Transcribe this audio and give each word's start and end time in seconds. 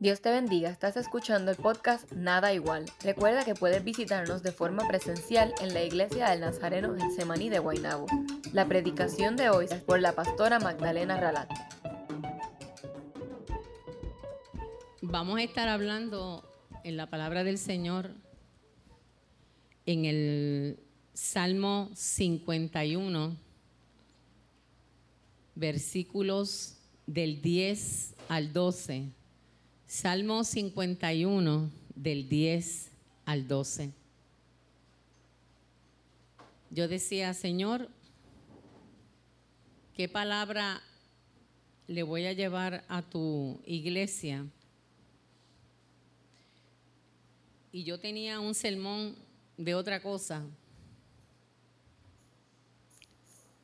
Dios 0.00 0.20
te 0.20 0.30
bendiga, 0.30 0.70
estás 0.70 0.96
escuchando 0.96 1.50
el 1.50 1.56
podcast 1.56 2.12
Nada 2.12 2.54
Igual. 2.54 2.86
Recuerda 3.02 3.44
que 3.44 3.56
puedes 3.56 3.82
visitarnos 3.82 4.44
de 4.44 4.52
forma 4.52 4.86
presencial 4.86 5.52
en 5.60 5.74
la 5.74 5.82
iglesia 5.82 6.30
del 6.30 6.38
Nazareno 6.38 6.96
en 6.96 7.10
Semaní 7.10 7.48
de 7.48 7.58
Guaynabo. 7.58 8.06
La 8.52 8.68
predicación 8.68 9.34
de 9.34 9.50
hoy 9.50 9.66
es 9.68 9.82
por 9.82 10.00
la 10.00 10.12
pastora 10.12 10.60
Magdalena 10.60 11.18
Ralat. 11.18 11.50
Vamos 15.02 15.40
a 15.40 15.42
estar 15.42 15.68
hablando 15.68 16.48
en 16.84 16.96
la 16.96 17.10
palabra 17.10 17.42
del 17.42 17.58
Señor 17.58 18.12
en 19.84 20.04
el 20.04 20.78
Salmo 21.12 21.90
51, 21.96 23.36
versículos 25.56 26.76
del 27.08 27.42
10 27.42 28.14
al 28.28 28.52
12. 28.52 29.17
Salmo 29.88 30.44
51 30.44 31.70
del 31.94 32.28
10 32.28 32.90
al 33.24 33.48
12. 33.48 33.90
Yo 36.70 36.88
decía, 36.88 37.32
Señor, 37.32 37.88
¿qué 39.96 40.06
palabra 40.06 40.82
le 41.86 42.02
voy 42.02 42.26
a 42.26 42.34
llevar 42.34 42.84
a 42.86 43.00
tu 43.00 43.62
iglesia? 43.64 44.44
Y 47.72 47.84
yo 47.84 47.98
tenía 47.98 48.40
un 48.40 48.54
sermón 48.54 49.16
de 49.56 49.74
otra 49.74 50.02
cosa, 50.02 50.44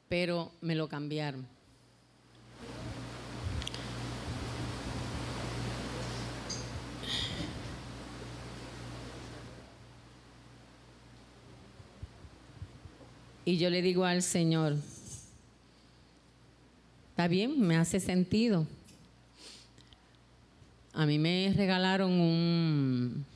pero 0.08 0.50
me 0.62 0.74
lo 0.74 0.88
cambiaron. 0.88 1.53
Y 13.46 13.58
yo 13.58 13.68
le 13.68 13.82
digo 13.82 14.06
al 14.06 14.22
Señor, 14.22 14.76
está 17.10 17.28
bien, 17.28 17.60
me 17.60 17.76
hace 17.76 18.00
sentido. 18.00 18.66
A 20.94 21.04
mí 21.04 21.18
me 21.18 21.52
regalaron 21.54 22.10
un... 22.10 23.26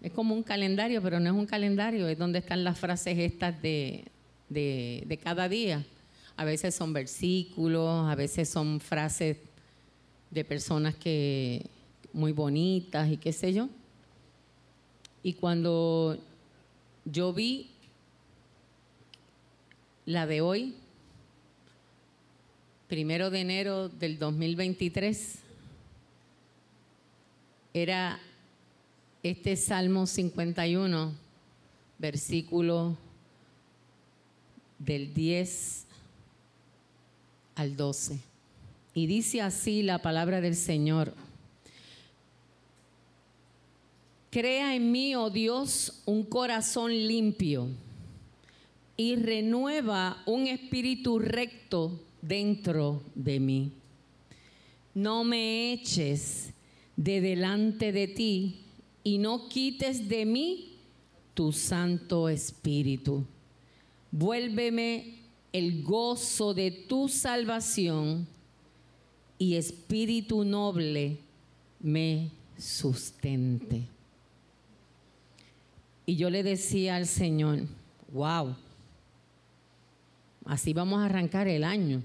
Es 0.00 0.12
como 0.12 0.34
un 0.34 0.42
calendario, 0.42 1.02
pero 1.02 1.20
no 1.20 1.28
es 1.28 1.36
un 1.36 1.44
calendario, 1.44 2.08
es 2.08 2.16
donde 2.16 2.38
están 2.38 2.64
las 2.64 2.78
frases 2.78 3.18
estas 3.18 3.60
de, 3.60 4.04
de, 4.48 5.04
de 5.06 5.16
cada 5.18 5.48
día. 5.48 5.84
A 6.36 6.44
veces 6.44 6.74
son 6.74 6.94
versículos, 6.94 8.10
a 8.10 8.14
veces 8.14 8.48
son 8.48 8.80
frases 8.80 9.36
de 10.30 10.44
personas 10.44 10.94
que 10.94 11.66
muy 12.14 12.32
bonitas 12.32 13.10
y 13.10 13.18
qué 13.18 13.32
sé 13.32 13.52
yo. 13.52 13.68
Y 15.22 15.34
cuando 15.34 16.18
yo 17.04 17.32
vi 17.34 17.71
la 20.04 20.26
de 20.26 20.40
hoy, 20.40 20.74
primero 22.88 23.30
de 23.30 23.40
enero 23.40 23.88
del 23.88 24.18
2023, 24.18 25.38
era 27.72 28.18
este 29.22 29.56
Salmo 29.56 30.06
51, 30.06 31.12
versículo 31.98 32.96
del 34.78 35.14
10 35.14 35.84
al 37.54 37.76
12. 37.76 38.18
Y 38.94 39.06
dice 39.06 39.40
así 39.40 39.82
la 39.82 40.02
palabra 40.02 40.40
del 40.40 40.56
Señor. 40.56 41.14
Crea 44.30 44.74
en 44.74 44.90
mí, 44.90 45.14
oh 45.14 45.30
Dios, 45.30 46.02
un 46.04 46.24
corazón 46.24 46.90
limpio 46.90 47.68
y 48.96 49.16
renueva 49.16 50.22
un 50.26 50.46
espíritu 50.46 51.18
recto 51.18 52.00
dentro 52.20 53.02
de 53.14 53.40
mí. 53.40 53.72
No 54.94 55.24
me 55.24 55.72
eches 55.72 56.52
de 56.96 57.20
delante 57.20 57.92
de 57.92 58.08
ti 58.08 58.60
y 59.02 59.18
no 59.18 59.48
quites 59.48 60.08
de 60.08 60.26
mí 60.26 60.78
tu 61.34 61.52
Santo 61.52 62.28
Espíritu. 62.28 63.24
Vuélveme 64.10 65.22
el 65.52 65.82
gozo 65.82 66.54
de 66.54 66.70
tu 66.70 67.08
salvación 67.08 68.26
y 69.38 69.54
espíritu 69.54 70.44
noble 70.44 71.18
me 71.80 72.30
sustente. 72.56 73.88
Y 76.06 76.16
yo 76.16 76.30
le 76.30 76.42
decía 76.42 76.96
al 76.96 77.06
Señor, 77.06 77.60
wow, 78.12 78.54
Así 80.44 80.72
vamos 80.72 81.00
a 81.00 81.06
arrancar 81.06 81.48
el 81.48 81.64
año. 81.64 82.02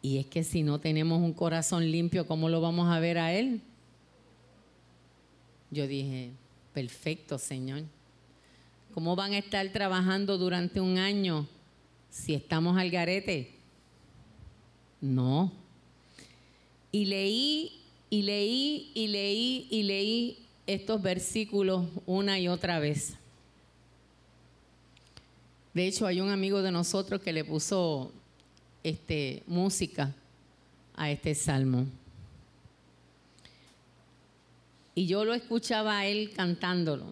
Y 0.00 0.18
es 0.18 0.26
que 0.26 0.44
si 0.44 0.62
no 0.62 0.78
tenemos 0.78 1.20
un 1.20 1.32
corazón 1.32 1.90
limpio, 1.90 2.26
¿cómo 2.26 2.48
lo 2.48 2.60
vamos 2.60 2.88
a 2.88 3.00
ver 3.00 3.18
a 3.18 3.32
Él? 3.34 3.60
Yo 5.70 5.86
dije, 5.86 6.30
perfecto, 6.72 7.36
Señor. 7.38 7.82
¿Cómo 8.94 9.16
van 9.16 9.32
a 9.32 9.38
estar 9.38 9.68
trabajando 9.70 10.38
durante 10.38 10.80
un 10.80 10.98
año 10.98 11.46
si 12.10 12.34
estamos 12.34 12.78
al 12.78 12.90
garete? 12.90 13.52
No. 15.00 15.52
Y 16.90 17.04
leí 17.04 17.77
y 18.10 18.22
leí 18.22 18.90
y 18.94 19.08
leí 19.08 19.66
y 19.70 19.82
leí 19.82 20.38
estos 20.66 21.00
versículos 21.02 21.86
una 22.06 22.38
y 22.38 22.48
otra 22.48 22.78
vez. 22.78 23.14
De 25.74 25.86
hecho, 25.86 26.06
hay 26.06 26.20
un 26.20 26.30
amigo 26.30 26.62
de 26.62 26.72
nosotros 26.72 27.20
que 27.20 27.32
le 27.32 27.44
puso 27.44 28.12
este, 28.82 29.42
música 29.46 30.14
a 30.96 31.10
este 31.10 31.34
salmo. 31.34 31.86
Y 34.94 35.06
yo 35.06 35.24
lo 35.24 35.34
escuchaba 35.34 35.98
a 35.98 36.06
él 36.06 36.32
cantándolo. 36.34 37.04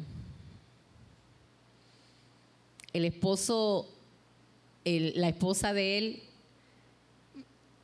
El 2.93 3.05
esposo, 3.05 3.89
la 4.85 5.29
esposa 5.29 5.73
de 5.73 5.99
él, 5.99 6.23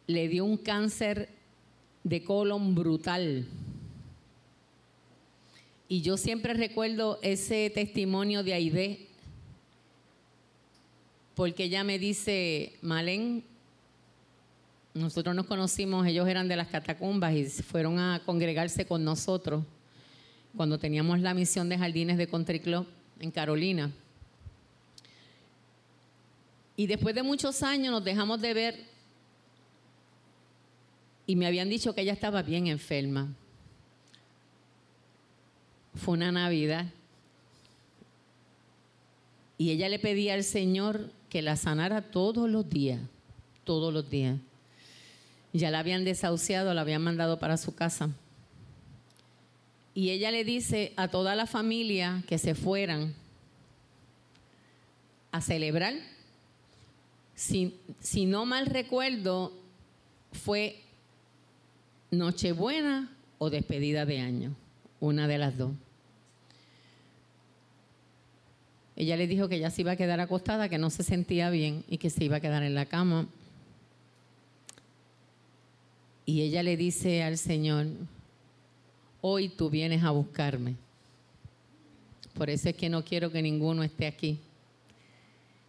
le 0.07 0.27
dio 0.29 0.45
un 0.45 0.57
cáncer 0.57 1.29
de 2.05 2.23
colon 2.25 2.75
brutal. 2.75 3.47
Y 5.89 6.01
yo 6.01 6.17
siempre 6.17 6.55
recuerdo 6.55 7.19
ese 7.23 7.71
testimonio 7.71 8.43
de 8.43 8.55
Aide, 8.55 9.09
porque 11.35 11.65
ella 11.65 11.85
me 11.85 11.99
dice, 11.99 12.75
Malén, 12.83 13.45
nosotros 14.95 15.35
nos 15.35 15.47
conocimos, 15.47 16.07
ellos 16.07 16.29
eran 16.29 16.49
de 16.49 16.57
las 16.57 16.69
catacumbas 16.69 17.35
y 17.35 17.45
fueron 17.45 17.99
a 17.99 18.23
congregarse 18.25 18.85
con 18.87 19.05
nosotros 19.05 19.65
cuando 20.57 20.79
teníamos 20.79 21.21
la 21.21 21.33
misión 21.33 21.69
de 21.69 21.79
jardines 21.79 22.19
de 22.19 22.27
Country 22.27 22.61
Club 22.61 22.87
en 23.21 23.31
Carolina. 23.31 23.91
Y 26.77 26.87
después 26.87 27.15
de 27.15 27.23
muchos 27.23 27.63
años 27.63 27.93
nos 27.93 28.05
dejamos 28.05 28.41
de 28.41 28.55
ver 28.55 28.92
y 31.27 31.37
me 31.37 31.47
habían 31.47 31.69
dicho 31.69 31.95
que 31.95 32.03
ella 32.03 32.13
estaba 32.13 32.43
bien 32.43 32.67
enferma. 32.67 33.35
Fue 35.95 36.15
una 36.15 36.33
Navidad. 36.33 36.87
Y 39.59 39.71
ella 39.71 39.89
le 39.89 39.99
pedía 39.99 40.35
al 40.35 40.43
Señor 40.43 41.13
que 41.29 41.43
la 41.43 41.57
sanara 41.57 42.11
todos 42.11 42.51
los 42.51 42.69
días, 42.69 43.01
todos 43.65 43.93
los 43.93 44.11
días. 44.11 44.39
Ya 45.53 45.71
la 45.71 45.79
habían 45.79 46.05
desahuciado, 46.05 46.75
la 46.75 46.81
habían 46.81 47.03
mandado 47.03 47.39
para 47.39 47.57
su 47.57 47.75
casa. 47.75 48.11
Y 49.95 50.11
ella 50.11 50.31
le 50.31 50.45
dice 50.45 50.93
a 50.97 51.09
toda 51.09 51.37
la 51.37 51.47
familia 51.47 52.25
que 52.27 52.39
se 52.39 52.55
fueran 52.55 53.15
a 55.31 55.41
celebrar. 55.41 55.95
Si, 57.35 57.79
si 58.01 58.27
no 58.27 58.47
mal 58.47 58.67
recuerdo, 58.67 59.53
fue 60.33 60.82
Nochebuena 62.13 63.11
o 63.39 63.49
despedida 63.49 64.05
de 64.05 64.21
año, 64.21 64.55
una 65.01 65.27
de 65.27 65.39
las 65.39 65.57
dos. 65.57 65.73
Ella 68.97 69.17
le 69.17 69.27
dijo 69.27 69.49
que 69.49 69.59
ya 69.59 69.71
se 69.71 69.81
iba 69.81 69.93
a 69.93 69.97
quedar 69.97 70.21
acostada, 70.21 70.69
que 70.69 70.77
no 70.77 70.91
se 70.91 71.03
sentía 71.03 71.49
bien 71.49 71.85
y 71.89 71.97
que 71.97 72.11
se 72.11 72.23
iba 72.23 72.37
a 72.37 72.41
quedar 72.41 72.63
en 72.63 72.75
la 72.75 72.85
cama. 72.85 73.27
Y 76.27 76.43
ella 76.43 76.63
le 76.63 76.77
dice 76.77 77.23
al 77.23 77.39
Señor, 77.39 77.87
hoy 79.23 79.49
tú 79.49 79.71
vienes 79.71 80.05
a 80.05 80.11
buscarme. 80.11 80.77
Por 82.35 82.51
eso 82.51 82.69
es 82.69 82.77
que 82.77 82.91
no 82.91 83.03
quiero 83.05 83.33
que 83.33 83.41
ninguno 83.41 83.83
esté 83.83 84.07
aquí. 84.07 84.39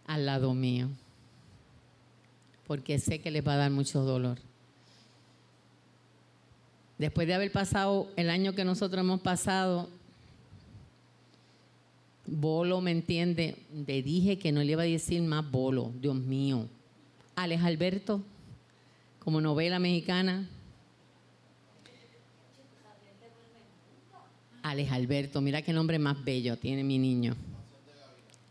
al 0.06 0.26
lado 0.26 0.52
mío, 0.52 0.90
porque 2.66 2.98
sé 2.98 3.22
que 3.22 3.30
les 3.30 3.46
va 3.46 3.54
a 3.54 3.56
dar 3.56 3.70
mucho 3.70 4.02
dolor. 4.02 4.38
Después 6.98 7.26
de 7.26 7.34
haber 7.34 7.50
pasado 7.50 8.08
el 8.16 8.30
año 8.30 8.54
que 8.54 8.64
nosotros 8.64 9.00
hemos 9.00 9.20
pasado, 9.20 9.88
Bolo, 12.26 12.80
¿me 12.80 12.90
entiende? 12.90 13.56
Le 13.86 14.02
dije 14.02 14.38
que 14.38 14.50
no 14.50 14.62
le 14.62 14.72
iba 14.72 14.82
a 14.82 14.86
decir 14.86 15.20
más 15.22 15.48
Bolo, 15.50 15.92
Dios 16.00 16.14
mío. 16.14 16.66
Alex 17.36 17.62
Alberto, 17.62 18.22
como 19.18 19.40
novela 19.40 19.78
mexicana. 19.78 20.48
Alex 24.62 24.92
Alberto, 24.92 25.40
mira 25.42 25.60
qué 25.60 25.74
nombre 25.74 25.98
más 25.98 26.24
bello 26.24 26.56
tiene 26.56 26.82
mi 26.82 26.98
niño. 26.98 27.36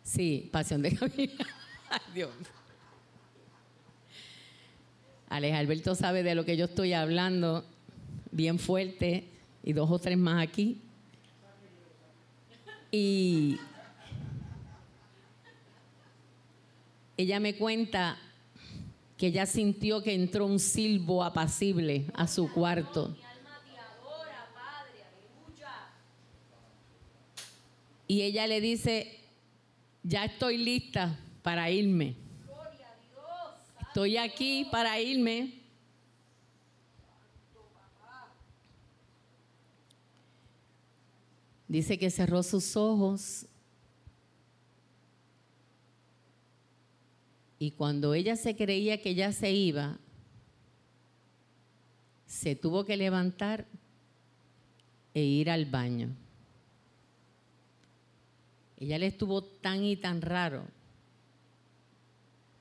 Sí, 0.04 0.50
Pasión 0.52 0.82
de. 0.84 0.90
Ay, 1.90 2.00
Dios. 2.14 2.30
Alex 5.30 5.56
Alberto 5.56 5.96
sabe 5.96 6.22
de 6.22 6.36
lo 6.36 6.46
que 6.46 6.56
yo 6.58 6.66
estoy 6.66 6.94
hablando, 6.94 7.66
bien 8.34 8.60
fuerte, 8.60 9.30
y 9.64 9.74
dos 9.74 9.90
o 9.90 10.00
tres 10.00 10.18
más 10.18 10.44
aquí. 10.44 10.82
Y 12.92 13.58
ella 17.16 17.40
me 17.40 17.56
cuenta 17.56 18.18
que 19.18 19.28
ella 19.28 19.46
sintió 19.46 20.04
que 20.04 20.14
entró 20.14 20.46
un 20.46 20.60
silbo 20.60 21.24
apacible 21.24 22.06
a 22.14 22.28
su 22.28 22.52
cuarto. 22.52 23.16
Y 28.08 28.22
ella 28.22 28.46
le 28.48 28.62
dice, 28.62 29.20
ya 30.04 30.26
estoy 30.26 30.58
lista 30.58 31.18
para 31.42 31.72
irme. 31.72 32.16
Estoy 33.88 34.18
aquí 34.18 34.68
para 34.72 35.00
irme. 35.00 35.63
Dice 41.74 41.98
que 41.98 42.12
cerró 42.12 42.44
sus 42.44 42.78
ojos 42.78 43.48
y 47.58 47.72
cuando 47.72 48.14
ella 48.14 48.36
se 48.36 48.56
creía 48.56 49.02
que 49.02 49.16
ya 49.16 49.32
se 49.32 49.52
iba, 49.54 49.98
se 52.28 52.56
tuvo 52.56 52.86
que 52.86 52.96
levantar 52.96 53.66
e 55.16 55.24
ir 55.24 55.50
al 55.50 55.66
baño. 55.66 56.16
Ella 58.78 59.00
le 59.00 59.08
estuvo 59.08 59.44
tan 59.44 59.84
y 59.84 59.96
tan 59.96 60.22
raro 60.22 60.68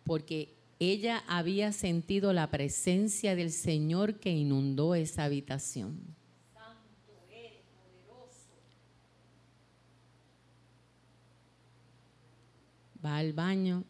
porque 0.05 0.55
ella 0.79 1.23
había 1.29 1.73
sentido 1.73 2.33
la 2.33 2.51
presencia 2.51 3.37
del 3.37 3.53
Señor 3.53 4.21
que 4.21 4.31
inundó 4.31 4.95
esa 4.95 5.25
habitación. 5.25 6.22
Va 13.05 13.17
al 13.17 13.33
baño. 13.33 13.85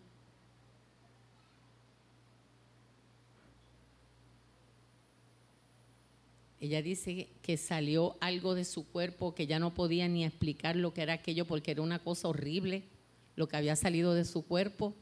Ella 6.61 6.81
dice 6.81 7.29
que 7.43 7.57
salió 7.57 8.17
algo 8.21 8.55
de 8.55 8.65
su 8.65 8.87
cuerpo 8.87 9.35
que 9.35 9.49
ya 9.49 9.59
no 9.59 9.75
podía 9.75 10.07
ni 10.07 10.25
explicar 10.25 10.77
lo 10.77 10.95
que 10.95 11.03
era 11.03 11.15
aquello 11.15 11.45
porque 11.45 11.73
era 11.73 11.83
una 11.83 11.99
cosa 11.99 12.29
horrible 12.29 12.85
lo 13.37 13.49
que 13.49 13.57
había 13.57 13.77
salido 13.77 14.15
de 14.15 14.25
su 14.25 14.47
cuerpo. 14.47 14.95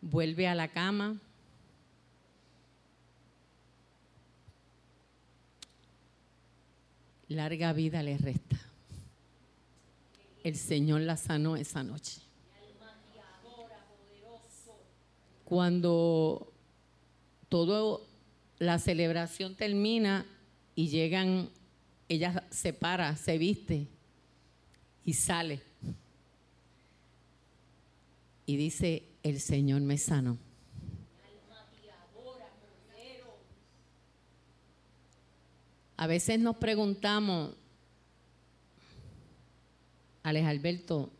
Vuelve 0.00 0.46
a 0.46 0.54
la 0.54 0.68
cama. 0.68 1.20
Larga 7.34 7.72
vida 7.72 8.02
le 8.02 8.16
resta. 8.16 8.58
El 10.42 10.56
Señor 10.56 11.00
la 11.00 11.16
sanó 11.16 11.56
esa 11.56 11.82
noche. 11.82 12.20
Cuando 15.44 16.52
toda 17.48 18.00
la 18.58 18.78
celebración 18.78 19.54
termina 19.54 20.26
y 20.74 20.88
llegan, 20.88 21.50
ella 22.08 22.44
se 22.50 22.72
para, 22.72 23.16
se 23.16 23.38
viste 23.38 23.88
y 25.04 25.14
sale. 25.14 25.60
Y 28.46 28.56
dice, 28.56 29.02
el 29.22 29.40
Señor 29.40 29.80
me 29.82 29.98
sanó. 29.98 30.38
A 35.96 36.06
veces 36.06 36.40
nos 36.40 36.56
preguntamos, 36.56 37.54
Alex 40.24 40.46
Alberto, 40.46 41.10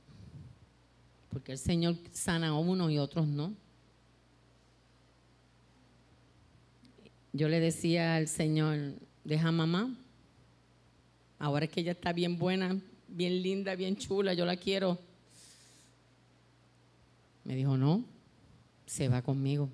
¿por 1.31 1.43
qué 1.43 1.53
el 1.53 1.59
Señor 1.59 1.97
sana 2.13 2.49
a 2.49 2.59
uno 2.59 2.91
y 2.91 2.99
otros 2.99 3.27
no? 3.27 3.55
Yo 7.33 7.49
le 7.49 7.61
decía 7.61 8.17
al 8.17 8.29
Señor, 8.29 8.95
deja 9.25 9.53
mamá, 9.53 9.95
ahora 11.39 11.67
que 11.67 11.81
ella 11.81 11.93
está 11.93 12.13
bien 12.13 12.39
buena, 12.39 12.81
bien 13.09 13.43
linda, 13.43 13.75
bien 13.75 13.97
chula, 13.97 14.35
yo 14.35 14.45
la 14.45 14.57
quiero. 14.57 14.99
Me 17.45 17.55
dijo, 17.55 17.77
no, 17.77 18.05
se 18.87 19.09
va 19.09 19.23
conmigo. 19.23 19.69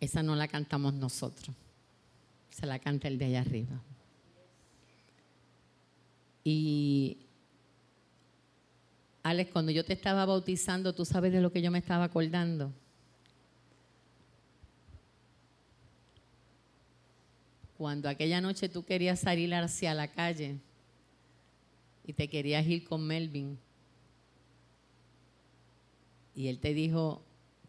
Esa 0.00 0.22
no 0.22 0.36
la 0.36 0.48
cantamos 0.48 0.94
nosotros, 0.94 1.54
se 2.50 2.66
la 2.66 2.78
canta 2.78 3.08
el 3.08 3.18
de 3.18 3.24
allá 3.26 3.40
arriba. 3.40 3.80
Y 6.44 7.18
Alex, 9.22 9.50
cuando 9.52 9.72
yo 9.72 9.84
te 9.84 9.92
estaba 9.92 10.24
bautizando, 10.24 10.94
¿tú 10.94 11.04
sabes 11.04 11.32
de 11.32 11.40
lo 11.40 11.52
que 11.52 11.60
yo 11.60 11.70
me 11.70 11.78
estaba 11.78 12.04
acordando? 12.04 12.72
Cuando 17.76 18.08
aquella 18.08 18.40
noche 18.40 18.68
tú 18.68 18.84
querías 18.84 19.20
salir 19.20 19.54
hacia 19.54 19.94
la 19.94 20.08
calle 20.08 20.58
y 22.06 22.12
te 22.14 22.28
querías 22.28 22.66
ir 22.66 22.84
con 22.88 23.06
Melvin. 23.06 23.58
Y 26.34 26.48
él 26.48 26.58
te 26.58 26.72
dijo 26.72 27.20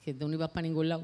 que 0.03 0.13
tú 0.13 0.27
no 0.27 0.35
ibas 0.35 0.51
para 0.51 0.61
ningún 0.61 0.87
lado. 0.87 1.03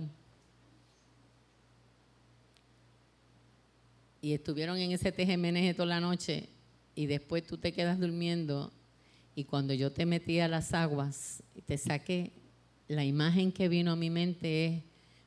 Y 4.26 4.34
estuvieron 4.34 4.80
en 4.80 4.92
ese 4.92 5.12
TGMNG 5.12 5.76
toda 5.76 5.86
la 5.86 6.00
noche 6.00 6.50
y 6.96 7.06
después 7.06 7.46
tú 7.46 7.60
te 7.60 7.74
quedas 7.74 8.00
durmiendo 8.00 8.74
y 9.36 9.44
cuando 9.44 9.72
yo 9.76 9.92
te 9.92 10.08
metí 10.08 10.40
a 10.40 10.48
las 10.48 10.74
aguas 10.74 11.44
y 11.54 11.62
te 11.62 11.78
saqué, 11.78 12.32
la 12.88 13.06
imagen 13.06 13.52
que 13.52 13.70
vino 13.70 13.92
a 13.92 13.96
mi 13.96 14.10
mente 14.10 14.66
es 14.66 14.84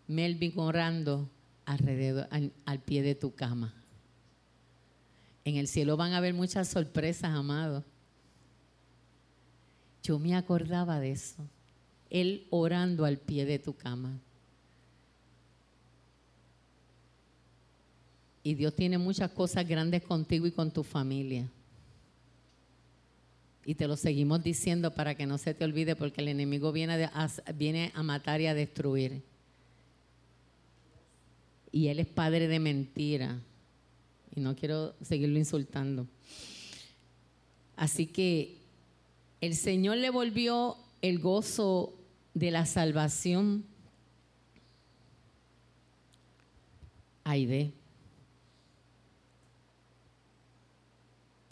Melvin 0.09 0.53
orando 0.57 1.31
al 1.65 2.83
pie 2.85 3.03
de 3.03 3.15
tu 3.15 3.37
cama. 3.37 3.73
En 5.45 5.59
el 5.59 5.69
cielo 5.69 5.97
van 5.97 6.13
a 6.13 6.17
haber 6.17 6.35
muchas 6.35 6.67
sorpresas, 6.67 7.31
amado. 7.31 7.85
Yo 10.03 10.19
me 10.19 10.35
acordaba 10.35 10.99
de 10.99 11.13
eso. 11.13 11.49
Él 12.11 12.49
orando 12.51 13.05
al 13.05 13.19
pie 13.19 13.45
de 13.45 13.61
tu 13.61 13.77
cama. 13.77 14.21
Y 18.49 18.55
Dios 18.55 18.75
tiene 18.75 18.97
muchas 18.97 19.31
cosas 19.33 19.69
grandes 19.69 20.03
contigo 20.03 20.47
y 20.47 20.53
con 20.53 20.71
tu 20.71 20.83
familia. 20.83 21.47
Y 23.67 23.75
te 23.75 23.87
lo 23.87 23.95
seguimos 23.95 24.43
diciendo 24.43 24.95
para 24.95 25.15
que 25.15 25.27
no 25.27 25.37
se 25.37 25.53
te 25.53 25.67
olvide 25.67 25.95
porque 25.97 26.23
el 26.23 26.29
enemigo 26.29 26.73
viene 26.73 27.11
a, 27.13 28.03
matar 28.03 28.41
y 28.41 28.47
a 28.47 28.55
destruir. 28.55 29.23
Y 31.73 31.89
él 31.89 31.99
es 31.99 32.07
padre 32.07 32.49
de 32.49 32.59
mentira. 32.59 33.39
Y 34.35 34.41
no 34.41 34.57
quiero 34.57 34.95
seguirlo 35.03 35.37
insultando. 35.37 36.07
Así 37.77 38.07
que 38.07 38.57
el 39.43 39.57
Señor 39.57 39.99
le 39.99 40.09
volvió 40.09 40.79
el 41.03 41.19
gozo 41.19 41.93
de 42.33 42.51
la 42.51 42.65
salvación 42.65 43.67
a 47.25 47.33
Aide. 47.33 47.78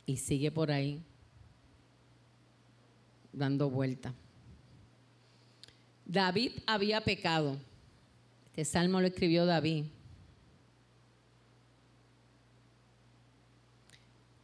Y 0.06 0.16
sigue 0.16 0.50
por 0.50 0.70
ahí 0.70 1.02
dando 3.32 3.68
vuelta. 3.68 4.14
David 6.06 6.52
había 6.66 7.00
pecado. 7.02 7.58
Este 8.46 8.64
salmo 8.64 9.00
lo 9.00 9.08
escribió 9.08 9.44
David. 9.44 9.84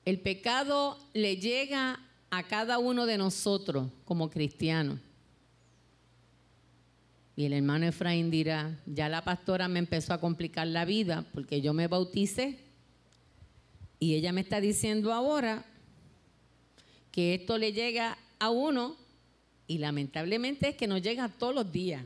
El 0.04 0.20
pecado 0.20 0.98
le 1.14 1.36
llega 1.36 2.00
a 2.30 2.42
cada 2.42 2.78
uno 2.78 3.06
de 3.06 3.16
nosotros 3.16 3.88
como 4.04 4.28
cristianos. 4.28 4.98
Y 7.36 7.44
el 7.44 7.52
hermano 7.52 7.86
Efraín 7.86 8.30
dirá, 8.30 8.78
ya 8.84 9.08
la 9.08 9.24
pastora 9.24 9.68
me 9.68 9.78
empezó 9.78 10.12
a 10.12 10.20
complicar 10.20 10.66
la 10.66 10.84
vida 10.84 11.24
porque 11.32 11.60
yo 11.60 11.72
me 11.72 11.86
bauticé 11.86 12.58
y 14.02 14.16
ella 14.16 14.32
me 14.32 14.40
está 14.40 14.60
diciendo 14.60 15.12
ahora 15.12 15.64
que 17.12 17.34
esto 17.34 17.56
le 17.56 17.72
llega 17.72 18.18
a 18.40 18.50
uno 18.50 18.96
y 19.68 19.78
lamentablemente 19.78 20.70
es 20.70 20.74
que 20.74 20.88
nos 20.88 21.02
llega 21.02 21.28
todos 21.28 21.54
los 21.54 21.70
días. 21.70 22.04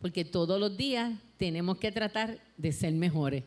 Porque 0.00 0.24
todos 0.24 0.60
los 0.60 0.76
días 0.76 1.12
tenemos 1.38 1.78
que 1.78 1.90
tratar 1.90 2.38
de 2.56 2.70
ser 2.70 2.92
mejores. 2.92 3.42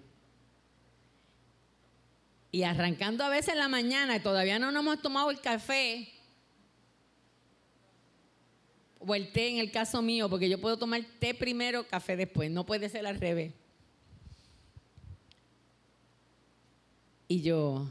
Y 2.52 2.64
arrancando 2.64 3.24
a 3.24 3.30
veces 3.30 3.54
en 3.54 3.60
la 3.60 3.70
mañana 3.70 4.22
todavía 4.22 4.60
no 4.60 4.74
nos 4.74 4.82
hemos 4.82 5.02
tomado 5.02 5.32
el 5.32 5.40
café 5.40 6.10
o 9.00 9.16
el 9.16 9.32
té 9.32 9.48
en 9.48 9.60
el 9.60 9.72
caso 9.72 10.02
mío, 10.02 10.30
porque 10.30 10.50
yo 10.50 10.60
puedo 10.60 10.76
tomar 10.76 11.02
té 11.20 11.34
primero, 11.34 11.88
café 11.88 12.18
después, 12.18 12.52
no 12.52 12.66
puede 12.66 12.90
ser 12.90 13.08
al 13.08 13.18
revés. 13.18 13.54
Y 17.34 17.42
yo, 17.42 17.88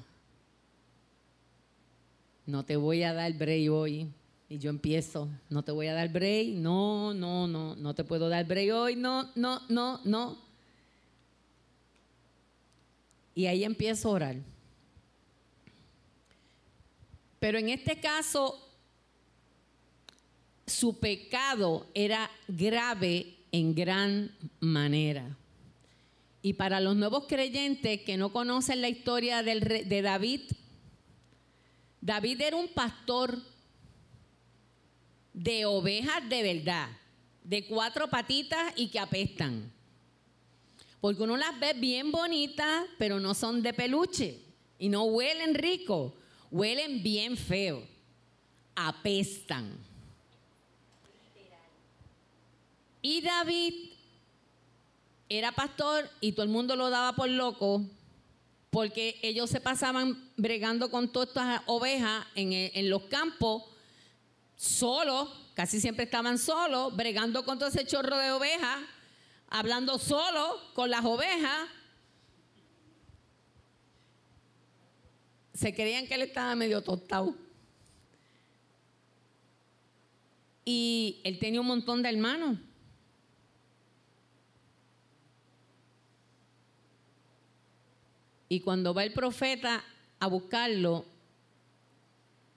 no 2.47 2.65
te 2.65 2.77
voy 2.77 3.03
a 3.03 3.13
dar 3.13 3.33
break 3.33 3.69
hoy. 3.73 4.09
Y 4.49 4.59
yo 4.61 4.71
empiezo, 4.71 5.29
no 5.51 5.65
te 5.65 5.73
voy 5.73 5.89
a 5.89 5.95
dar 5.95 6.11
break, 6.11 6.51
no, 6.51 7.13
no, 7.13 7.49
no, 7.49 7.75
no 7.75 7.93
te 7.93 8.05
puedo 8.05 8.29
dar 8.29 8.47
break 8.47 8.73
hoy, 8.73 8.95
no, 8.95 9.33
no, 9.35 9.61
no, 9.69 10.01
no. 10.05 10.39
Y 13.35 13.47
ahí 13.47 13.65
empiezo 13.65 14.11
a 14.11 14.13
orar. 14.13 14.37
Pero 17.41 17.59
en 17.59 17.69
este 17.69 17.99
caso, 17.99 18.65
su 20.69 21.01
pecado 21.01 21.89
era 21.95 22.31
grave 22.47 23.39
en 23.51 23.75
gran 23.75 24.31
manera. 24.61 25.37
Y 26.43 26.55
para 26.55 26.81
los 26.81 26.97
nuevos 26.97 27.27
creyentes 27.29 28.03
que 28.03 28.17
no 28.17 28.33
conocen 28.33 28.81
la 28.81 28.89
historia 28.89 29.43
de 29.45 30.03
David, 30.03 30.43
David 32.01 32.41
era 32.41 32.57
un 32.57 32.69
pastor 32.69 33.41
de 35.33 35.65
ovejas 35.65 36.29
de 36.29 36.43
verdad, 36.43 36.89
de 37.45 37.65
cuatro 37.67 38.11
patitas 38.11 38.73
y 38.75 38.89
que 38.89 38.99
apestan. 38.99 39.73
Porque 41.01 41.23
uno 41.23 41.37
las 41.37 41.59
ve 41.59 41.75
bien 41.75 42.11
bonitas, 42.11 42.87
pero 42.99 43.21
no 43.21 43.35
son 43.35 43.63
de 43.63 43.73
peluche 43.73 44.41
y 44.79 44.89
no 44.89 45.05
huelen 45.05 45.55
rico, 45.55 46.15
huelen 46.51 47.03
bien 47.05 47.37
feo, 47.37 47.87
apestan. 48.75 49.77
Y 53.01 53.21
David 53.21 53.92
era 55.39 55.53
pastor 55.53 56.09
y 56.21 56.33
todo 56.33 56.45
el 56.45 56.51
mundo 56.51 56.77
lo 56.77 56.91
daba 56.91 57.15
por 57.15 57.29
loco 57.29 57.85
porque 58.73 59.19
ellos 59.21 59.51
se 59.51 59.61
pasaban 59.61 60.31
bregando 60.39 60.91
con 60.91 61.13
todas 61.13 61.29
estas 61.29 61.61
ovejas 61.67 62.25
en, 62.35 62.89
los 62.89 63.03
campos 63.03 63.65
solos, 64.57 65.29
casi 65.53 65.79
siempre 65.79 66.05
estaban 66.05 66.39
solos, 66.39 66.97
bregando 66.97 67.45
con 67.45 67.59
todo 67.59 67.69
ese 67.69 67.85
chorro 67.85 68.17
de 68.17 68.33
ovejas, 68.33 68.79
hablando 69.49 69.99
solo 69.99 70.59
con 70.73 70.89
las 70.89 71.05
ovejas. 71.05 71.69
Se 75.53 75.75
creían 75.75 76.07
que 76.07 76.15
él 76.15 76.23
estaba 76.23 76.55
medio 76.55 76.81
tostado. 76.81 77.35
Y 80.65 81.21
él 81.25 81.39
tenía 81.39 81.61
un 81.61 81.67
montón 81.67 82.03
de 82.03 82.09
hermanos. 82.09 82.57
Y 88.53 88.61
cuando 88.61 88.93
va 88.93 89.03
el 89.03 89.15
profeta 89.15 89.83
a 90.21 90.27
buscarlo, 90.27 91.07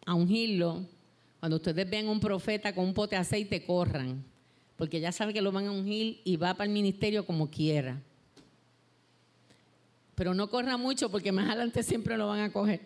a 0.05 0.13
ungirlo, 0.13 0.85
cuando 1.39 1.55
ustedes 1.55 1.89
ven 1.89 2.09
un 2.09 2.19
profeta 2.19 2.75
con 2.75 2.83
un 2.83 2.93
pote 2.93 3.15
de 3.15 3.21
aceite, 3.21 3.65
corran, 3.65 4.21
porque 4.75 4.99
ya 4.99 5.13
saben 5.13 5.33
que 5.33 5.41
lo 5.41 5.53
van 5.53 5.67
a 5.67 5.71
ungir 5.71 6.19
y 6.25 6.35
va 6.35 6.53
para 6.53 6.65
el 6.67 6.73
ministerio 6.73 7.25
como 7.25 7.49
quiera. 7.49 8.01
Pero 10.15 10.33
no 10.33 10.49
corra 10.49 10.75
mucho 10.75 11.09
porque 11.09 11.31
más 11.31 11.47
adelante 11.47 11.81
siempre 11.81 12.17
lo 12.17 12.27
van 12.27 12.41
a 12.41 12.51
coger. 12.51 12.81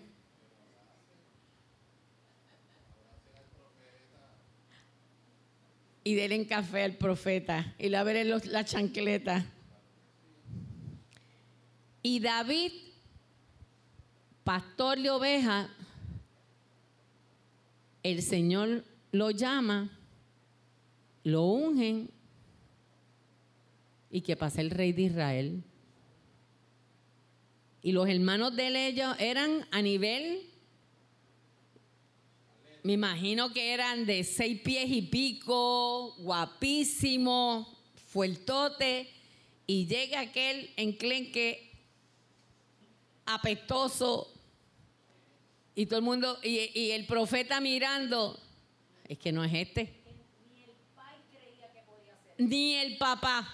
Y 6.04 6.14
denle 6.14 6.46
café 6.46 6.84
al 6.84 6.94
profeta 6.94 7.74
y 7.80 7.90
le 7.90 8.04
veré 8.04 8.24
la 8.24 8.64
chancleta. 8.64 9.48
Y 12.04 12.20
David 12.20 12.89
pastor 14.50 14.98
de 15.00 15.12
ovejas, 15.12 15.70
el 18.02 18.24
Señor 18.24 18.84
lo 19.12 19.30
llama, 19.30 19.96
lo 21.24 21.44
ungen 21.44 22.10
y 24.10 24.22
que 24.22 24.36
pasa 24.36 24.62
el 24.62 24.72
rey 24.72 24.92
de 24.92 25.04
Israel. 25.04 25.64
Y 27.84 27.92
los 27.92 28.10
hermanos 28.10 28.56
de 28.56 28.88
ellos 28.88 29.16
eran 29.20 29.68
a 29.70 29.84
nivel, 29.84 30.50
me 32.82 32.94
imagino 32.94 33.54
que 33.54 33.72
eran 33.72 34.08
de 34.08 34.24
seis 34.24 34.60
pies 34.62 34.90
y 34.90 35.04
pico, 35.04 36.16
guapísimo, 36.18 37.68
fuertote, 38.08 39.12
y 39.68 39.86
llega 39.86 40.22
aquel 40.22 40.72
enclenque 40.76 41.70
apestoso, 43.28 44.34
y 45.80 45.86
todo 45.86 46.00
el 46.00 46.04
mundo, 46.04 46.38
y, 46.44 46.92
el 46.92 47.06
profeta 47.06 47.62
mirando, 47.62 48.38
es 49.08 49.18
que 49.18 49.32
no 49.32 49.46
es 49.46 49.54
este. 49.54 49.90
Ni 52.38 52.76
el 52.76 52.98
papá. 52.98 53.48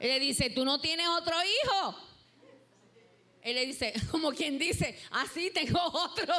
Él 0.00 0.08
le 0.08 0.18
dice, 0.18 0.50
¿tú 0.50 0.64
no 0.64 0.80
tienes 0.80 1.06
otro 1.06 1.36
hijo? 1.44 1.98
Él 3.42 3.54
le 3.54 3.66
dice, 3.66 3.92
como 4.10 4.32
quien 4.32 4.58
dice, 4.58 4.98
así 5.12 5.50
ah, 5.50 5.54
tengo 5.54 5.80
otro. 5.84 6.34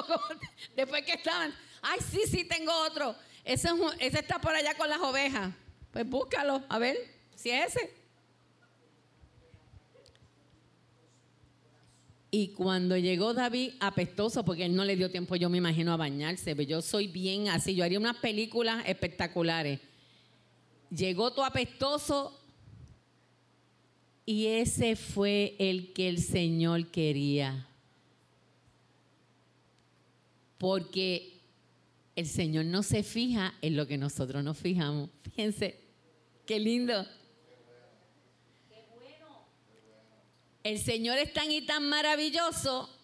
Después 0.76 1.06
que 1.06 1.14
estaban, 1.14 1.56
ay, 1.82 2.00
sí, 2.02 2.24
sí, 2.30 2.44
tengo 2.44 2.74
otro. 2.82 3.16
Ese, 3.46 3.70
ese 4.00 4.20
está 4.20 4.42
por 4.42 4.54
allá 4.54 4.76
con 4.76 4.90
las 4.90 5.00
ovejas. 5.00 5.54
Pues 5.94 6.06
búscalo, 6.06 6.66
a 6.68 6.80
ver 6.80 6.98
si 7.34 7.50
es 7.50 7.78
ese. 7.78 7.99
Y 12.32 12.50
cuando 12.50 12.96
llegó 12.96 13.34
David, 13.34 13.72
apestoso, 13.80 14.46
porque 14.46 14.66
él 14.66 14.76
no 14.76 14.86
le 14.86 14.96
dio 14.96 15.10
tiempo, 15.10 15.36
yo 15.36 15.50
me 15.50 15.58
imagino, 15.58 15.92
a 15.92 15.98
bañarse. 15.98 16.56
Pero 16.56 16.70
yo 16.70 16.82
soy 16.82 17.08
bien 17.08 17.50
así, 17.50 17.74
yo 17.74 17.84
haría 17.84 18.00
unas 18.00 18.18
películas 18.18 18.84
espectaculares. 18.88 19.80
Llegó 20.92 21.32
todo 21.32 21.46
apestoso 21.46 22.40
y 24.26 24.46
ese 24.46 24.96
fue 24.96 25.56
el 25.58 25.92
que 25.92 26.08
el 26.08 26.20
Señor 26.20 26.92
quería. 26.92 27.68
Porque 30.60 31.40
el 32.16 32.28
Señor 32.28 32.66
no 32.66 32.84
se 32.84 33.02
fija 33.02 33.56
en 33.62 33.76
lo 33.76 33.88
que 33.88 33.98
nosotros 33.98 34.44
nos 34.44 34.58
fijamos. 34.58 35.10
Fíjense, 35.24 35.80
qué 36.46 36.60
lindo. 36.60 37.08
El 40.70 40.78
Señor 40.78 41.18
es 41.18 41.34
tan 41.34 41.52
y 41.52 41.64
tan 41.64 41.90
maravilloso 41.90 42.96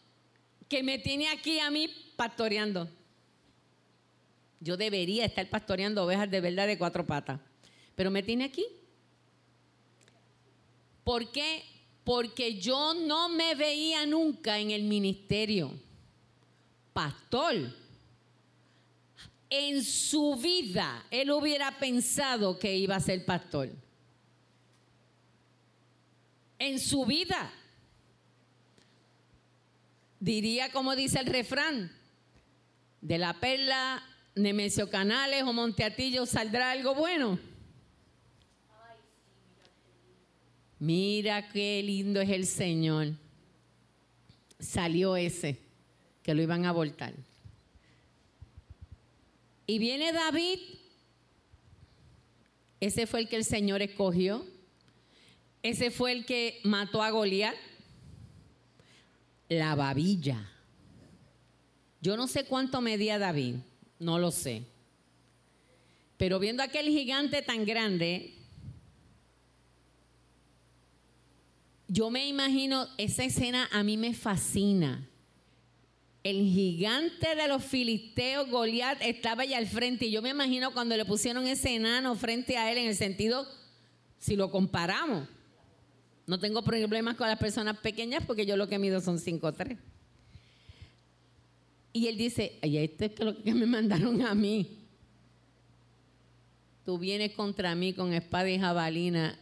que 0.70 0.84
me 0.84 1.00
tiene 1.00 1.30
aquí 1.30 1.58
a 1.58 1.72
mí 1.72 1.90
pastoreando. 2.16 2.88
Yo 4.60 4.78
debería 4.78 5.26
estar 5.26 5.50
pastoreando 5.50 6.04
ovejas 6.04 6.30
de 6.30 6.42
verdad 6.42 6.68
de 6.68 6.78
cuatro 6.78 7.08
patas, 7.08 7.40
pero 7.96 8.12
me 8.12 8.22
tiene 8.22 8.44
aquí. 8.44 8.64
¿Por 11.04 11.32
qué? 11.32 11.64
Porque 12.04 12.60
yo 12.60 12.94
no 12.94 13.30
me 13.30 13.56
veía 13.56 14.06
nunca 14.06 14.60
en 14.60 14.70
el 14.70 14.84
ministerio. 14.84 15.74
Pastor, 16.94 17.74
en 19.50 19.84
su 19.84 20.36
vida 20.36 21.04
él 21.10 21.32
hubiera 21.32 21.80
pensado 21.80 22.60
que 22.60 22.78
iba 22.78 22.96
a 22.96 23.00
ser 23.00 23.26
pastor 23.26 23.85
en 26.60 26.80
su 26.80 27.06
vida. 27.06 27.52
Diría 30.20 30.72
como 30.72 30.96
dice 30.96 31.20
el 31.20 31.28
refrán, 31.28 31.92
de 33.02 33.18
la 33.18 33.40
perla 33.40 34.04
Nemesio 34.34 34.90
Canales 34.90 35.44
o 35.44 35.54
Monteatillo 35.54 36.26
saldrá 36.26 36.72
algo 36.72 36.96
bueno. 36.96 37.40
Mira 40.80 41.50
qué 41.50 41.82
lindo 41.84 42.20
es 42.22 42.30
el 42.30 42.46
Señor. 42.46 43.14
salió 44.60 45.16
ese, 45.16 45.60
que 46.24 46.34
lo 46.34 46.42
iban 46.42 46.66
a 46.66 46.70
abortar. 46.70 47.14
Y 49.68 49.80
viene 49.80 50.12
David, 50.12 50.60
ese 52.80 53.06
fue 53.06 53.22
el 53.22 53.30
que 53.30 53.36
el 53.36 53.46
Señor 53.46 53.82
escogió, 53.82 54.46
ese 55.70 55.90
fue 55.90 56.12
el 56.12 56.26
que 56.26 56.60
mató 56.64 57.02
a 57.02 57.10
Goliat, 57.10 57.56
la 59.50 59.74
babilla. 59.74 60.48
Yo 62.02 62.16
no 62.16 62.28
sé 62.28 62.46
cuánto 62.46 62.82
medía 62.82 63.18
David, 63.18 63.56
no 63.98 64.20
lo 64.20 64.30
sé. 64.30 64.64
Pero 66.18 66.38
viendo 66.38 66.62
aquel 66.62 66.86
gigante 66.90 67.42
tan 67.42 67.66
grande, 67.66 68.36
yo 71.88 72.12
me 72.12 72.28
imagino, 72.28 72.88
esa 73.00 73.24
escena 73.24 73.68
a 73.72 73.82
mí 73.82 73.98
me 73.98 74.14
fascina. 74.14 75.10
El 76.24 76.44
gigante 76.44 77.36
de 77.36 77.48
los 77.48 77.64
filisteos, 77.64 78.50
Goliat, 78.52 79.02
estaba 79.02 79.42
allá 79.42 79.58
al 79.58 79.66
frente. 79.66 80.06
Y 80.06 80.12
yo 80.12 80.22
me 80.22 80.30
imagino 80.30 80.74
cuando 80.74 80.96
le 80.96 81.06
pusieron 81.06 81.48
ese 81.48 81.74
enano 81.74 82.14
frente 82.14 82.56
a 82.56 82.72
él, 82.72 82.78
en 82.78 82.88
el 82.88 82.96
sentido, 82.96 83.48
si 84.20 84.36
lo 84.36 84.52
comparamos. 84.52 85.28
No 86.28 86.40
tengo 86.40 86.64
problemas 86.64 87.16
con 87.16 87.28
las 87.28 87.38
personas 87.38 87.78
pequeñas 87.78 88.24
porque 88.26 88.46
yo 88.46 88.58
lo 88.58 88.68
que 88.68 88.80
mido 88.80 89.00
son 89.02 89.18
5'3". 89.18 89.78
Y 91.94 92.08
él 92.08 92.18
dice, 92.18 92.60
ay, 92.62 92.78
esto 92.80 93.06
es 93.06 93.20
lo 93.20 93.42
que 93.42 93.54
me 93.54 93.66
mandaron 93.68 94.22
a 94.22 94.36
mí. 94.36 94.80
Tú 96.84 97.00
vienes 97.00 97.32
contra 97.32 97.74
mí 97.74 97.94
con 97.94 98.14
espada 98.14 98.50
y 98.50 98.60
jabalina, 98.60 99.40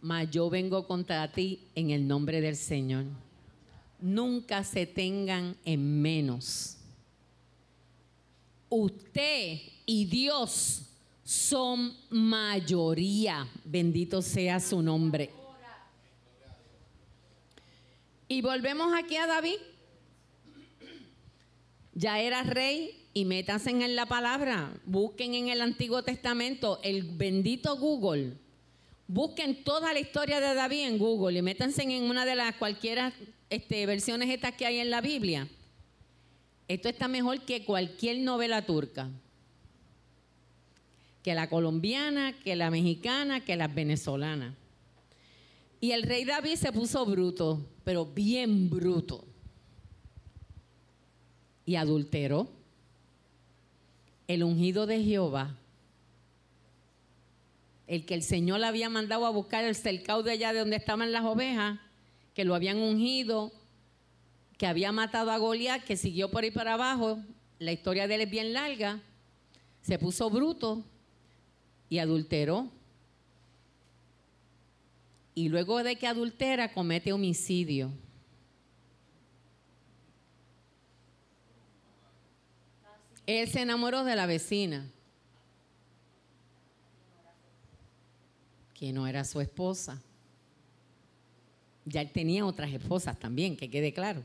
mas 0.00 0.30
yo 0.30 0.48
vengo 0.48 0.86
contra 0.86 1.30
ti 1.32 1.60
en 1.74 1.90
el 1.90 2.06
nombre 2.06 2.40
del 2.40 2.56
Señor. 2.56 3.04
Nunca 4.00 4.62
se 4.64 4.86
tengan 4.86 5.56
en 5.64 6.00
menos. 6.00 6.76
Usted 8.68 9.58
y 9.84 10.04
Dios 10.04 10.82
son 11.24 11.94
mayoría. 12.10 13.48
Bendito 13.64 14.22
sea 14.22 14.60
su 14.60 14.80
nombre. 14.80 15.30
Y 18.28 18.42
volvemos 18.42 18.92
aquí 18.94 19.16
a 19.16 19.26
David 19.26 19.56
ya 21.98 22.20
era 22.20 22.44
rey 22.44 23.08
y 23.12 23.24
métanse 23.24 23.70
en 23.70 23.96
la 23.96 24.06
palabra, 24.06 24.72
busquen 24.84 25.34
en 25.34 25.48
el 25.48 25.60
Antiguo 25.60 26.04
Testamento 26.04 26.78
el 26.84 27.02
bendito 27.02 27.76
Google, 27.76 28.34
busquen 29.08 29.64
toda 29.64 29.92
la 29.92 29.98
historia 29.98 30.38
de 30.38 30.54
David 30.54 30.84
en 30.84 30.98
Google 30.98 31.38
y 31.38 31.42
métanse 31.42 31.82
en 31.82 32.04
una 32.04 32.24
de 32.24 32.36
las 32.36 32.54
cualquiera 32.54 33.12
este, 33.50 33.84
versiones 33.86 34.30
estas 34.30 34.52
que 34.52 34.66
hay 34.66 34.78
en 34.78 34.90
la 34.90 35.00
Biblia. 35.00 35.48
Esto 36.68 36.88
está 36.88 37.08
mejor 37.08 37.40
que 37.40 37.64
cualquier 37.64 38.18
novela 38.18 38.64
turca, 38.64 39.10
que 41.24 41.34
la 41.34 41.48
colombiana, 41.48 42.32
que 42.44 42.54
la 42.54 42.70
mexicana, 42.70 43.44
que 43.44 43.56
la 43.56 43.66
venezolana. 43.66 44.54
Y 45.80 45.92
el 45.92 46.02
rey 46.02 46.24
David 46.24 46.56
se 46.56 46.72
puso 46.72 47.04
bruto, 47.06 47.64
pero 47.84 48.06
bien 48.06 48.68
bruto 48.68 49.24
y 51.64 51.76
adulteró. 51.76 52.48
El 54.26 54.42
ungido 54.42 54.86
de 54.86 55.02
Jehová, 55.02 55.56
el 57.86 58.04
que 58.04 58.14
el 58.14 58.22
Señor 58.22 58.60
le 58.60 58.66
había 58.66 58.90
mandado 58.90 59.26
a 59.26 59.30
buscar 59.30 59.64
el 59.64 59.74
cercado 59.74 60.22
de 60.22 60.32
allá 60.32 60.52
de 60.52 60.58
donde 60.60 60.76
estaban 60.76 61.12
las 61.12 61.24
ovejas, 61.24 61.78
que 62.34 62.44
lo 62.44 62.54
habían 62.54 62.78
ungido, 62.78 63.52
que 64.58 64.66
había 64.66 64.92
matado 64.92 65.30
a 65.30 65.38
Goliat, 65.38 65.84
que 65.84 65.96
siguió 65.96 66.30
por 66.30 66.44
ahí 66.44 66.50
para 66.50 66.74
abajo, 66.74 67.18
la 67.58 67.72
historia 67.72 68.08
de 68.08 68.16
él 68.16 68.20
es 68.22 68.30
bien 68.30 68.52
larga, 68.52 69.00
se 69.82 69.98
puso 69.98 70.30
bruto 70.30 70.84
y 71.88 71.98
adulteró. 71.98 72.70
Y 75.38 75.48
luego 75.48 75.84
de 75.84 75.94
que 75.94 76.08
adultera, 76.08 76.72
comete 76.72 77.12
homicidio. 77.12 77.92
Él 83.24 83.48
se 83.48 83.60
enamoró 83.60 84.02
de 84.02 84.16
la 84.16 84.26
vecina, 84.26 84.90
que 88.74 88.92
no 88.92 89.06
era 89.06 89.22
su 89.22 89.40
esposa. 89.40 90.02
Ya 91.84 92.00
él 92.00 92.10
tenía 92.10 92.44
otras 92.44 92.72
esposas 92.72 93.16
también, 93.16 93.56
que 93.56 93.70
quede 93.70 93.92
claro. 93.92 94.24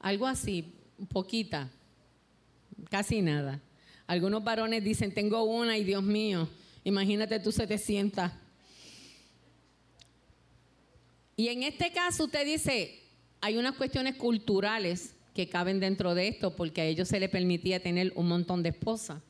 Algo 0.00 0.26
así, 0.26 0.74
poquita, 1.08 1.70
casi 2.90 3.22
nada. 3.22 3.58
Algunos 4.06 4.44
varones 4.44 4.84
dicen, 4.84 5.14
tengo 5.14 5.42
una 5.44 5.78
y 5.78 5.84
Dios 5.84 6.02
mío, 6.02 6.46
imagínate 6.84 7.40
tú 7.40 7.52
700. 7.52 8.30
Y 11.36 11.48
en 11.48 11.62
este 11.62 11.92
caso 11.92 12.24
usted 12.24 12.44
dice, 12.44 13.02
hay 13.40 13.56
unas 13.56 13.74
cuestiones 13.74 14.16
culturales 14.16 15.14
que 15.34 15.48
caben 15.48 15.80
dentro 15.80 16.14
de 16.14 16.28
esto 16.28 16.54
porque 16.54 16.82
a 16.82 16.84
ellos 16.84 17.08
se 17.08 17.20
les 17.20 17.30
permitía 17.30 17.82
tener 17.82 18.12
un 18.14 18.28
montón 18.28 18.62
de 18.62 18.70
esposas. 18.70 19.22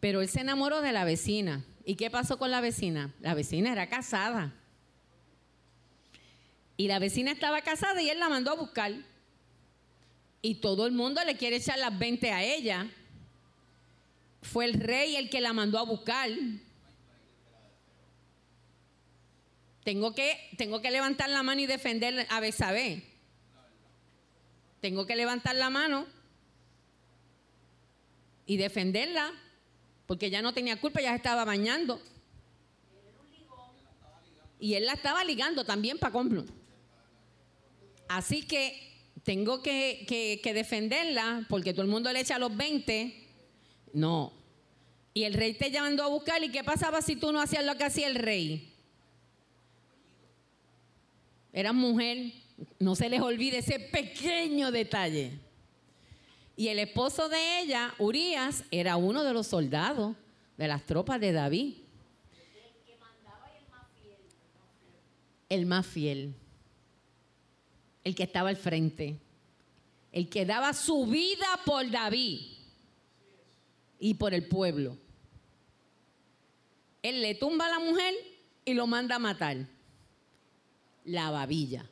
Pero 0.00 0.20
él 0.20 0.28
se 0.28 0.40
enamoró 0.40 0.80
de 0.82 0.92
la 0.92 1.04
vecina. 1.04 1.64
¿Y 1.84 1.96
qué 1.96 2.10
pasó 2.10 2.38
con 2.38 2.50
la 2.50 2.60
vecina? 2.60 3.14
La 3.20 3.34
vecina 3.34 3.72
era 3.72 3.88
casada. 3.88 4.54
Y 6.76 6.88
la 6.88 6.98
vecina 6.98 7.32
estaba 7.32 7.62
casada 7.62 8.02
y 8.02 8.10
él 8.10 8.18
la 8.18 8.28
mandó 8.28 8.50
a 8.50 8.56
buscar. 8.56 8.92
Y 10.42 10.56
todo 10.56 10.86
el 10.86 10.92
mundo 10.92 11.22
le 11.24 11.36
quiere 11.36 11.56
echar 11.56 11.78
las 11.78 11.98
20 11.98 12.30
a 12.30 12.42
ella. 12.44 12.90
Fue 14.44 14.66
el 14.66 14.74
rey 14.74 15.16
el 15.16 15.30
que 15.30 15.40
la 15.40 15.52
mandó 15.52 15.78
a 15.78 15.84
buscar. 15.84 16.30
Tengo 19.82 20.14
que, 20.14 20.38
tengo 20.56 20.80
que 20.80 20.90
levantar 20.90 21.30
la 21.30 21.42
mano 21.42 21.60
y 21.60 21.66
defender 21.66 22.26
a 22.30 22.40
Besabé. 22.40 23.02
Tengo 24.80 25.06
que 25.06 25.16
levantar 25.16 25.56
la 25.56 25.70
mano 25.70 26.06
y 28.46 28.58
defenderla, 28.58 29.32
porque 30.06 30.28
ya 30.28 30.42
no 30.42 30.52
tenía 30.52 30.78
culpa, 30.78 31.00
ya 31.00 31.10
se 31.10 31.16
estaba 31.16 31.46
bañando. 31.46 32.02
Y 34.60 34.74
él 34.74 34.84
la 34.84 34.92
estaba 34.92 35.24
ligando 35.24 35.64
también 35.64 35.98
para 35.98 36.12
compro. 36.12 36.44
Así 38.08 38.46
que 38.46 38.92
tengo 39.22 39.62
que, 39.62 40.04
que, 40.42 40.54
defenderla, 40.54 41.46
porque 41.48 41.72
todo 41.72 41.82
el 41.82 41.88
mundo 41.88 42.12
le 42.12 42.20
echa 42.20 42.38
los 42.38 42.54
20. 42.54 43.23
No. 43.94 44.32
Y 45.14 45.22
el 45.22 45.32
rey 45.32 45.54
te 45.54 45.70
llamando 45.70 46.02
a 46.02 46.08
buscar, 46.08 46.42
¿y 46.42 46.50
qué 46.50 46.64
pasaba 46.64 47.00
si 47.00 47.14
tú 47.14 47.32
no 47.32 47.40
hacías 47.40 47.64
lo 47.64 47.76
que 47.76 47.84
hacía 47.84 48.08
el 48.08 48.16
rey? 48.16 48.72
Era 51.52 51.72
mujer, 51.72 52.32
no 52.80 52.96
se 52.96 53.08
les 53.08 53.20
olvide 53.20 53.58
ese 53.58 53.78
pequeño 53.78 54.72
detalle. 54.72 55.38
Y 56.56 56.68
el 56.68 56.80
esposo 56.80 57.28
de 57.28 57.60
ella, 57.60 57.94
Urias, 57.98 58.64
era 58.72 58.96
uno 58.96 59.22
de 59.22 59.32
los 59.32 59.46
soldados 59.46 60.16
de 60.56 60.66
las 60.66 60.84
tropas 60.84 61.20
de 61.20 61.30
David. 61.30 61.74
El 65.48 65.66
más 65.66 65.86
fiel. 65.86 66.34
El 68.02 68.16
que 68.16 68.24
estaba 68.24 68.48
al 68.48 68.56
frente. 68.56 69.20
El 70.10 70.28
que 70.28 70.44
daba 70.44 70.72
su 70.72 71.06
vida 71.06 71.46
por 71.64 71.88
David 71.88 72.53
y 74.04 74.12
por 74.12 74.34
el 74.34 74.46
pueblo. 74.46 74.98
Él 77.02 77.22
le 77.22 77.34
tumba 77.34 77.64
a 77.64 77.70
la 77.70 77.78
mujer 77.78 78.12
y 78.62 78.74
lo 78.74 78.86
manda 78.86 79.16
a 79.16 79.18
matar 79.18 79.66
la 81.06 81.30
babilla. 81.30 81.88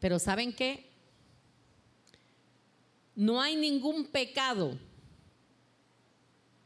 Pero 0.00 0.18
¿saben 0.18 0.54
qué? 0.54 0.88
No 3.14 3.42
hay 3.42 3.56
ningún 3.56 4.06
pecado 4.06 4.78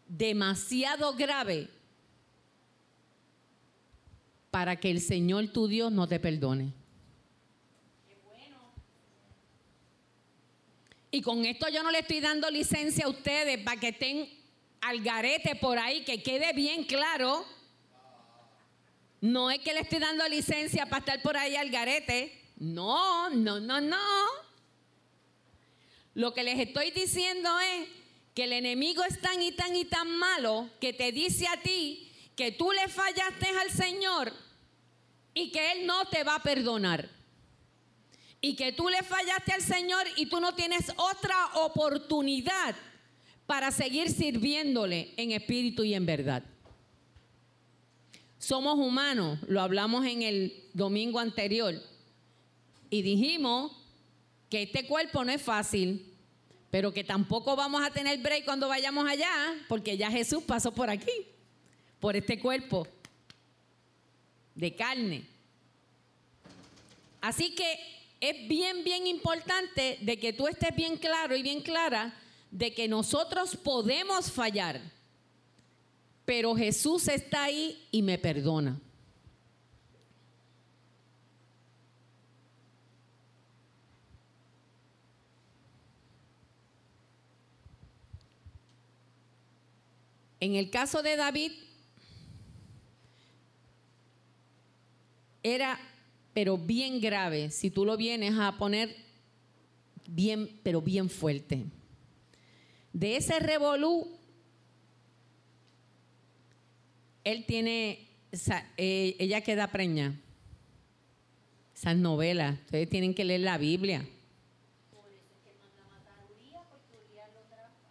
demasiado 0.07 1.12
grave 1.14 1.68
para 4.52 4.78
que 4.78 4.92
el 4.92 5.00
Señor 5.00 5.48
tu 5.48 5.66
Dios 5.66 5.90
no 5.90 6.07
te 6.07 6.20
perdone. 6.20 6.82
Y 11.12 11.22
con 11.22 11.44
esto 11.44 11.68
yo 11.68 11.85
no 11.85 11.92
le 11.92 12.01
estoy 12.01 12.18
dando 12.18 12.51
licencia 12.51 13.05
a 13.05 13.09
ustedes 13.09 13.59
para 13.59 13.79
que 13.79 13.88
estén 13.88 14.29
al 14.81 15.01
garete 15.03 15.55
por 15.55 15.79
ahí, 15.79 16.03
que 16.03 16.20
quede 16.25 16.53
bien 16.53 16.83
claro 16.83 17.46
no 19.22 19.53
es 19.53 19.61
que 19.61 19.72
le 19.72 19.81
estoy 19.81 20.01
dando 20.01 20.29
licencia 20.29 20.87
para 20.87 20.98
estar 20.98 21.22
por 21.22 21.37
ahí 21.37 21.55
al 21.55 21.70
garete. 21.70 22.37
No, 22.57 23.31
no, 23.31 23.61
no, 23.61 23.81
no. 23.81 23.96
Lo 26.14 26.35
que 26.35 26.42
les 26.42 26.59
estoy 26.59 26.90
diciendo 26.90 27.48
es 27.61 27.88
que 28.35 28.44
el 28.44 28.53
enemigo 28.53 29.05
es 29.05 29.20
tan 29.20 29.40
y 29.40 29.53
tan 29.53 29.77
y 29.77 29.85
tan 29.85 30.11
malo 30.11 30.68
que 30.81 30.92
te 30.92 31.12
dice 31.12 31.46
a 31.46 31.57
ti 31.59 32.12
que 32.35 32.51
tú 32.51 32.72
le 32.72 32.88
fallaste 32.88 33.46
al 33.61 33.70
Señor 33.70 34.33
y 35.35 35.53
que 35.53 35.70
Él 35.70 35.87
no 35.87 36.05
te 36.07 36.25
va 36.25 36.35
a 36.35 36.42
perdonar. 36.42 37.09
Y 38.42 38.55
que 38.57 38.72
tú 38.72 38.90
le 38.90 39.02
fallaste 39.02 39.52
al 39.52 39.62
Señor 39.62 40.05
y 40.16 40.26
tú 40.26 40.40
no 40.40 40.55
tienes 40.55 40.92
otra 40.96 41.37
oportunidad 41.55 42.74
para 43.46 43.70
seguir 43.70 44.11
sirviéndole 44.11 45.14
en 45.16 45.31
espíritu 45.31 45.85
y 45.85 45.94
en 45.94 46.05
verdad. 46.05 46.42
Somos 48.38 48.76
humanos, 48.76 49.38
lo 49.46 49.61
hablamos 49.61 50.05
en 50.05 50.22
el 50.22 50.64
domingo 50.74 51.20
anterior, 51.20 51.81
y 52.92 53.00
dijimos 53.00 53.72
que 54.50 54.64
este 54.64 54.87
cuerpo 54.87 55.24
no 55.24 55.33
es 55.33 55.40
fácil, 55.40 56.12
pero 56.70 56.92
que 56.92 57.05
tampoco 57.05 57.57
vamos 57.57 57.83
a 57.83 57.90
tener 57.90 58.18
break 58.18 58.44
cuando 58.44 58.68
vayamos 58.68 59.09
allá, 59.09 59.31
porque 59.66 59.96
ya 59.96 60.11
Jesús 60.11 60.42
pasó 60.42 60.72
por 60.72 60.90
aquí, 60.90 61.12
por 62.00 62.16
este 62.16 62.38
cuerpo 62.38 62.87
de 64.55 64.74
carne. 64.74 65.26
Así 67.22 67.55
que 67.55 67.78
es 68.22 68.46
bien, 68.46 68.85
bien 68.85 69.08
importante 69.08 69.98
de 70.00 70.16
que 70.16 70.32
tú 70.32 70.46
estés 70.46 70.74
bien 70.76 70.96
claro 70.96 71.35
y 71.35 71.42
bien 71.42 71.61
clara 71.61 72.14
de 72.52 72.72
que 72.72 72.87
nosotros 72.87 73.56
podemos 73.56 74.30
fallar, 74.30 74.80
pero 76.24 76.54
Jesús 76.54 77.08
está 77.08 77.42
ahí 77.42 77.85
y 77.90 78.00
me 78.00 78.18
perdona. 78.18 78.80
En 90.38 90.54
el 90.54 90.70
caso 90.70 91.02
de 91.02 91.16
David, 91.16 91.52
era, 95.42 95.76
pero 96.33 96.57
bien 96.57 97.01
grave, 97.01 97.51
si 97.51 97.71
tú 97.71 97.85
lo 97.85 97.97
vienes 97.97 98.35
a 98.38 98.57
poner 98.57 98.95
bien, 100.07 100.59
pero 100.62 100.81
bien 100.81 101.11
fuerte. 101.11 101.64
De 102.92 103.16
ese 103.16 103.38
revolú, 103.38 104.09
él 107.25 107.45
tiene, 107.47 108.09
eh, 108.77 109.16
ella 109.18 109.40
queda 109.42 109.71
preña. 109.71 110.21
Esas 111.75 111.97
novelas, 111.97 112.59
ustedes 112.64 112.88
tienen 112.88 113.14
que 113.14 113.25
leer 113.25 113.40
la 113.40 113.59
Biblia. 113.59 114.07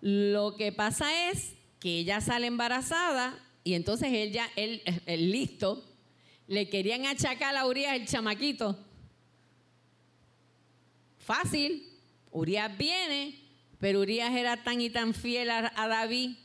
Lo 0.02 0.56
que 0.56 0.72
pasa 0.72 1.30
es 1.30 1.54
que 1.80 2.00
ella 2.00 2.22
sale 2.22 2.48
embarazada 2.48 3.38
y 3.64 3.76
entonces 3.76 4.12
él 4.12 4.32
ya, 4.32 4.50
él, 4.56 4.82
él 5.06 5.32
listo, 5.32 5.91
le 6.52 6.68
querían 6.68 7.06
achacar 7.06 7.56
a 7.56 7.66
Urias 7.66 7.96
el 7.96 8.06
chamaquito. 8.06 8.78
Fácil. 11.18 11.88
Urias 12.30 12.78
viene, 12.78 13.40
pero 13.80 14.02
Urias 14.02 14.34
era 14.34 14.62
tan 14.62 14.82
y 14.82 14.90
tan 14.90 15.14
fiel 15.14 15.50
a, 15.50 15.72
David 15.88 16.36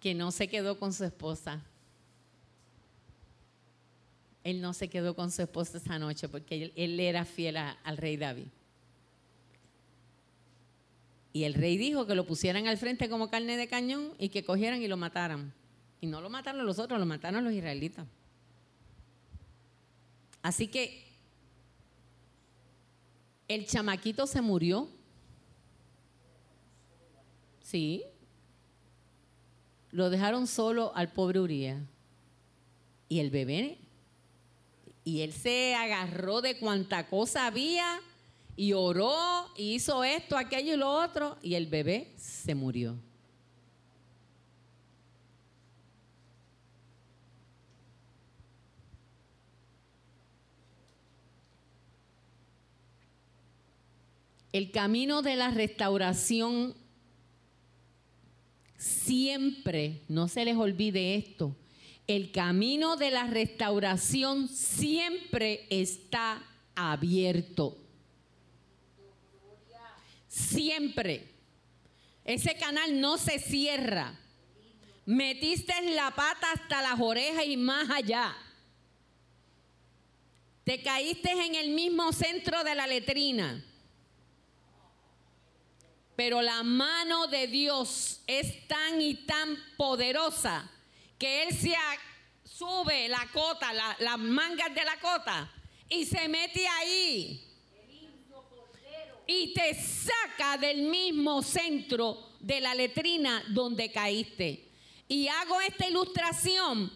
que 0.00 0.14
no 0.14 0.30
se 0.30 0.48
quedó 0.48 0.78
con 0.78 0.94
su 0.94 1.04
esposa. 1.04 1.62
Él 4.42 4.62
no 4.62 4.72
se 4.72 4.88
quedó 4.88 5.14
con 5.14 5.30
su 5.30 5.42
esposa 5.42 5.76
esa 5.76 5.98
noche 5.98 6.30
porque 6.30 6.72
él, 6.74 6.98
era 6.98 7.26
fiel 7.26 7.58
al 7.58 7.96
rey 7.98 8.16
David. 8.16 8.46
Y 11.34 11.44
el 11.44 11.52
rey 11.52 11.76
dijo 11.76 12.06
que 12.06 12.14
lo 12.14 12.26
pusieran 12.26 12.68
al 12.68 12.78
frente 12.78 13.10
como 13.10 13.28
carne 13.28 13.58
de 13.58 13.68
cañón 13.68 14.14
y 14.18 14.30
que 14.30 14.44
cogieran 14.44 14.80
y 14.80 14.88
lo 14.88 14.96
mataran. 14.96 15.52
Y 16.00 16.06
no 16.06 16.22
lo 16.22 16.30
mataron 16.30 16.64
los 16.64 16.78
otros, 16.78 16.98
lo 16.98 17.04
mataron 17.04 17.44
los 17.44 17.52
israelitas. 17.52 18.06
Así 20.46 20.68
que 20.68 21.02
el 23.48 23.66
chamaquito 23.66 24.28
se 24.28 24.40
murió. 24.40 24.88
Sí. 27.60 28.04
Lo 29.90 30.08
dejaron 30.08 30.46
solo 30.46 30.92
al 30.94 31.12
pobre 31.12 31.40
Uriah. 31.40 31.84
Y 33.08 33.18
el 33.18 33.30
bebé. 33.30 33.78
Y 35.02 35.22
él 35.22 35.32
se 35.32 35.74
agarró 35.74 36.40
de 36.42 36.56
cuanta 36.60 37.08
cosa 37.08 37.46
había 37.46 38.00
y 38.54 38.72
oró 38.72 39.16
y 39.56 39.74
hizo 39.74 40.04
esto, 40.04 40.38
aquello 40.38 40.74
y 40.74 40.76
lo 40.76 40.92
otro. 40.92 41.38
Y 41.42 41.56
el 41.56 41.66
bebé 41.66 42.14
se 42.16 42.54
murió. 42.54 43.00
El 54.56 54.70
camino 54.70 55.20
de 55.20 55.36
la 55.36 55.50
restauración 55.50 56.74
siempre, 58.78 60.00
no 60.08 60.28
se 60.28 60.46
les 60.46 60.56
olvide 60.56 61.14
esto, 61.14 61.54
el 62.06 62.32
camino 62.32 62.96
de 62.96 63.10
la 63.10 63.26
restauración 63.26 64.48
siempre 64.48 65.66
está 65.68 66.42
abierto. 66.74 67.76
Siempre. 70.26 71.28
Ese 72.24 72.56
canal 72.56 72.98
no 72.98 73.18
se 73.18 73.38
cierra. 73.38 74.18
Metiste 75.04 75.74
la 75.94 76.14
pata 76.14 76.52
hasta 76.54 76.80
las 76.80 76.98
orejas 76.98 77.44
y 77.44 77.58
más 77.58 77.90
allá. 77.90 78.34
Te 80.64 80.82
caíste 80.82 81.32
en 81.32 81.56
el 81.56 81.72
mismo 81.72 82.10
centro 82.14 82.64
de 82.64 82.74
la 82.74 82.86
letrina. 82.86 83.62
Pero 86.16 86.40
la 86.40 86.62
mano 86.62 87.26
de 87.26 87.46
Dios 87.46 88.22
es 88.26 88.66
tan 88.66 89.00
y 89.00 89.14
tan 89.26 89.56
poderosa 89.76 90.70
que 91.18 91.44
Él 91.44 91.54
se 91.54 91.74
sube 92.42 93.08
la 93.08 93.28
cota, 93.32 93.72
las 93.98 94.18
mangas 94.18 94.74
de 94.74 94.84
la 94.84 94.98
cota 94.98 95.52
y 95.88 96.06
se 96.06 96.26
mete 96.26 96.66
ahí. 96.66 97.42
Y 99.26 99.52
te 99.52 99.74
saca 99.74 100.56
del 100.56 100.82
mismo 100.82 101.42
centro 101.42 102.30
de 102.40 102.60
la 102.60 102.74
letrina 102.74 103.44
donde 103.48 103.90
caíste. 103.90 104.68
Y 105.08 105.28
hago 105.28 105.60
esta 105.60 105.86
ilustración 105.86 106.92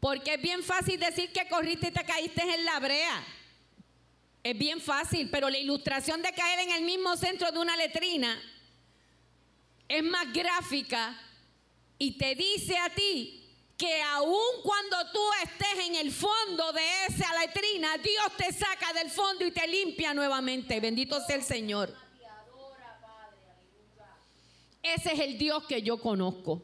porque 0.00 0.34
es 0.34 0.42
bien 0.42 0.62
fácil 0.62 0.98
decir 0.98 1.32
que 1.32 1.48
corriste 1.48 1.88
y 1.88 1.92
te 1.92 2.04
caíste 2.04 2.42
en 2.42 2.64
la 2.64 2.80
brea. 2.80 3.24
Es 4.42 4.56
bien 4.56 4.80
fácil, 4.80 5.28
pero 5.30 5.50
la 5.50 5.58
ilustración 5.58 6.22
de 6.22 6.32
caer 6.32 6.60
en 6.60 6.70
el 6.70 6.82
mismo 6.82 7.16
centro 7.16 7.52
de 7.52 7.58
una 7.58 7.76
letrina 7.76 8.40
es 9.86 10.02
más 10.02 10.32
gráfica 10.32 11.20
y 11.98 12.16
te 12.16 12.34
dice 12.34 12.78
a 12.78 12.88
ti 12.88 13.36
que 13.76 14.02
aun 14.02 14.62
cuando 14.62 14.96
tú 15.12 15.20
estés 15.42 15.86
en 15.86 15.94
el 15.96 16.12
fondo 16.12 16.72
de 16.72 16.82
esa 17.08 17.26
letrina, 17.40 17.96
Dios 17.98 18.36
te 18.36 18.52
saca 18.52 18.92
del 18.92 19.10
fondo 19.10 19.44
y 19.44 19.50
te 19.50 19.66
limpia 19.66 20.14
nuevamente. 20.14 20.80
Bendito 20.80 21.20
sea 21.26 21.36
el 21.36 21.42
Señor. 21.42 21.94
Ese 24.82 25.12
es 25.12 25.20
el 25.20 25.36
Dios 25.36 25.64
que 25.64 25.82
yo 25.82 26.00
conozco. 26.00 26.62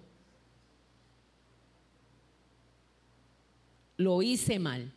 Lo 3.96 4.22
hice 4.22 4.58
mal. 4.58 4.95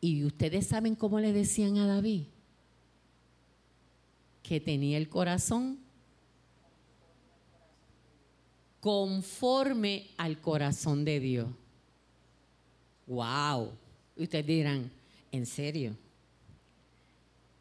Y 0.00 0.24
ustedes 0.24 0.66
saben 0.66 0.94
cómo 0.94 1.20
le 1.20 1.32
decían 1.32 1.76
a 1.78 1.86
David 1.86 2.24
que 4.42 4.60
tenía 4.60 4.98
el 4.98 5.08
corazón 5.08 5.78
conforme 8.80 10.08
al 10.16 10.40
corazón 10.40 11.04
de 11.04 11.20
Dios. 11.20 11.48
¡Wow! 13.06 13.72
Y 14.16 14.24
ustedes 14.24 14.46
dirán, 14.46 14.90
¿en 15.30 15.46
serio? 15.46 15.96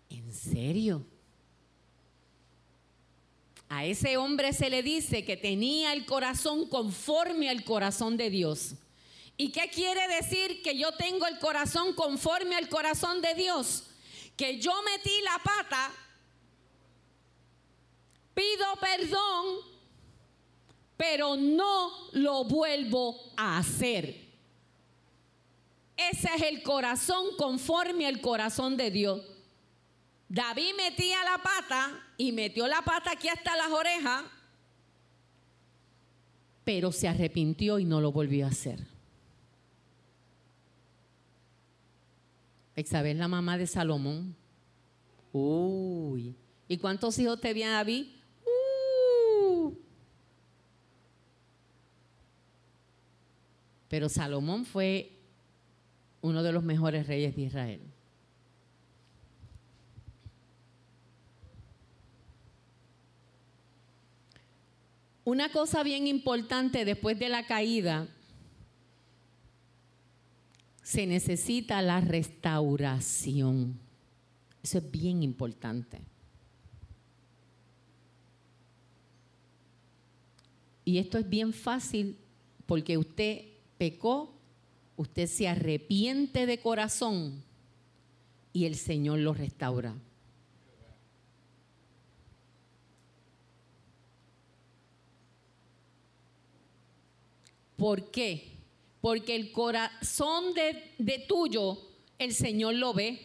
¿En 0.09 0.33
serio? 0.33 1.05
A 3.67 3.85
ese 3.85 4.17
hombre 4.17 4.51
se 4.53 4.69
le 4.69 4.81
dice 4.81 5.23
que 5.23 5.37
tenía 5.37 5.93
el 5.93 6.05
corazón 6.05 6.67
conforme 6.67 7.49
al 7.49 7.63
corazón 7.63 8.17
de 8.17 8.31
Dios. 8.31 8.73
¿Y 9.41 9.53
qué 9.53 9.69
quiere 9.69 10.05
decir 10.09 10.61
que 10.61 10.77
yo 10.77 10.91
tengo 10.91 11.25
el 11.25 11.39
corazón 11.39 11.93
conforme 11.93 12.57
al 12.57 12.67
corazón 12.67 13.21
de 13.21 13.33
Dios? 13.35 13.85
Que 14.35 14.59
yo 14.59 14.73
metí 14.83 15.21
la 15.23 15.41
pata, 15.41 15.93
pido 18.33 18.65
perdón, 18.81 19.45
pero 20.97 21.37
no 21.37 22.09
lo 22.11 22.43
vuelvo 22.43 23.31
a 23.37 23.59
hacer. 23.59 24.27
Ese 25.95 26.29
es 26.35 26.41
el 26.41 26.61
corazón 26.61 27.37
conforme 27.37 28.07
al 28.07 28.19
corazón 28.19 28.75
de 28.75 28.91
Dios. 28.91 29.21
David 30.27 30.73
metía 30.75 31.23
la 31.23 31.37
pata 31.37 32.07
y 32.17 32.33
metió 32.33 32.67
la 32.67 32.81
pata 32.81 33.11
aquí 33.11 33.29
hasta 33.29 33.55
las 33.55 33.71
orejas, 33.71 34.25
pero 36.65 36.91
se 36.91 37.07
arrepintió 37.07 37.79
y 37.79 37.85
no 37.85 38.01
lo 38.01 38.11
volvió 38.11 38.45
a 38.45 38.49
hacer. 38.49 38.98
Isabel 42.79 43.17
la 43.17 43.27
mamá 43.27 43.57
de 43.57 43.67
Salomón. 43.67 44.35
Uy. 45.31 46.35
¿Y 46.67 46.77
cuántos 46.77 47.17
hijos 47.19 47.39
tenía 47.41 47.71
David? 47.71 48.07
Uh. 48.45 49.73
Pero 53.87 54.09
Salomón 54.09 54.65
fue 54.65 55.11
uno 56.21 56.43
de 56.43 56.51
los 56.51 56.63
mejores 56.63 57.07
reyes 57.07 57.35
de 57.35 57.41
Israel. 57.41 57.81
Una 65.23 65.51
cosa 65.51 65.83
bien 65.83 66.07
importante 66.07 66.85
después 66.85 67.19
de 67.19 67.29
la 67.29 67.45
caída, 67.45 68.07
se 70.89 71.05
necesita 71.05 71.83
la 71.83 72.01
restauración. 72.01 73.79
Eso 74.63 74.79
es 74.79 74.89
bien 74.89 75.21
importante. 75.21 75.99
Y 80.83 80.97
esto 80.97 81.19
es 81.19 81.29
bien 81.29 81.53
fácil 81.53 82.17
porque 82.65 82.97
usted 82.97 83.45
pecó, 83.77 84.33
usted 84.97 85.27
se 85.27 85.47
arrepiente 85.47 86.47
de 86.47 86.59
corazón 86.59 87.43
y 88.51 88.65
el 88.65 88.73
Señor 88.73 89.19
lo 89.19 89.35
restaura. 89.35 89.93
¿Por 97.77 98.09
qué? 98.09 98.58
Porque 99.01 99.35
el 99.35 99.51
corazón 99.51 100.53
de, 100.53 101.25
tuyo, 101.27 101.77
el 102.17 102.33
Señor 102.33 102.75
lo 102.75 102.93
ve. 102.93 103.19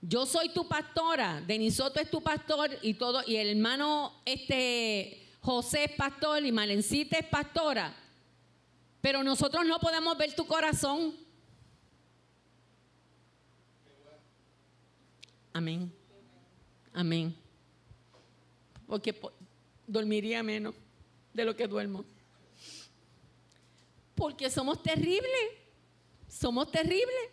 Yo 0.00 0.26
soy 0.26 0.50
tu 0.50 0.68
pastora, 0.68 1.42
Denisoto 1.44 1.98
es 1.98 2.08
tu 2.08 2.22
pastor 2.22 2.70
y 2.82 2.94
todo, 2.94 3.22
y 3.26 3.36
el 3.36 3.48
hermano 3.48 4.22
este 4.24 5.26
José 5.40 5.84
es 5.84 5.92
pastor 5.92 6.44
y 6.44 6.52
Malencita 6.52 7.18
es 7.18 7.26
pastora. 7.26 7.94
Pero 9.00 9.24
nosotros 9.24 9.66
no 9.66 9.78
podemos 9.80 10.16
ver 10.16 10.34
tu 10.34 10.46
corazón. 10.46 11.16
Amén. 15.52 15.92
Amén. 16.92 17.34
Porque 18.86 19.18
dormiría 19.86 20.42
menos 20.44 20.74
de 21.32 21.44
lo 21.44 21.56
que 21.56 21.66
duermo 21.66 22.04
porque 24.18 24.50
somos 24.50 24.82
terribles, 24.82 25.22
somos 26.28 26.72
terribles. 26.72 27.30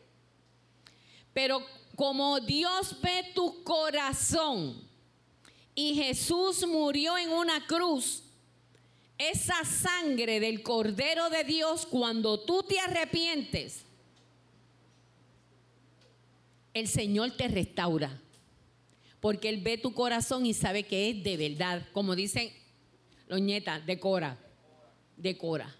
Pero 1.34 1.66
como 1.96 2.40
Dios 2.40 2.96
ve 3.02 3.32
tu 3.34 3.64
corazón 3.64 4.88
y 5.74 5.96
Jesús 5.96 6.66
murió 6.68 7.18
en 7.18 7.32
una 7.32 7.66
cruz, 7.66 8.22
esa 9.18 9.66
sangre 9.66 10.40
del 10.40 10.62
Cordero 10.62 11.32
de 11.32 11.44
Dios, 11.44 11.88
cuando 11.88 12.40
tú 12.42 12.62
te 12.62 12.80
arrepientes, 12.80 13.84
el 16.76 16.88
Señor 16.88 17.32
te 17.32 17.48
restaura. 17.48 18.22
Porque 19.20 19.50
Él 19.50 19.62
ve 19.62 19.80
tu 19.80 19.92
corazón 19.96 20.46
y 20.46 20.54
sabe 20.54 20.84
que 20.84 21.10
es 21.10 21.24
de 21.24 21.36
verdad. 21.36 21.88
Como 21.94 22.16
dicen 22.16 22.54
los 23.28 23.42
nietas, 23.42 23.84
decora, 23.88 24.38
decora. 25.18 25.76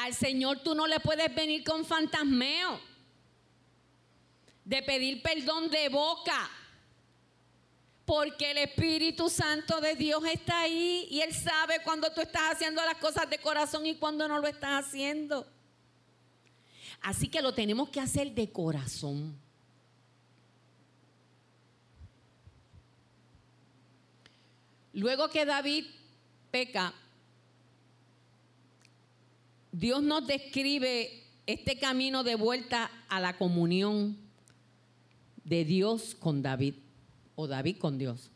Al 0.00 0.14
Señor 0.14 0.60
tú 0.60 0.74
no 0.74 0.86
le 0.86 0.98
puedes 0.98 1.34
venir 1.34 1.62
con 1.62 1.84
fantasmeo 1.84 2.80
de 4.64 4.82
pedir 4.82 5.20
perdón 5.20 5.68
de 5.68 5.90
boca. 5.90 6.48
Porque 8.06 8.50
el 8.50 8.58
Espíritu 8.58 9.28
Santo 9.28 9.78
de 9.80 9.94
Dios 9.94 10.24
está 10.24 10.62
ahí 10.62 11.06
y 11.10 11.20
Él 11.20 11.34
sabe 11.34 11.82
cuando 11.84 12.10
tú 12.12 12.22
estás 12.22 12.54
haciendo 12.54 12.82
las 12.82 12.96
cosas 12.96 13.28
de 13.28 13.38
corazón 13.38 13.84
y 13.84 13.96
cuando 13.96 14.26
no 14.26 14.38
lo 14.38 14.46
estás 14.46 14.86
haciendo. 14.86 15.46
Así 17.02 17.28
que 17.28 17.42
lo 17.42 17.52
tenemos 17.52 17.90
que 17.90 18.00
hacer 18.00 18.32
de 18.32 18.50
corazón. 18.50 19.38
Luego 24.94 25.28
que 25.28 25.44
David 25.44 25.84
peca, 26.50 26.94
Dios 29.72 30.02
nos 30.02 30.26
describe 30.26 31.22
este 31.46 31.78
camino 31.78 32.24
de 32.24 32.34
vuelta 32.34 32.90
a 33.08 33.20
la 33.20 33.36
comunión 33.36 34.16
de 35.44 35.64
Dios 35.64 36.14
con 36.14 36.42
David 36.42 36.74
o 37.36 37.46
David 37.46 37.78
con 37.78 37.98
Dios. 37.98 38.30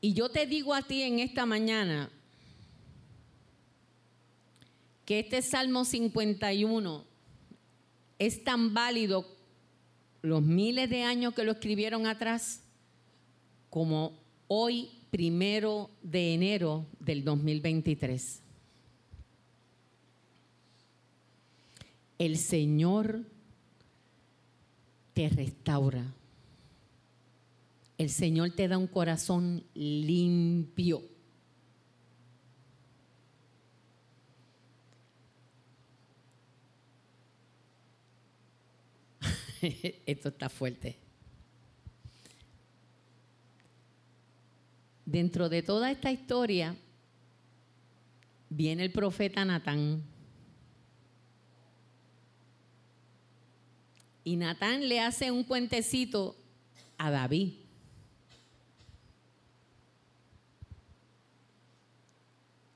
Y 0.00 0.12
yo 0.12 0.28
te 0.28 0.46
digo 0.46 0.74
a 0.74 0.82
ti 0.82 1.02
en 1.02 1.18
esta 1.18 1.46
mañana 1.46 2.10
que 5.06 5.20
este 5.20 5.40
Salmo 5.40 5.84
51 5.84 7.04
es 8.18 8.44
tan 8.44 8.74
válido 8.74 9.26
los 10.22 10.42
miles 10.42 10.90
de 10.90 11.02
años 11.02 11.34
que 11.34 11.44
lo 11.44 11.52
escribieron 11.52 12.06
atrás 12.06 12.62
como 13.70 14.23
hoy, 14.48 14.90
primero 15.10 15.90
de 16.02 16.34
enero 16.34 16.86
del 17.00 17.24
2023. 17.24 18.40
El 22.18 22.36
Señor 22.38 23.24
te 25.12 25.28
restaura. 25.28 26.04
El 27.96 28.10
Señor 28.10 28.50
te 28.50 28.66
da 28.68 28.76
un 28.78 28.86
corazón 28.86 29.64
limpio. 29.74 31.02
Esto 40.06 40.28
está 40.28 40.48
fuerte. 40.48 41.03
Dentro 45.06 45.48
de 45.48 45.62
toda 45.62 45.90
esta 45.90 46.10
historia 46.10 46.76
viene 48.48 48.84
el 48.84 48.92
profeta 48.92 49.44
Natán. 49.44 50.02
Y 54.24 54.36
Natán 54.36 54.88
le 54.88 55.00
hace 55.00 55.30
un 55.30 55.44
cuentecito 55.44 56.36
a 56.96 57.10
David. 57.10 57.52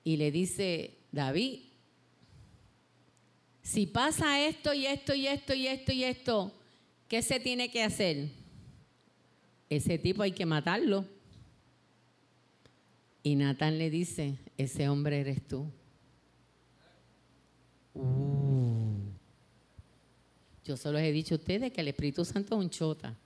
Y 0.04 0.16
le 0.16 0.30
dice, 0.30 0.98
David, 1.12 1.60
si 3.62 3.86
pasa 3.86 4.46
esto 4.46 4.72
y 4.72 4.86
esto 4.86 5.14
y 5.14 5.26
esto 5.26 5.54
y 5.54 5.66
esto 5.66 5.92
y 5.92 6.04
esto, 6.04 6.52
¿qué 7.08 7.22
se 7.22 7.40
tiene 7.40 7.70
que 7.70 7.82
hacer? 7.82 8.30
Ese 9.68 9.98
tipo 9.98 10.22
hay 10.22 10.32
que 10.32 10.46
matarlo. 10.46 11.04
Y 13.22 13.34
Natán 13.36 13.78
le 13.78 13.90
dice, 13.90 14.38
ese 14.56 14.88
hombre 14.88 15.20
eres 15.20 15.46
tú. 15.46 15.70
Uh. 17.94 18.98
Yo 20.64 20.76
solo 20.76 20.98
he 20.98 21.10
dicho 21.12 21.34
a 21.34 21.38
ustedes 21.38 21.72
que 21.72 21.80
el 21.80 21.88
Espíritu 21.88 22.24
Santo 22.24 22.54
es 22.54 22.60
un 22.60 22.70
chota. 22.70 23.16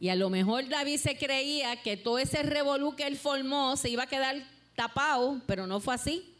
Y 0.00 0.08
a 0.08 0.16
lo 0.16 0.28
mejor 0.28 0.68
David 0.68 0.98
se 0.98 1.16
creía 1.16 1.80
que 1.80 1.96
todo 1.96 2.18
ese 2.18 2.42
revolú 2.42 2.96
que 2.96 3.06
él 3.06 3.16
formó 3.16 3.76
se 3.76 3.88
iba 3.88 4.02
a 4.02 4.08
quedar 4.08 4.36
tapado, 4.74 5.40
pero 5.46 5.68
no 5.68 5.78
fue 5.78 5.94
así. 5.94 6.34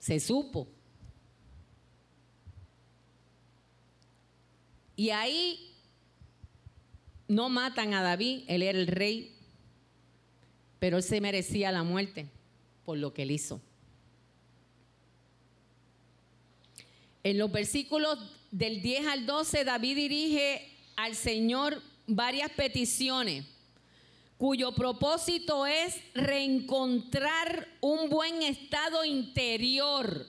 Se 0.00 0.18
supo. 0.18 0.66
Y 4.96 5.10
ahí 5.10 5.75
no 7.28 7.48
matan 7.48 7.94
a 7.94 8.02
David, 8.02 8.44
él 8.46 8.62
era 8.62 8.78
el 8.78 8.86
rey, 8.86 9.34
pero 10.78 10.98
él 10.98 11.02
se 11.02 11.20
merecía 11.20 11.72
la 11.72 11.82
muerte 11.82 12.28
por 12.84 12.98
lo 12.98 13.12
que 13.12 13.22
él 13.22 13.30
hizo. 13.30 13.60
En 17.24 17.38
los 17.38 17.50
versículos 17.50 18.18
del 18.52 18.82
10 18.82 19.06
al 19.06 19.26
12, 19.26 19.64
David 19.64 19.96
dirige 19.96 20.68
al 20.94 21.16
Señor 21.16 21.82
varias 22.06 22.50
peticiones 22.52 23.44
cuyo 24.38 24.72
propósito 24.72 25.66
es 25.66 25.98
reencontrar 26.14 27.66
un 27.80 28.08
buen 28.10 28.42
estado 28.42 29.04
interior. 29.04 30.26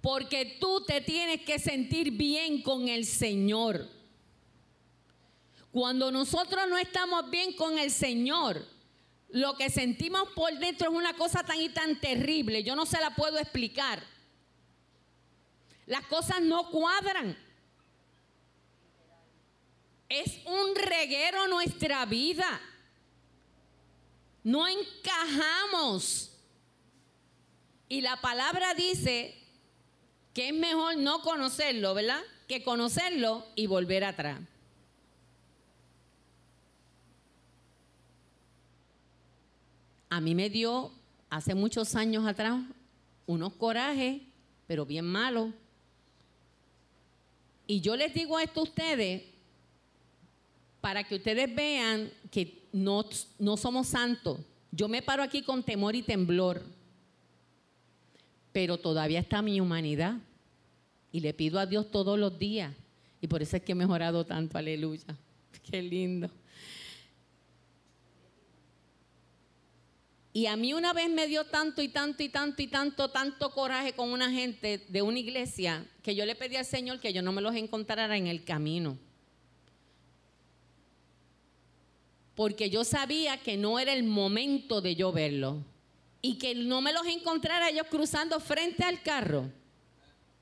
Porque 0.00 0.56
tú 0.60 0.84
te 0.86 1.00
tienes 1.00 1.42
que 1.42 1.58
sentir 1.58 2.10
bien 2.10 2.62
con 2.62 2.88
el 2.88 3.04
Señor. 3.04 3.88
Cuando 5.74 6.12
nosotros 6.12 6.68
no 6.68 6.78
estamos 6.78 7.28
bien 7.30 7.52
con 7.56 7.76
el 7.80 7.90
Señor, 7.90 8.64
lo 9.30 9.56
que 9.56 9.70
sentimos 9.70 10.28
por 10.28 10.56
dentro 10.60 10.88
es 10.88 10.96
una 10.96 11.16
cosa 11.16 11.42
tan 11.42 11.60
y 11.60 11.68
tan 11.68 12.00
terrible. 12.00 12.62
Yo 12.62 12.76
no 12.76 12.86
se 12.86 13.00
la 13.00 13.16
puedo 13.16 13.40
explicar. 13.40 14.00
Las 15.86 16.06
cosas 16.06 16.40
no 16.42 16.70
cuadran. 16.70 17.36
Es 20.08 20.38
un 20.46 20.76
reguero 20.76 21.48
nuestra 21.48 22.06
vida. 22.06 22.60
No 24.44 24.68
encajamos. 24.68 26.38
Y 27.88 28.00
la 28.00 28.20
palabra 28.20 28.74
dice 28.74 29.36
que 30.32 30.50
es 30.50 30.54
mejor 30.54 30.98
no 30.98 31.20
conocerlo, 31.22 31.94
¿verdad? 31.94 32.22
Que 32.46 32.62
conocerlo 32.62 33.44
y 33.56 33.66
volver 33.66 34.04
atrás. 34.04 34.38
A 40.14 40.20
mí 40.20 40.32
me 40.32 40.48
dio 40.48 40.92
hace 41.28 41.56
muchos 41.56 41.96
años 41.96 42.24
atrás 42.24 42.62
unos 43.26 43.52
corajes, 43.54 44.22
pero 44.64 44.86
bien 44.86 45.04
malos. 45.04 45.52
Y 47.66 47.80
yo 47.80 47.96
les 47.96 48.14
digo 48.14 48.38
esto 48.38 48.60
a 48.60 48.62
ustedes 48.62 49.24
para 50.80 51.02
que 51.02 51.16
ustedes 51.16 51.52
vean 51.52 52.12
que 52.30 52.62
no, 52.70 53.04
no 53.40 53.56
somos 53.56 53.88
santos. 53.88 54.38
Yo 54.70 54.86
me 54.86 55.02
paro 55.02 55.20
aquí 55.20 55.42
con 55.42 55.64
temor 55.64 55.96
y 55.96 56.02
temblor, 56.02 56.62
pero 58.52 58.78
todavía 58.78 59.18
está 59.18 59.42
mi 59.42 59.60
humanidad 59.60 60.18
y 61.10 61.18
le 61.18 61.34
pido 61.34 61.58
a 61.58 61.66
Dios 61.66 61.90
todos 61.90 62.16
los 62.16 62.38
días. 62.38 62.72
Y 63.20 63.26
por 63.26 63.42
eso 63.42 63.56
es 63.56 63.64
que 63.64 63.72
he 63.72 63.74
mejorado 63.74 64.24
tanto, 64.24 64.58
aleluya. 64.58 65.18
Qué 65.68 65.82
lindo. 65.82 66.30
Y 70.34 70.46
a 70.46 70.56
mí 70.56 70.74
una 70.74 70.92
vez 70.92 71.08
me 71.08 71.26
dio 71.26 71.46
tanto 71.46 71.80
y 71.80 71.88
tanto 71.88 72.22
y 72.22 72.28
tanto 72.28 72.60
y 72.60 72.66
tanto, 72.66 73.08
tanto 73.08 73.50
coraje 73.52 73.94
con 73.94 74.12
una 74.12 74.30
gente 74.30 74.84
de 74.88 75.00
una 75.00 75.18
iglesia 75.18 75.86
que 76.02 76.14
yo 76.14 76.26
le 76.26 76.34
pedí 76.34 76.56
al 76.56 76.66
Señor 76.66 77.00
que 77.00 77.14
yo 77.14 77.22
no 77.22 77.32
me 77.32 77.40
los 77.40 77.54
encontrara 77.54 78.16
en 78.18 78.26
el 78.26 78.44
camino. 78.44 78.98
porque 82.34 82.68
yo 82.68 82.84
sabía 82.84 83.38
que 83.38 83.56
no 83.56 83.78
era 83.78 83.92
el 83.92 84.04
momento 84.04 84.80
de 84.80 84.96
yo 84.96 85.12
verlo 85.12 85.62
y 86.20 86.36
que 86.38 86.54
no 86.54 86.80
me 86.80 86.92
los 86.92 87.06
encontrara 87.06 87.68
ellos 87.68 87.86
cruzando 87.88 88.40
frente 88.40 88.82
al 88.82 89.02
carro. 89.02 89.50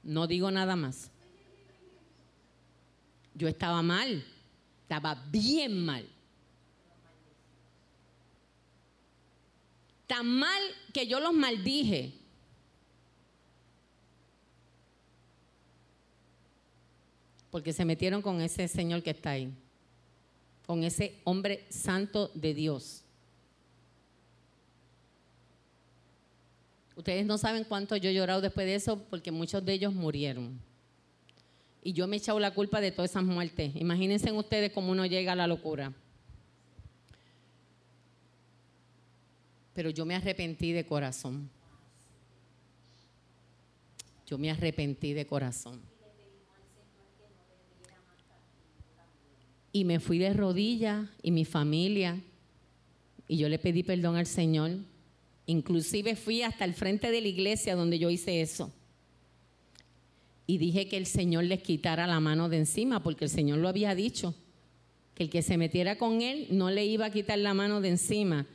No 0.03 0.27
digo 0.27 0.51
nada 0.51 0.75
más. 0.75 1.11
Yo 3.35 3.49
estaba 3.49 3.83
mal, 3.83 4.25
estaba 4.83 5.15
bien 5.31 5.85
mal. 5.85 6.07
Tan 10.13 10.27
mal 10.27 10.63
que 10.93 11.07
yo 11.07 11.21
los 11.21 11.33
maldije. 11.33 12.13
Porque 17.51 17.73
se 17.73 17.87
metieron 17.87 18.21
con 18.21 18.43
ese 18.43 18.69
señor 18.69 19.03
que 19.03 19.11
está 19.11 19.31
ahí 19.31 19.51
con 20.67 20.85
ese 20.85 21.21
hombre 21.25 21.67
santo 21.69 22.31
de 22.35 22.55
Dios. 22.55 23.03
Ustedes 26.97 27.27
no 27.27 27.37
saben 27.37 27.65
cuánto 27.65 27.97
yo 27.97 28.11
he 28.11 28.15
llorado 28.15 28.41
después 28.41 28.67
de 28.67 28.77
eso 28.77 29.03
porque 29.11 29.31
muchos 29.31 29.65
de 29.65 29.75
ellos 29.75 29.93
murieron. 29.93 30.59
Y 31.83 31.93
yo 31.93 32.07
me 32.07 32.17
he 32.17 32.19
echado 32.19 32.39
la 32.39 32.55
culpa 32.55 32.81
de 32.81 32.93
todas 32.93 33.11
esas 33.11 33.25
muertes. 33.25 33.77
Imagínense 33.77 34.31
ustedes 34.33 34.73
cómo 34.73 34.93
uno 34.93 35.05
llega 35.05 35.33
a 35.33 35.37
la 35.37 35.47
locura. 35.47 35.93
Pero 39.75 39.91
yo 39.91 40.05
me 40.05 40.15
arrepentí 40.15 40.73
de 40.73 40.85
corazón. 40.85 41.49
Yo 44.27 44.39
me 44.39 44.51
arrepentí 44.51 45.13
de 45.13 45.27
corazón. 45.27 45.81
Y 49.73 49.85
me 49.85 50.01
fui 50.01 50.19
de 50.19 50.33
rodillas 50.35 51.09
y 51.23 51.31
mi 51.31 51.45
familia. 51.45 52.21
Y 53.27 53.39
yo 53.39 53.49
le 53.49 53.59
pedí 53.59 53.83
perdón 53.83 54.17
al 54.17 54.27
Señor. 54.27 54.73
Inclusive 55.47 56.15
fui 56.17 56.43
hasta 56.43 56.65
el 56.65 56.75
frente 56.75 57.11
de 57.11 57.21
la 57.21 57.29
iglesia 57.29 57.75
donde 57.75 57.99
yo 57.99 58.11
hice 58.11 58.43
eso. 58.43 58.73
Y 60.47 60.59
dije 60.59 60.89
que 60.89 60.97
el 60.97 61.07
Señor 61.07 61.45
les 61.45 61.63
quitara 61.63 62.07
la 62.07 62.21
mano 62.21 62.49
de 62.49 62.59
encima, 62.59 63.03
porque 63.03 63.25
el 63.25 63.31
Señor 63.31 63.59
lo 63.59 63.69
había 63.69 63.95
dicho, 63.95 64.35
que 65.15 65.25
el 65.25 65.31
que 65.31 65.41
se 65.41 65.57
metiera 65.57 65.97
con 65.97 66.21
Él 66.21 66.49
no 66.51 66.71
le 66.71 66.85
iba 66.85 67.07
a 67.07 67.11
quitar 67.11 67.39
la 67.39 67.55
mano 67.55 67.81
de 67.81 67.89
encima. 67.91 68.47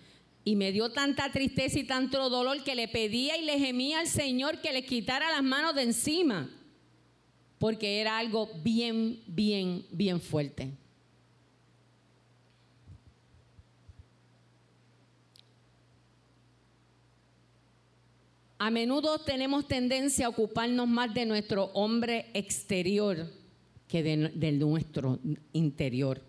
Y 0.47 0.55
me 0.55 0.71
dio 0.71 0.89
tanta 0.93 1.29
tristeza 1.29 1.77
y 1.77 1.83
tanto 1.83 2.29
dolor 2.29 2.63
que 2.63 2.73
le 2.73 2.87
pedía 2.87 3.35
y 3.35 3.43
le 3.43 3.59
gemía 3.59 3.99
al 3.99 4.07
Señor 4.07 4.61
que 4.61 4.71
le 4.71 4.85
quitara 4.85 5.29
las 5.29 5.43
manos 5.43 5.75
de 5.75 5.81
encima, 5.81 6.49
porque 7.59 7.99
era 7.99 8.17
algo 8.17 8.49
bien, 8.63 9.21
bien, 9.27 9.85
bien 9.91 10.21
fuerte. 10.21 10.71
A 18.57 18.69
menudo 18.69 19.19
tenemos 19.19 19.67
tendencia 19.67 20.27
a 20.27 20.29
ocuparnos 20.29 20.87
más 20.87 21.13
de 21.13 21.25
nuestro 21.25 21.65
hombre 21.73 22.31
exterior 22.33 23.29
que 23.89 24.01
de, 24.01 24.51
nuestro 24.53 25.19
interior. 25.51 26.26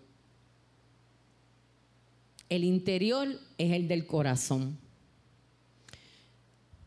El 2.49 2.63
interior 2.63 3.39
es 3.57 3.71
el 3.71 3.87
del 3.87 4.05
corazón. 4.05 4.77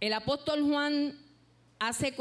El 0.01 0.13
apóstol 0.13 0.63
Juan 0.63 1.17
hace 1.79 2.15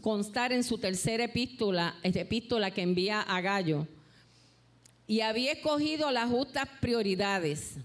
constar 0.00 0.52
en 0.52 0.64
su 0.64 0.78
tercera 0.78 1.24
epístola, 1.24 1.96
epístola 2.02 2.70
que 2.70 2.82
envía 2.82 3.20
a 3.20 3.40
Gallo, 3.40 3.86
y 5.06 5.20
había 5.20 5.52
escogido 5.52 6.10
las 6.10 6.30
justas 6.30 6.68
prioridades 6.80 7.76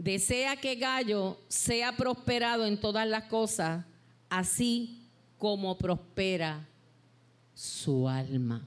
Desea 0.00 0.56
que 0.56 0.76
Gallo 0.76 1.36
sea 1.48 1.94
prosperado 1.94 2.64
en 2.64 2.80
todas 2.80 3.06
las 3.06 3.24
cosas, 3.24 3.84
así 4.30 5.06
como 5.36 5.76
prospera 5.76 6.66
su 7.52 8.08
alma. 8.08 8.66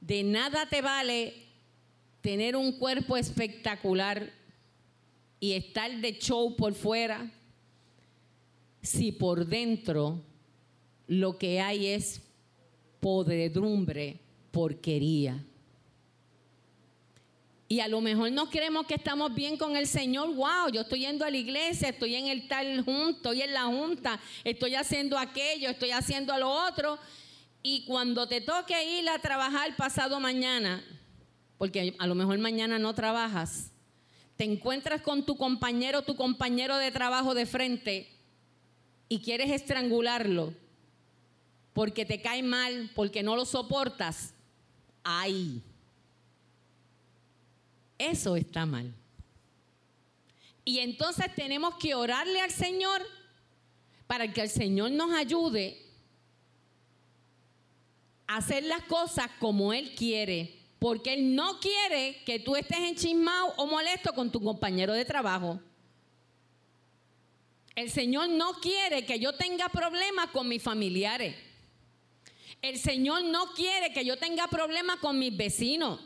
De 0.00 0.22
nada 0.22 0.68
te 0.68 0.80
vale 0.80 1.48
tener 2.20 2.56
un 2.56 2.72
cuerpo 2.72 3.16
espectacular 3.16 4.32
y 5.38 5.52
estar 5.52 5.90
de 6.00 6.18
show 6.18 6.54
por 6.56 6.74
fuera 6.74 7.30
si 8.82 9.12
por 9.12 9.46
dentro 9.46 10.22
lo 11.06 11.38
que 11.38 11.60
hay 11.60 11.86
es 11.86 12.22
podredumbre, 13.00 14.20
porquería. 14.50 15.44
Y 17.68 17.80
a 17.80 17.88
lo 17.88 18.00
mejor 18.00 18.32
no 18.32 18.50
creemos 18.50 18.86
que 18.86 18.94
estamos 18.94 19.32
bien 19.34 19.56
con 19.56 19.76
el 19.76 19.86
Señor. 19.86 20.34
Wow, 20.34 20.72
yo 20.72 20.80
estoy 20.80 21.00
yendo 21.00 21.24
a 21.24 21.30
la 21.30 21.36
iglesia, 21.36 21.90
estoy 21.90 22.16
en 22.16 22.26
el 22.26 22.48
tal 22.48 22.82
junto, 22.84 23.30
estoy 23.30 23.42
en 23.42 23.54
la 23.54 23.64
junta, 23.64 24.20
estoy 24.42 24.74
haciendo 24.74 25.16
aquello, 25.16 25.70
estoy 25.70 25.92
haciendo 25.92 26.36
lo 26.36 26.50
otro. 26.50 26.98
Y 27.62 27.84
cuando 27.84 28.26
te 28.26 28.40
toque 28.40 28.98
ir 28.98 29.08
a 29.08 29.20
trabajar 29.20 29.76
pasado 29.76 30.18
mañana, 30.18 30.82
porque 31.60 31.94
a 31.98 32.06
lo 32.06 32.14
mejor 32.14 32.38
mañana 32.38 32.78
no 32.78 32.94
trabajas, 32.94 33.70
te 34.38 34.44
encuentras 34.44 35.02
con 35.02 35.26
tu 35.26 35.36
compañero, 35.36 36.00
tu 36.00 36.16
compañero 36.16 36.78
de 36.78 36.90
trabajo 36.90 37.34
de 37.34 37.44
frente 37.44 38.08
y 39.10 39.20
quieres 39.20 39.50
estrangularlo 39.50 40.54
porque 41.74 42.06
te 42.06 42.22
cae 42.22 42.42
mal, 42.42 42.90
porque 42.94 43.22
no 43.22 43.36
lo 43.36 43.44
soportas. 43.44 44.32
Ay 45.04 45.62
eso 48.00 48.34
está 48.34 48.64
mal. 48.64 48.94
Y 50.64 50.78
entonces 50.78 51.26
tenemos 51.34 51.74
que 51.74 51.94
orarle 51.94 52.40
al 52.40 52.50
Señor 52.50 53.02
para 54.06 54.32
que 54.32 54.40
el 54.40 54.48
Señor 54.48 54.90
nos 54.90 55.12
ayude 55.12 55.86
a 58.26 58.38
hacer 58.38 58.64
las 58.64 58.82
cosas 58.84 59.28
como 59.38 59.74
Él 59.74 59.94
quiere. 59.94 60.59
Porque 60.80 61.12
Él 61.12 61.36
no 61.36 61.60
quiere 61.60 62.22
que 62.24 62.40
tú 62.40 62.56
estés 62.56 62.78
enchismado 62.78 63.54
o 63.58 63.66
molesto 63.66 64.12
con 64.12 64.32
tu 64.32 64.42
compañero 64.42 64.92
de 64.92 65.04
trabajo. 65.04 65.60
El 67.76 67.90
Señor 67.90 68.30
no 68.30 68.54
quiere 68.54 69.04
que 69.06 69.20
yo 69.20 69.34
tenga 69.34 69.68
problemas 69.68 70.30
con 70.30 70.48
mis 70.48 70.62
familiares. 70.62 71.36
El 72.62 72.78
Señor 72.78 73.24
no 73.24 73.52
quiere 73.52 73.92
que 73.92 74.04
yo 74.04 74.16
tenga 74.18 74.48
problemas 74.48 74.96
con 74.96 75.18
mis 75.18 75.36
vecinos. 75.36 76.00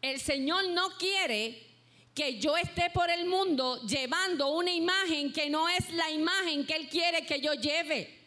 El 0.00 0.18
Señor 0.20 0.68
no 0.70 0.96
quiere 0.98 1.66
que 2.14 2.38
yo 2.38 2.56
esté 2.56 2.90
por 2.90 3.08
el 3.10 3.26
mundo 3.26 3.80
llevando 3.86 4.48
una 4.48 4.72
imagen 4.72 5.32
que 5.32 5.48
no 5.48 5.68
es 5.68 5.90
la 5.92 6.10
imagen 6.10 6.66
que 6.66 6.74
Él 6.74 6.88
quiere 6.88 7.24
que 7.24 7.40
yo 7.40 7.52
lleve. 7.54 8.18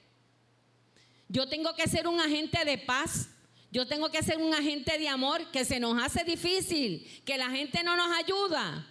Yo 1.27 1.49
tengo 1.49 1.75
que 1.75 1.87
ser 1.87 2.07
un 2.07 2.19
agente 2.19 2.63
de 2.63 2.77
paz. 2.77 3.29
Yo 3.75 3.85
tengo 3.85 4.09
que 4.09 4.23
ser 4.23 4.37
un 4.37 4.53
agente 4.53 4.97
de 4.97 5.09
amor 5.09 5.51
que 5.51 5.65
se 5.65 5.81
nos 5.81 6.01
hace 6.01 6.23
difícil, 6.23 7.05
que 7.25 7.37
la 7.37 7.49
gente 7.49 7.83
no 7.83 7.97
nos 7.97 8.07
ayuda, 8.17 8.87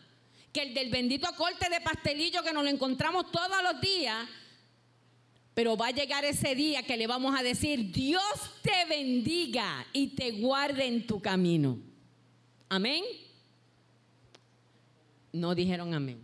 que 0.53 0.61
el 0.61 0.75
del 0.75 0.91
bendito 0.91 1.27
corte 1.39 1.71
de 1.71 1.81
pastelillo 1.81 2.43
que 2.43 2.53
nos 2.53 2.65
lo 2.65 2.69
encontramos 2.69 3.33
todos 3.33 3.63
los 3.63 3.81
días, 3.81 4.29
pero 5.55 5.75
va 5.75 5.87
a 5.87 5.91
llegar 5.91 6.27
ese 6.27 6.55
día 6.55 6.83
que 6.83 6.99
le 6.99 7.07
vamos 7.07 7.35
a 7.35 7.43
decir, 7.43 7.93
Dios 7.93 8.23
te 8.61 8.85
bendiga 8.87 9.87
y 9.95 10.09
te 10.09 10.33
guarde 10.33 10.85
en 10.85 11.07
tu 11.07 11.19
camino. 11.19 11.79
Amén. 12.69 13.03
No 15.33 15.55
dijeron 15.55 15.95
amén. 15.95 16.21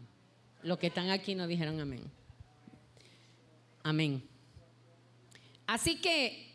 Los 0.63 0.77
que 0.77 0.89
están 0.89 1.09
aquí 1.09 1.35
no 1.35 1.47
dijeron 1.47 1.81
amén. 1.81 2.03
Amén. 3.83 4.23
Así 5.67 5.99
que 5.99 6.50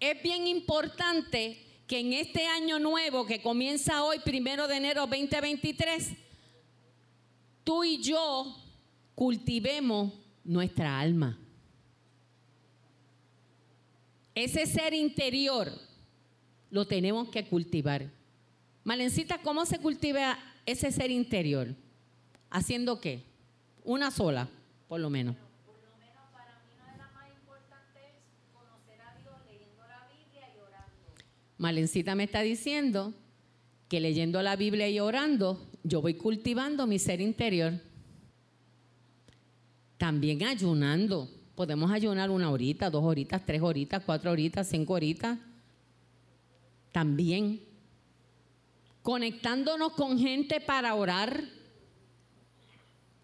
es 0.00 0.22
bien 0.22 0.46
importante 0.46 1.58
que 1.86 2.00
en 2.00 2.12
este 2.12 2.46
año 2.46 2.78
nuevo 2.78 3.26
que 3.26 3.40
comienza 3.40 4.04
hoy, 4.04 4.18
primero 4.20 4.68
de 4.68 4.76
enero 4.76 5.06
2023, 5.06 6.10
tú 7.64 7.84
y 7.84 7.98
yo 8.02 8.56
cultivemos 9.14 10.12
nuestra 10.44 11.00
alma. 11.00 11.38
Ese 14.34 14.66
ser 14.66 14.94
interior 14.94 15.72
lo 16.70 16.86
tenemos 16.86 17.28
que 17.30 17.46
cultivar. 17.46 18.10
Malencita, 18.84 19.38
¿cómo 19.42 19.66
se 19.66 19.78
cultiva 19.78 20.38
ese 20.64 20.92
ser 20.92 21.10
interior? 21.10 21.74
¿Haciendo 22.50 23.00
qué? 23.00 23.24
Una 23.84 24.10
sola, 24.10 24.48
por 24.86 25.00
lo 25.00 25.10
menos 25.10 25.34
para 26.32 26.60
mí 26.60 26.70
una 26.74 26.92
de 26.92 26.98
las 26.98 27.12
más 27.12 27.28
importantes 27.28 28.02
es 28.02 28.52
conocer 28.52 29.00
a 29.00 29.14
Dios 29.16 29.34
leyendo 29.46 29.86
la 29.86 30.06
Biblia 30.06 30.48
y 30.54 30.60
orando. 30.60 31.12
Malencita 31.58 32.14
me 32.14 32.24
está 32.24 32.40
diciendo 32.40 33.12
que 33.88 34.00
leyendo 34.00 34.40
la 34.42 34.54
Biblia 34.54 34.88
y 34.88 35.00
orando, 35.00 35.68
yo 35.82 36.00
voy 36.00 36.14
cultivando 36.14 36.86
mi 36.86 36.98
ser 36.98 37.20
interior. 37.20 37.74
También 39.96 40.44
ayunando. 40.44 41.28
Podemos 41.56 41.90
ayunar 41.90 42.30
una 42.30 42.50
horita, 42.50 42.88
dos 42.88 43.02
horitas, 43.02 43.44
tres 43.44 43.60
horitas, 43.60 44.02
cuatro 44.06 44.30
horitas, 44.30 44.68
cinco 44.68 44.94
horitas. 44.94 45.38
También 46.92 47.60
conectándonos 49.02 49.92
con 49.94 50.18
gente 50.18 50.60
para 50.60 50.94
orar. 50.94 51.42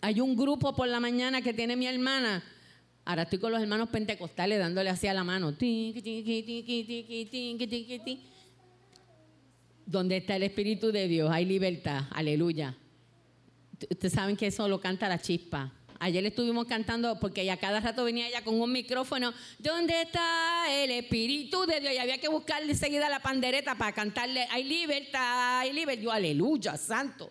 Hay 0.00 0.20
un 0.20 0.34
grupo 0.34 0.74
por 0.74 0.88
la 0.88 0.98
mañana 0.98 1.40
que 1.40 1.54
tiene 1.54 1.76
mi 1.76 1.86
hermana. 1.86 2.42
Ahora 3.04 3.22
estoy 3.22 3.38
con 3.38 3.52
los 3.52 3.60
hermanos 3.60 3.90
pentecostales 3.90 4.58
dándole 4.58 4.88
así 4.90 5.06
a 5.06 5.14
la 5.14 5.24
mano. 5.24 5.52
Donde 9.86 10.16
está 10.16 10.36
el 10.36 10.42
Espíritu 10.42 10.90
de 10.90 11.08
Dios, 11.08 11.30
hay 11.30 11.44
libertad. 11.44 12.04
Aleluya. 12.10 12.76
Ustedes 13.90 14.12
saben 14.12 14.36
que 14.36 14.46
eso 14.46 14.66
lo 14.68 14.80
canta 14.80 15.08
la 15.08 15.20
chispa. 15.20 15.72
Ayer 16.00 16.24
estuvimos 16.24 16.66
cantando 16.66 17.18
porque 17.20 17.50
a 17.50 17.56
cada 17.58 17.80
rato 17.80 18.04
venía 18.04 18.28
ella 18.28 18.42
con 18.42 18.60
un 18.60 18.72
micrófono. 18.72 19.32
¿Dónde 19.58 20.02
está 20.02 20.64
el 20.70 20.90
Espíritu 20.90 21.66
de 21.66 21.80
Dios? 21.80 21.92
Y 21.92 21.98
había 21.98 22.18
que 22.18 22.28
buscarle 22.28 22.72
enseguida 22.72 23.08
la 23.08 23.20
pandereta 23.20 23.74
para 23.74 23.92
cantarle. 23.92 24.46
Hay 24.50 24.64
libertad, 24.64 25.60
hay 25.60 25.72
libertad. 25.72 26.02
Yo, 26.02 26.10
aleluya, 26.10 26.76
santo. 26.76 27.30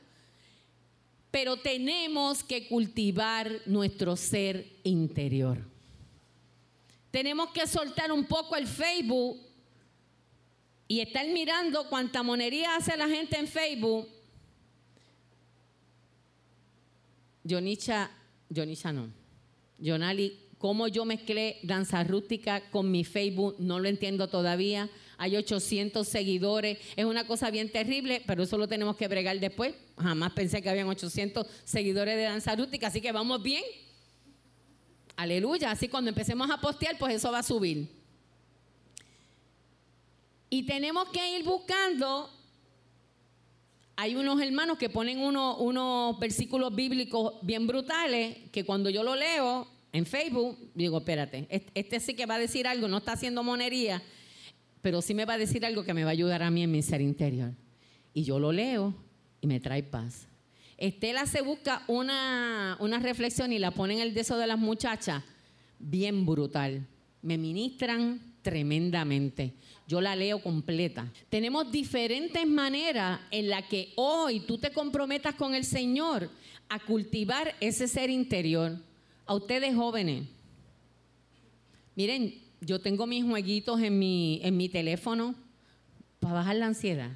Pero 1.34 1.58
tenemos 1.58 2.44
que 2.44 2.68
cultivar 2.68 3.50
nuestro 3.66 4.16
ser 4.16 4.68
interior. 4.84 5.66
Tenemos 7.10 7.50
que 7.50 7.66
soltar 7.66 8.12
un 8.12 8.26
poco 8.26 8.56
el 8.56 8.68
Facebook 8.68 9.40
y 10.88 11.00
estar 11.00 11.26
mirando 11.30 11.90
cuánta 11.90 12.22
monería 12.22 12.76
hace 12.76 12.96
la 12.96 13.10
gente 13.10 13.36
en 13.40 13.48
Facebook. 13.48 14.08
Yonicha 17.44 18.12
Johnny 18.56 18.78
no. 18.94 19.10
Jonali, 19.84 20.40
cómo 20.60 20.88
yo 20.88 21.04
mezclé 21.04 21.58
danza 21.64 22.04
rústica 22.04 22.70
con 22.70 22.92
mi 22.92 23.04
Facebook, 23.04 23.56
no 23.58 23.80
lo 23.80 23.90
entiendo 23.90 24.28
todavía. 24.28 24.88
Hay 25.18 25.36
800 25.36 26.07
seguidores, 26.07 26.78
es 26.95 27.05
una 27.05 27.26
cosa 27.26 27.51
bien 27.51 27.72
terrible, 27.72 28.22
pero 28.26 28.43
eso 28.43 28.57
lo 28.57 28.68
tenemos 28.68 28.95
que 28.95 29.07
bregar 29.07 29.39
después. 29.39 29.76
Jamás 29.97 30.34
pensé 30.34 30.61
que 30.61 30.70
habían 30.70 30.88
800 30.88 31.45
seguidores 31.64 32.16
de 32.16 32.24
danza 32.24 32.55
rústica, 32.55 32.88
así 32.88 33.01
que 33.01 33.11
vamos 33.11 33.41
bien. 33.41 33.64
Aleluya, 35.16 35.72
así 35.72 35.88
cuando 35.88 36.09
empecemos 36.09 36.49
a 36.49 36.59
postear, 36.59 36.97
pues 36.97 37.16
eso 37.16 37.32
va 37.32 37.39
a 37.39 37.43
subir. 37.43 37.89
Y 40.49 40.66
tenemos 40.66 41.09
que 41.09 41.38
ir 41.38 41.43
buscando 41.43 42.30
hay 43.95 44.16
unos 44.16 44.41
hermanos 44.41 44.78
que 44.78 44.89
ponen 44.89 45.20
unos 45.20 46.20
versículos 46.20 46.74
bíblicos 46.74 47.36
bien 47.41 47.68
brutales 47.68 48.38
que 48.51 48.66
cuando 48.66 48.89
yo 48.89 49.03
lo 49.03 49.16
leo 49.16 49.68
en 49.91 50.05
Facebook, 50.07 50.57
digo, 50.74 50.97
espérate, 50.97 51.47
este 51.76 51.99
sí 51.99 52.16
que 52.16 52.26
va 52.26 52.36
a 52.36 52.39
decir 52.39 52.68
algo, 52.68 52.88
no 52.88 52.97
está 52.97 53.11
haciendo 53.14 53.43
monería, 53.43 54.01
pero 54.84 55.02
sí 55.02 55.16
me 55.16 55.26
va 55.26 55.34
a 55.34 55.38
decir 55.40 55.66
algo 55.66 55.84
que 55.84 55.96
me 55.96 56.04
va 56.04 56.12
a 56.12 56.14
ayudar 56.14 56.44
a 56.44 56.52
mí 56.52 56.62
en 56.62 56.72
mi 56.72 56.84
ser 56.84 57.02
interior. 57.02 57.54
Y 58.14 58.24
yo 58.24 58.38
lo 58.38 58.52
leo 58.52 58.94
y 59.42 59.48
me 59.48 59.60
trae 59.60 59.82
paz. 59.82 60.28
Estela 60.78 61.26
se 61.26 61.42
busca 61.42 61.84
una, 61.88 62.78
una 62.80 63.00
reflexión 63.00 63.52
y 63.52 63.58
la 63.58 63.72
pone 63.72 63.96
en 63.96 64.02
el 64.02 64.14
deso 64.14 64.38
de 64.38 64.46
las 64.46 64.60
muchachas, 64.60 65.24
bien 65.80 66.28
brutal. 66.28 66.86
Me 67.24 67.40
ministran 67.40 68.22
tremendamente 68.44 69.56
yo 69.88 70.02
la 70.02 70.16
leo 70.16 70.42
completa. 70.42 71.12
Tenemos 71.30 71.72
diferentes 71.72 72.48
maneras 72.48 73.20
en 73.32 73.50
las 73.50 73.64
que 73.66 73.92
hoy 73.96 74.42
tú 74.42 74.58
te 74.58 74.72
comprometas 74.72 75.36
con 75.36 75.54
el 75.54 75.66
Señor 75.66 76.30
a 76.70 76.80
cultivar 76.80 77.56
ese 77.60 77.88
ser 77.88 78.10
interior. 78.10 78.78
A 79.26 79.36
ustedes 79.36 79.76
jóvenes, 79.76 80.28
miren, 81.96 82.42
yo 82.66 82.80
tengo 82.80 83.05
mis 83.07 83.24
jueguitos 83.24 83.82
en 83.82 83.99
mi, 83.99 84.39
en 84.43 84.57
mi 84.57 84.70
teléfono 84.70 85.36
para 86.20 86.36
bajar 86.36 86.55
la 86.55 86.68
ansiedad. 86.68 87.11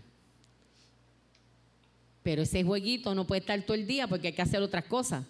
Pero 2.23 2.41
ese 2.41 2.63
jueguito 2.63 3.15
no 3.15 3.25
puede 3.25 3.39
estar 3.39 3.61
todo 3.61 3.75
el 3.75 3.87
día 3.87 4.07
porque 4.07 4.27
hay 4.27 4.33
que 4.33 4.41
hacer 4.41 4.61
otras 4.61 4.85
cosas. 4.85 5.25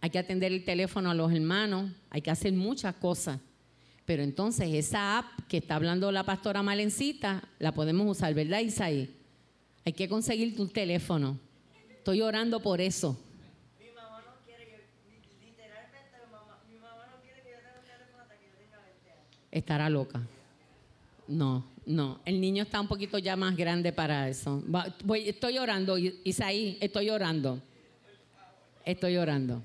Hay 0.00 0.08
que 0.08 0.18
atender 0.18 0.50
el 0.50 0.64
teléfono 0.64 1.10
a 1.10 1.14
los 1.14 1.30
hermanos, 1.30 1.90
hay 2.08 2.22
que 2.22 2.30
hacer 2.30 2.54
muchas 2.54 2.94
cosas. 2.94 3.38
Pero 4.06 4.22
entonces 4.22 4.72
esa 4.72 5.18
app 5.18 5.46
que 5.46 5.58
está 5.58 5.76
hablando 5.76 6.10
la 6.10 6.24
pastora 6.24 6.62
Malencita, 6.62 7.44
la 7.58 7.72
podemos 7.72 8.16
usar, 8.16 8.32
¿verdad, 8.34 8.60
Isaí? 8.60 9.14
Hay 9.84 9.92
que 9.92 10.08
conseguir 10.08 10.56
tu 10.56 10.66
teléfono. 10.68 11.38
Estoy 11.90 12.22
orando 12.22 12.60
por 12.60 12.80
eso. 12.80 13.16
Mi 13.78 13.90
mamá 13.90 14.24
no 14.26 14.44
quiere, 14.44 14.88
literalmente 15.44 16.16
mi 16.70 16.78
mamá, 16.78 17.06
no 17.14 17.22
quiere 17.22 17.42
que 17.42 17.50
yo 17.50 17.56
tenga 17.58 17.78
un 17.78 17.84
teléfono 17.84 18.22
hasta 18.22 18.38
que 18.38 18.46
yo 18.46 18.56
tenga 18.56 18.78
20 18.82 19.10
años. 19.12 19.26
Estará 19.50 19.88
loca. 19.90 20.20
No, 21.26 21.64
no. 21.86 22.20
El 22.24 22.40
niño 22.40 22.62
está 22.62 22.80
un 22.80 22.88
poquito 22.88 23.18
ya 23.18 23.36
más 23.36 23.56
grande 23.56 23.92
para 23.92 24.28
eso. 24.28 24.62
estoy 25.24 25.58
orando, 25.58 25.96
Isaí, 25.98 26.78
estoy 26.80 27.10
orando. 27.10 27.60
Estoy 28.84 29.16
orando. 29.16 29.62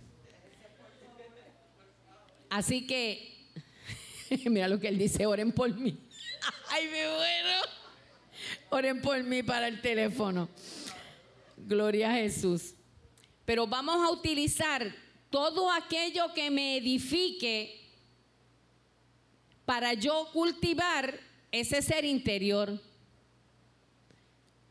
Así 2.49 2.85
que 2.85 3.35
Mira 4.45 4.67
lo 4.67 4.79
que 4.79 4.87
él 4.87 4.97
dice, 4.97 5.25
oren 5.25 5.51
por 5.51 5.73
mí. 5.75 5.97
Ay, 6.69 6.85
me 6.85 7.07
bueno. 7.07 7.61
Oren 8.69 9.01
por 9.01 9.23
mí 9.23 9.43
para 9.43 9.67
el 9.67 9.81
teléfono. 9.81 10.49
Gloria 11.57 12.11
a 12.11 12.15
Jesús. 12.15 12.73
Pero 13.45 13.67
vamos 13.67 13.95
a 14.03 14.11
utilizar 14.11 14.93
todo 15.29 15.71
aquello 15.71 16.33
que 16.33 16.49
me 16.49 16.77
edifique 16.77 17.84
para 19.65 19.93
yo 19.93 20.27
cultivar 20.31 21.13
ese 21.51 21.81
ser 21.81 22.05
interior. 22.05 22.79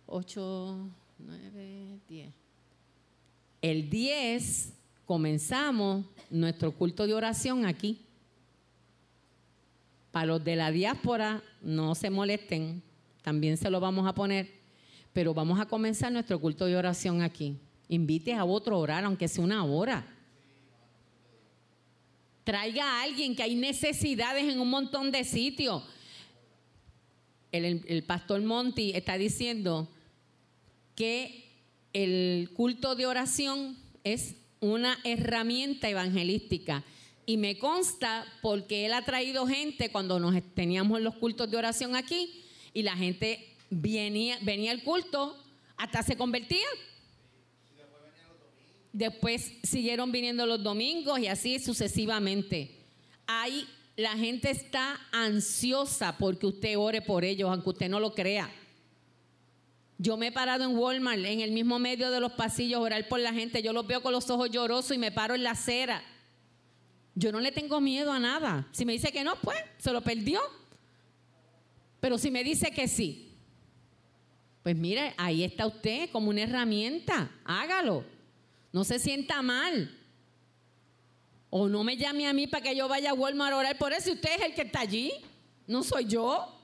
8, 0.07 0.89
9, 1.19 1.99
10. 2.09 2.35
El 3.63 3.91
10 3.91 4.73
comenzamos 5.05 6.05
nuestro 6.31 6.73
culto 6.73 7.07
de 7.07 7.15
oración 7.15 7.67
aquí. 7.67 8.01
Para 10.13 10.27
los 10.27 10.45
de 10.45 10.55
la 10.55 10.71
diáspora, 10.71 11.43
no 11.61 11.95
se 11.95 12.09
molesten, 12.09 12.83
también 13.23 13.57
se 13.57 13.71
lo 13.71 13.81
vamos 13.81 14.07
a 14.07 14.15
poner, 14.15 14.49
pero 15.13 15.35
vamos 15.35 15.59
a 15.59 15.67
comenzar 15.67 16.13
nuestro 16.13 16.41
culto 16.41 16.67
de 16.67 16.77
oración 16.77 17.23
aquí. 17.23 17.59
Invite 17.89 18.33
a 18.35 18.45
otro 18.45 18.77
a 18.77 18.79
orar, 18.79 19.05
aunque 19.05 19.27
sea 19.27 19.43
una 19.43 19.65
hora. 19.65 20.07
Traiga 22.45 22.85
a 22.85 23.03
alguien 23.03 23.35
que 23.35 23.43
hay 23.43 23.55
necesidades 23.55 24.45
en 24.45 24.61
un 24.61 24.69
montón 24.69 25.11
de 25.11 25.25
sitios. 25.25 25.83
El, 27.53 28.03
pastor 28.05 28.43
Monty 28.43 28.93
está 28.95 29.17
diciendo 29.17 29.89
que 30.97 31.49
el 31.93 32.51
culto 32.55 32.97
de 32.97 33.07
oración 33.07 33.79
es 34.03 34.35
una 34.61 34.99
herramienta 35.05 35.89
evangelística. 35.89 36.85
Y 37.27 37.37
me 37.37 37.57
consta 37.59 38.27
porque 38.43 38.85
él 38.85 38.93
ha 38.93 39.03
traído 39.03 39.47
gente 39.47 39.91
cuando 39.91 40.21
nos 40.21 40.35
teníamos 40.55 41.01
los 41.01 41.15
cultos 41.15 41.51
de 41.51 41.57
oración 41.57 41.97
aquí 41.97 42.45
y 42.75 42.83
la 42.83 42.97
gente 42.97 43.55
venía, 43.71 44.39
venía 44.43 44.73
al 44.73 44.83
culto 44.83 45.39
hasta 45.77 46.03
se 46.03 46.17
convertía. 46.17 46.67
Después 48.95 49.51
siguieron 49.65 50.13
viniendo 50.13 50.47
los 50.47 50.63
domingos 50.63 51.19
y 51.19 51.27
así 51.27 51.59
sucesivamente. 51.59 52.71
Ahí 53.27 53.67
la 53.97 54.17
gente 54.17 54.53
está 54.53 55.01
ansiosa 55.11 56.17
porque 56.17 56.47
usted 56.47 56.79
ore 56.79 57.03
por 57.03 57.25
ellos, 57.25 57.51
aunque 57.51 57.71
usted 57.71 57.89
no 57.89 57.99
lo 57.99 58.15
crea. 58.15 58.49
Yo 59.99 60.17
me 60.17 60.29
he 60.29 60.33
parado 60.33 60.63
en 60.63 60.79
Walmart, 60.79 61.25
en 61.25 61.41
el 61.41 61.51
mismo 61.51 61.81
medio 61.81 62.09
de 62.13 62.21
los 62.21 62.35
pasillos, 62.35 62.81
orar 62.81 63.09
por 63.09 63.19
la 63.19 63.33
gente. 63.33 63.65
Yo 63.65 63.73
los 63.73 63.85
veo 63.85 64.01
con 64.01 64.13
los 64.13 64.31
ojos 64.31 64.49
llorosos 64.49 64.95
y 64.95 64.99
me 64.99 65.11
paro 65.11 65.35
en 65.35 65.43
la 65.43 65.51
acera. 65.51 66.01
Yo 67.17 67.33
no 67.33 67.41
le 67.41 67.51
tengo 67.51 67.81
miedo 67.81 68.13
a 68.13 68.21
nada. 68.21 68.69
Si 68.71 68.85
me 68.85 68.93
dice 68.93 69.11
que 69.11 69.25
no, 69.25 69.35
pues 69.43 69.59
se 69.79 69.93
lo 69.93 70.03
perdió. 70.03 70.41
Pero 71.99 72.17
si 72.17 72.31
me 72.31 72.45
dice 72.45 72.71
que 72.71 72.87
sí, 72.87 73.33
pues 74.63 74.77
mire, 74.77 75.15
ahí 75.17 75.43
está 75.43 75.67
usted 75.67 76.11
como 76.11 76.31
una 76.31 76.43
herramienta. 76.43 77.33
Hágalo. 77.45 78.14
No 78.75 78.83
se 78.83 78.99
sienta 78.99 79.41
mal. 79.41 79.97
O 81.49 81.69
no 81.69 81.85
me 81.85 81.97
llame 81.97 82.27
a 82.27 82.33
mí 82.33 82.49
para 82.49 82.65
que 82.65 82.75
yo 82.75 82.89
vaya 82.89 83.11
a 83.11 83.15
Walmart 83.15 83.53
a 83.53 83.57
orar 83.59 83.79
por 83.79 83.93
eso. 83.93 84.11
Usted 84.11 84.31
es 84.35 84.43
el 84.47 84.53
que 84.53 84.63
está 84.63 84.81
allí. 84.81 85.13
No 85.69 85.85
soy 85.85 86.07
yo. 86.07 86.61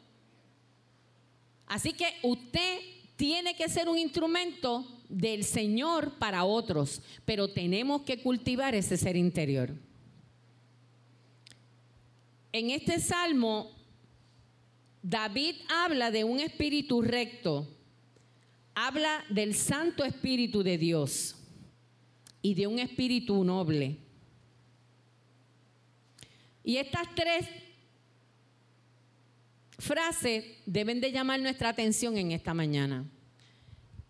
Así 1.67 1.93
que 1.93 2.13
usted 2.25 2.81
tiene 3.15 3.55
que 3.55 3.69
ser 3.69 3.89
un 3.89 3.97
instrumento 3.97 4.85
del 5.09 5.45
Señor 5.45 6.19
para 6.19 6.43
otros, 6.43 7.01
pero 7.25 7.47
tenemos 7.47 8.03
que 8.03 8.21
cultivar 8.21 8.75
ese 8.75 8.97
ser 8.97 9.17
interior. 9.17 9.73
En 12.51 12.71
este 12.71 12.99
salmo, 12.99 13.71
David 15.01 15.55
habla 15.69 16.11
de 16.11 16.25
un 16.25 16.41
espíritu 16.41 17.03
recto, 17.03 17.69
habla 18.75 19.25
del 19.29 19.55
Santo 19.55 20.05
Espíritu 20.05 20.65
de 20.65 20.77
Dios 20.77 21.37
y 22.43 22.55
de 22.55 22.67
un 22.67 22.79
espíritu 22.79 23.45
noble. 23.45 23.99
Y 26.65 26.77
estas 26.77 27.15
tres 27.15 27.47
frases 29.79 30.45
deben 30.67 31.01
de 31.01 31.13
llamar 31.13 31.41
nuestra 31.41 31.71
atención 31.71 32.17
en 32.17 32.33
esta 32.33 32.55
mañana. 32.55 33.05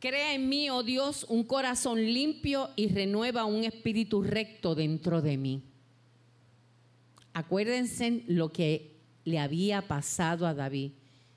Crea 0.00 0.34
en 0.34 0.48
mí, 0.48 0.70
oh 0.70 0.82
Dios, 0.82 1.26
un 1.28 1.44
corazón 1.44 2.02
limpio 2.02 2.70
y 2.74 2.88
renueva 2.88 3.44
un 3.44 3.64
espíritu 3.64 4.22
recto 4.22 4.74
dentro 4.74 5.20
de 5.20 5.36
mí. 5.36 5.62
Acuérdense 7.32 8.24
lo 8.26 8.50
que 8.50 8.96
le 9.24 9.38
había 9.38 9.86
pasado 9.86 10.46
a 10.46 10.54
David. 10.54 10.92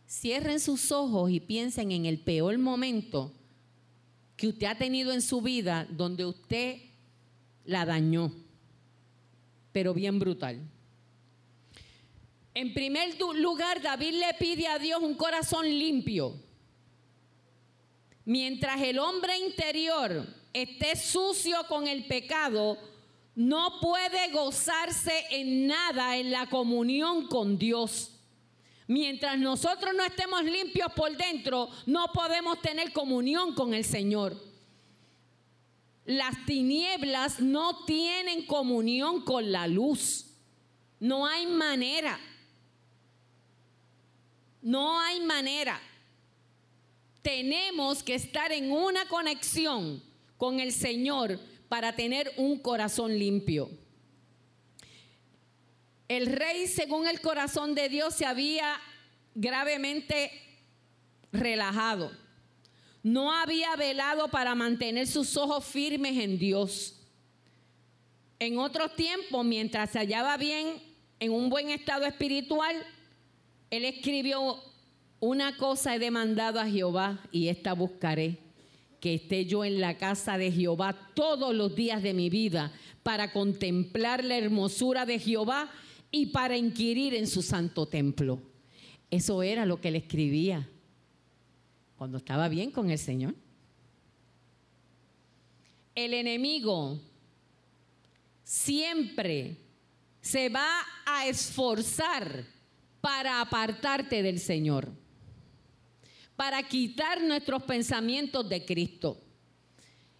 Cierren 0.07 0.59
sus 0.59 0.91
ojos 0.91 1.29
y 1.31 1.39
piensen 1.39 1.91
en 1.91 2.05
el 2.05 2.19
peor 2.19 2.57
momento 2.57 3.33
que 4.43 4.49
usted 4.49 4.67
ha 4.67 4.75
tenido 4.75 5.13
en 5.13 5.21
su 5.21 5.39
vida 5.39 5.87
donde 5.89 6.25
usted 6.25 6.75
la 7.63 7.85
dañó, 7.85 8.29
pero 9.71 9.93
bien 9.93 10.19
brutal. 10.19 10.59
En 12.53 12.73
primer 12.73 13.17
lugar, 13.35 13.81
David 13.81 14.15
le 14.15 14.33
pide 14.37 14.67
a 14.67 14.79
Dios 14.79 15.01
un 15.01 15.15
corazón 15.15 15.65
limpio. 15.65 16.35
Mientras 18.25 18.81
el 18.81 18.99
hombre 18.99 19.37
interior 19.37 20.27
esté 20.51 20.97
sucio 20.97 21.55
con 21.69 21.87
el 21.87 22.05
pecado, 22.05 22.77
no 23.35 23.79
puede 23.79 24.29
gozarse 24.33 25.23
en 25.29 25.67
nada 25.67 26.17
en 26.17 26.31
la 26.31 26.49
comunión 26.49 27.27
con 27.27 27.57
Dios. 27.57 28.12
Mientras 28.87 29.39
nosotros 29.39 29.93
no 29.95 30.03
estemos 30.03 30.43
limpios 30.43 30.91
por 30.93 31.15
dentro, 31.15 31.69
no 31.85 32.07
podemos 32.13 32.61
tener 32.61 32.91
comunión 32.91 33.55
con 33.55 33.73
el 33.73 33.85
Señor. 33.85 34.35
Las 36.05 36.45
tinieblas 36.45 37.39
no 37.39 37.85
tienen 37.85 38.45
comunión 38.45 39.21
con 39.21 39.51
la 39.51 39.67
luz. 39.67 40.25
No 40.99 41.25
hay 41.25 41.45
manera. 41.45 42.19
No 44.61 44.99
hay 44.99 45.21
manera. 45.21 45.79
Tenemos 47.21 48.03
que 48.03 48.15
estar 48.15 48.51
en 48.51 48.71
una 48.71 49.05
conexión 49.07 50.03
con 50.37 50.59
el 50.59 50.73
Señor 50.73 51.39
para 51.69 51.95
tener 51.95 52.33
un 52.35 52.59
corazón 52.59 53.17
limpio. 53.17 53.69
El 56.17 56.27
rey, 56.27 56.67
según 56.67 57.07
el 57.07 57.21
corazón 57.21 57.73
de 57.73 57.89
Dios, 57.89 58.13
se 58.13 58.27
había 58.27 58.79
gravemente 59.33 60.31
relajado. 61.31 62.11
No 63.01 63.33
había 63.33 63.75
velado 63.75 64.27
para 64.27 64.53
mantener 64.53 65.07
sus 65.07 65.35
ojos 65.37 65.65
firmes 65.65 66.15
en 66.23 66.37
Dios. 66.37 66.99
En 68.37 68.59
otros 68.59 68.95
tiempos, 68.95 69.43
mientras 69.43 69.89
se 69.89 69.97
hallaba 69.97 70.37
bien, 70.37 70.83
en 71.19 71.31
un 71.31 71.49
buen 71.49 71.71
estado 71.71 72.05
espiritual, 72.05 72.75
él 73.71 73.83
escribió, 73.83 74.63
una 75.19 75.57
cosa 75.57 75.95
he 75.95 75.99
demandado 75.99 76.59
a 76.59 76.69
Jehová 76.69 77.23
y 77.31 77.47
esta 77.47 77.73
buscaré, 77.73 78.37
que 78.99 79.15
esté 79.15 79.47
yo 79.47 79.65
en 79.65 79.81
la 79.81 79.97
casa 79.97 80.37
de 80.37 80.51
Jehová 80.51 80.93
todos 81.15 81.55
los 81.55 81.75
días 81.75 82.03
de 82.03 82.13
mi 82.13 82.29
vida 82.29 82.71
para 83.01 83.33
contemplar 83.33 84.23
la 84.23 84.37
hermosura 84.37 85.07
de 85.07 85.17
Jehová 85.17 85.71
y 86.15 86.27
para 86.27 86.55
inquirir 86.55 87.15
en 87.15 87.25
su 87.25 87.41
santo 87.41 87.87
templo. 87.87 88.39
Eso 89.09 89.41
era 89.41 89.65
lo 89.65 89.81
que 89.81 89.87
él 89.87 89.95
escribía 89.95 90.69
cuando 91.97 92.19
estaba 92.19 92.47
bien 92.49 92.69
con 92.69 92.91
el 92.91 92.99
Señor. 92.99 93.33
El 95.95 96.13
enemigo 96.13 97.01
siempre 98.43 99.57
se 100.21 100.49
va 100.49 100.81
a 101.03 101.25
esforzar 101.25 102.45
para 103.01 103.41
apartarte 103.41 104.21
del 104.21 104.39
Señor, 104.39 104.91
para 106.35 106.61
quitar 106.61 107.23
nuestros 107.23 107.63
pensamientos 107.63 108.47
de 108.47 108.63
Cristo. 108.63 109.19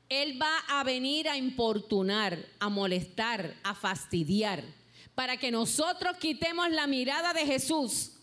Él 0.10 0.41
va 0.41 0.58
a 0.70 0.84
venir 0.84 1.30
a 1.30 1.38
importunar, 1.38 2.44
a 2.60 2.70
molestar, 2.70 3.56
a 3.62 3.76
fastidiar, 3.76 4.64
para 5.16 5.38
que 5.38 5.51
nosotros 5.51 6.18
quitemos 6.18 6.70
la 6.72 6.88
mirada 6.88 7.34
de 7.34 7.45
Jesús 7.45 8.14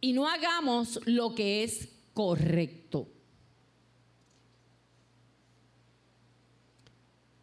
y 0.00 0.12
no 0.12 0.28
hagamos 0.28 1.00
lo 1.06 1.34
que 1.34 1.62
es 1.62 1.88
correcto. 2.14 3.08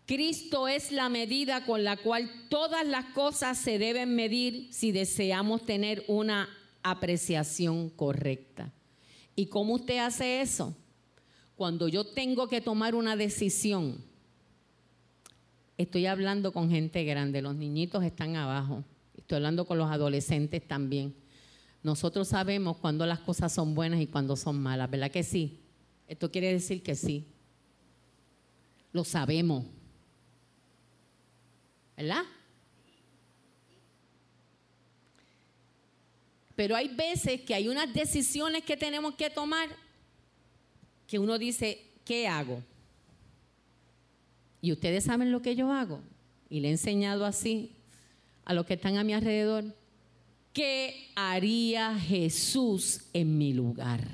Cristo 0.06 0.70
es 0.70 0.94
la 0.94 1.10
medida 1.10 1.66
con 1.66 1.84
la 1.84 1.98
cual 1.98 2.32
todas 2.50 2.88
las 2.88 3.06
cosas 3.08 3.58
se 3.58 3.78
deben 3.78 4.16
medir 4.16 4.74
si 4.74 4.94
deseamos 4.94 5.66
tener 5.66 6.06
una 6.08 6.50
apreciación 6.82 7.90
correcta. 7.90 8.72
¿Y 9.36 9.48
cómo 9.48 9.76
usted 9.76 9.98
hace 9.98 10.42
eso? 10.42 10.76
Cuando 11.58 11.90
yo 11.90 12.06
tengo 12.06 12.48
que 12.48 12.62
tomar 12.62 12.96
una 12.96 13.18
decisión, 13.18 14.02
estoy 15.78 16.06
hablando 16.06 16.52
con 16.52 16.70
gente 16.70 17.04
grande, 17.04 17.42
los 17.42 17.56
niñitos 17.56 18.04
están 18.04 18.36
abajo, 18.36 18.84
estoy 19.18 19.38
hablando 19.38 19.66
con 19.66 19.78
los 19.78 19.90
adolescentes 19.90 20.68
también. 20.68 21.14
Nosotros 21.84 22.28
sabemos 22.30 22.78
cuando 22.78 23.06
las 23.06 23.20
cosas 23.20 23.54
son 23.54 23.76
buenas 23.76 24.02
y 24.02 24.08
cuando 24.08 24.36
son 24.36 24.62
malas, 24.62 24.90
¿verdad 24.90 25.12
que 25.12 25.24
sí? 25.24 25.60
Esto 26.08 26.32
quiere 26.32 26.52
decir 26.52 26.82
que 26.82 26.96
sí. 26.96 27.26
Lo 28.92 29.04
sabemos. 29.04 29.66
¿verdad? 31.98 32.24
Pero 36.56 36.76
hay 36.76 36.88
veces 36.88 37.42
que 37.42 37.56
hay 37.56 37.68
unas 37.68 37.92
decisiones 37.92 38.64
que 38.64 38.78
tenemos 38.78 39.16
que 39.16 39.30
tomar 39.30 39.70
que 41.08 41.18
uno 41.18 41.38
dice, 41.40 41.92
¿qué 42.06 42.28
hago? 42.28 42.62
Y 44.62 44.72
ustedes 44.72 45.04
saben 45.04 45.32
lo 45.32 45.42
que 45.42 45.56
yo 45.56 45.72
hago. 45.72 46.02
Y 46.50 46.60
le 46.60 46.70
he 46.70 46.72
enseñado 46.72 47.26
así 47.26 47.72
a 48.46 48.54
los 48.54 48.66
que 48.66 48.76
están 48.76 48.98
a 48.98 49.04
mi 49.04 49.14
alrededor. 49.14 49.76
¿Qué 50.54 51.12
haría 51.16 51.98
Jesús 52.00 53.02
en 53.14 53.38
mi 53.38 53.54
lugar? 53.54 54.08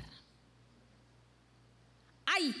¡Ay! 2.26 2.54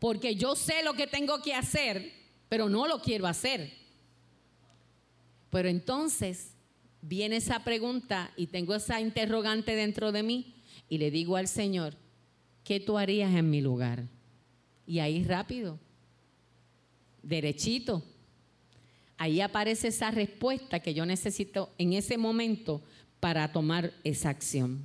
porque 0.00 0.34
yo 0.34 0.56
sé 0.56 0.82
lo 0.82 0.94
que 0.94 1.06
tengo 1.06 1.40
que 1.42 1.54
hacer, 1.54 2.10
pero 2.48 2.68
no 2.68 2.88
lo 2.88 3.00
quiero 3.00 3.26
hacer. 3.26 3.70
Pero 5.50 5.68
entonces 5.68 6.54
viene 7.02 7.36
esa 7.36 7.62
pregunta 7.62 8.32
y 8.36 8.46
tengo 8.46 8.74
esa 8.74 9.00
interrogante 9.00 9.76
dentro 9.76 10.10
de 10.10 10.22
mí 10.22 10.54
y 10.88 10.98
le 10.98 11.10
digo 11.10 11.36
al 11.36 11.48
Señor, 11.48 11.94
¿qué 12.64 12.80
tú 12.80 12.98
harías 12.98 13.34
en 13.34 13.50
mi 13.50 13.60
lugar? 13.60 14.04
Y 14.86 14.98
ahí 14.98 15.24
rápido, 15.24 15.78
derechito, 17.22 18.02
ahí 19.16 19.40
aparece 19.40 19.88
esa 19.88 20.10
respuesta 20.10 20.80
que 20.80 20.94
yo 20.94 21.06
necesito 21.06 21.70
en 21.78 21.92
ese 21.92 22.18
momento 22.18 22.82
para 23.20 23.52
tomar 23.52 23.92
esa 24.02 24.30
acción. 24.30 24.82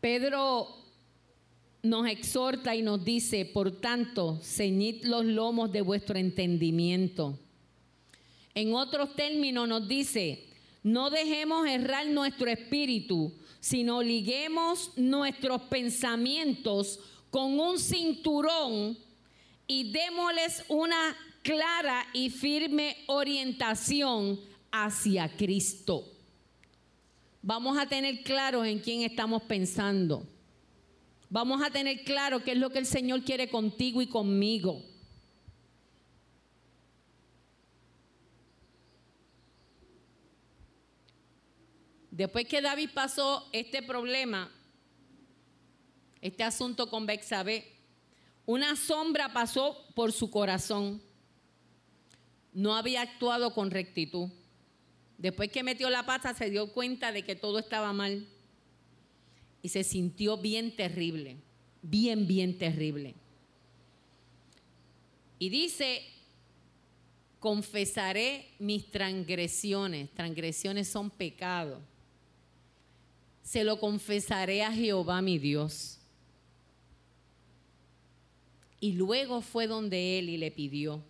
Pedro 0.00 0.68
nos 1.82 2.06
exhorta 2.06 2.74
y 2.74 2.82
nos 2.82 3.04
dice, 3.04 3.44
por 3.46 3.70
tanto, 3.70 4.38
ceñid 4.42 5.04
los 5.04 5.24
lomos 5.24 5.72
de 5.72 5.80
vuestro 5.80 6.18
entendimiento. 6.18 7.38
En 8.54 8.74
otros 8.74 9.14
términos 9.16 9.68
nos 9.68 9.88
dice, 9.88 10.44
no 10.82 11.10
dejemos 11.10 11.66
errar 11.66 12.06
nuestro 12.06 12.50
espíritu, 12.50 13.32
sino 13.64 14.02
liguemos 14.02 14.90
nuestros 14.94 15.62
pensamientos 15.62 17.00
con 17.30 17.58
un 17.58 17.78
cinturón 17.78 18.98
y 19.66 19.90
démosles 19.90 20.66
una 20.68 21.16
clara 21.40 22.04
y 22.12 22.28
firme 22.28 22.94
orientación 23.06 24.38
hacia 24.70 25.34
Cristo. 25.34 26.06
Vamos 27.40 27.78
a 27.78 27.86
tener 27.86 28.22
claro 28.22 28.66
en 28.66 28.80
quién 28.80 29.00
estamos 29.00 29.42
pensando. 29.44 30.26
Vamos 31.30 31.62
a 31.62 31.70
tener 31.70 32.04
claro 32.04 32.44
qué 32.44 32.52
es 32.52 32.58
lo 32.58 32.68
que 32.68 32.80
el 32.80 32.86
Señor 32.86 33.22
quiere 33.22 33.48
contigo 33.48 34.02
y 34.02 34.06
conmigo. 34.08 34.82
Después 42.14 42.46
que 42.46 42.62
David 42.62 42.90
pasó 42.94 43.48
este 43.50 43.82
problema, 43.82 44.48
este 46.20 46.44
asunto 46.44 46.88
con 46.88 47.06
Bexabé, 47.06 47.72
una 48.46 48.76
sombra 48.76 49.32
pasó 49.32 49.84
por 49.96 50.12
su 50.12 50.30
corazón. 50.30 51.02
No 52.52 52.76
había 52.76 53.02
actuado 53.02 53.52
con 53.52 53.72
rectitud. 53.72 54.28
Después 55.18 55.50
que 55.50 55.64
metió 55.64 55.90
la 55.90 56.06
pata 56.06 56.34
se 56.34 56.50
dio 56.50 56.72
cuenta 56.72 57.10
de 57.10 57.24
que 57.24 57.34
todo 57.34 57.58
estaba 57.58 57.92
mal 57.92 58.28
y 59.60 59.70
se 59.70 59.82
sintió 59.82 60.38
bien 60.38 60.76
terrible, 60.76 61.38
bien, 61.82 62.28
bien 62.28 62.58
terrible. 62.58 63.16
Y 65.40 65.48
dice, 65.48 66.00
confesaré 67.40 68.52
mis 68.60 68.88
transgresiones. 68.92 70.14
Transgresiones 70.14 70.86
son 70.86 71.10
pecados 71.10 71.80
se 73.44 73.62
lo 73.62 73.78
confesaré 73.78 74.64
a 74.64 74.72
Jehová 74.72 75.20
mi 75.20 75.38
Dios. 75.38 75.98
Y 78.80 78.92
luego 78.94 79.42
fue 79.42 79.66
donde 79.66 80.18
él 80.18 80.30
y 80.30 80.38
le 80.38 80.50
pidió, 80.50 81.04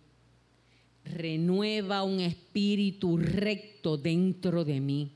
renueva 1.05 2.03
un 2.03 2.19
espíritu 2.19 3.17
recto 3.17 3.97
dentro 3.97 4.65
de 4.65 4.81
mí. 4.81 5.11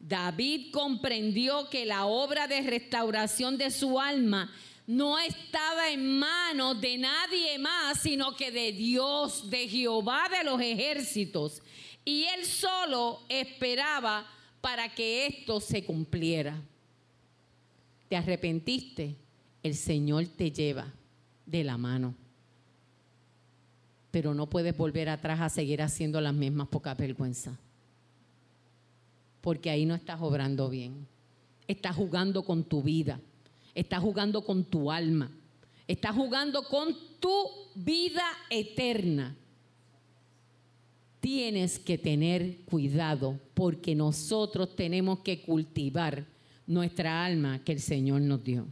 David 0.00 0.72
comprendió 0.72 1.70
que 1.70 1.86
la 1.86 2.06
obra 2.06 2.48
de 2.48 2.62
restauración 2.62 3.56
de 3.56 3.70
su 3.70 4.00
alma 4.00 4.52
no 4.86 5.18
estaba 5.18 5.90
en 5.90 6.18
manos 6.18 6.80
de 6.80 6.98
nadie 6.98 7.58
más, 7.58 8.00
sino 8.00 8.34
que 8.34 8.50
de 8.50 8.72
Dios, 8.72 9.48
de 9.48 9.68
Jehová 9.68 10.28
de 10.28 10.44
los 10.44 10.60
ejércitos. 10.60 11.62
Y 12.04 12.24
él 12.24 12.44
solo 12.46 13.22
esperaba 13.28 14.26
para 14.60 14.94
que 14.94 15.26
esto 15.26 15.60
se 15.60 15.84
cumpliera. 15.84 16.60
Te 18.08 18.16
arrepentiste, 18.16 19.16
el 19.62 19.74
Señor 19.74 20.26
te 20.26 20.50
lleva 20.50 20.92
de 21.46 21.64
la 21.64 21.76
mano. 21.76 22.14
Pero 24.10 24.34
no 24.34 24.48
puedes 24.48 24.76
volver 24.76 25.08
atrás 25.08 25.40
a 25.40 25.48
seguir 25.48 25.82
haciendo 25.82 26.20
las 26.20 26.34
mismas 26.34 26.68
pocas 26.68 26.96
vergüenzas. 26.96 27.56
Porque 29.40 29.70
ahí 29.70 29.86
no 29.86 29.94
estás 29.94 30.20
obrando 30.20 30.68
bien. 30.68 31.06
Estás 31.66 31.94
jugando 31.94 32.42
con 32.42 32.64
tu 32.64 32.82
vida. 32.82 33.20
Estás 33.74 34.00
jugando 34.00 34.42
con 34.42 34.64
tu 34.64 34.90
alma. 34.90 35.30
Estás 35.86 36.14
jugando 36.14 36.62
con 36.64 36.96
tu 37.20 37.30
vida 37.74 38.24
eterna 38.50 39.36
tienes 41.28 41.78
que 41.78 41.98
tener 41.98 42.60
cuidado 42.64 43.38
porque 43.52 43.94
nosotros 43.94 44.74
tenemos 44.74 45.18
que 45.18 45.42
cultivar 45.42 46.26
nuestra 46.66 47.22
alma 47.22 47.62
que 47.62 47.72
el 47.72 47.80
Señor 47.80 48.22
nos 48.22 48.42
dio. 48.42 48.66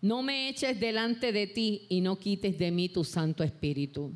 No 0.00 0.22
me 0.22 0.48
eches 0.48 0.78
delante 0.78 1.32
de 1.32 1.48
ti 1.48 1.86
y 1.88 2.00
no 2.00 2.16
quites 2.20 2.56
de 2.58 2.70
mí 2.70 2.88
tu 2.88 3.02
Santo 3.02 3.42
Espíritu. 3.42 4.12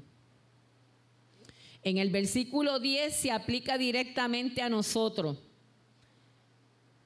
En 1.83 1.99
el 1.99 2.11
versículo 2.11 2.79
10 2.79 3.13
se 3.13 3.33
aplica 3.33 3.77
directamente 3.77 4.63
a 4.63 4.69
nosotros. 4.69 5.37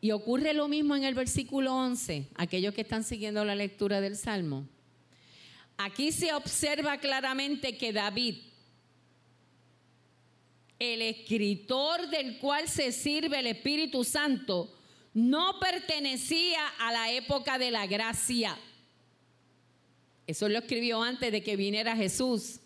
Y 0.03 0.11
ocurre 0.11 0.53
lo 0.53 0.69
mismo 0.69 0.95
en 0.95 1.05
el 1.05 1.15
versículo 1.15 1.75
11, 1.75 2.29
aquellos 2.35 2.75
que 2.75 2.83
están 2.83 3.05
siguiendo 3.05 3.43
la 3.43 3.55
lectura 3.55 4.03
del 4.03 4.17
Salmo. 4.17 4.69
Aquí 5.81 6.11
se 6.11 6.35
observa 6.35 6.99
claramente 6.99 7.79
que 7.79 7.93
David, 7.93 8.39
el 10.81 11.03
escritor 11.03 12.09
del 12.09 12.39
cual 12.39 12.69
se 12.69 12.91
sirve 12.91 13.39
el 13.39 13.47
Espíritu 13.47 14.03
Santo, 14.03 14.77
no 15.15 15.61
pertenecía 15.61 16.67
a 16.81 16.91
la 16.91 17.13
época 17.13 17.59
de 17.59 17.71
la 17.71 17.87
gracia. 17.87 18.59
Eso 20.27 20.49
lo 20.49 20.59
escribió 20.59 21.01
antes 21.01 21.31
de 21.31 21.45
que 21.45 21.55
viniera 21.55 21.95
Jesús. 21.95 22.59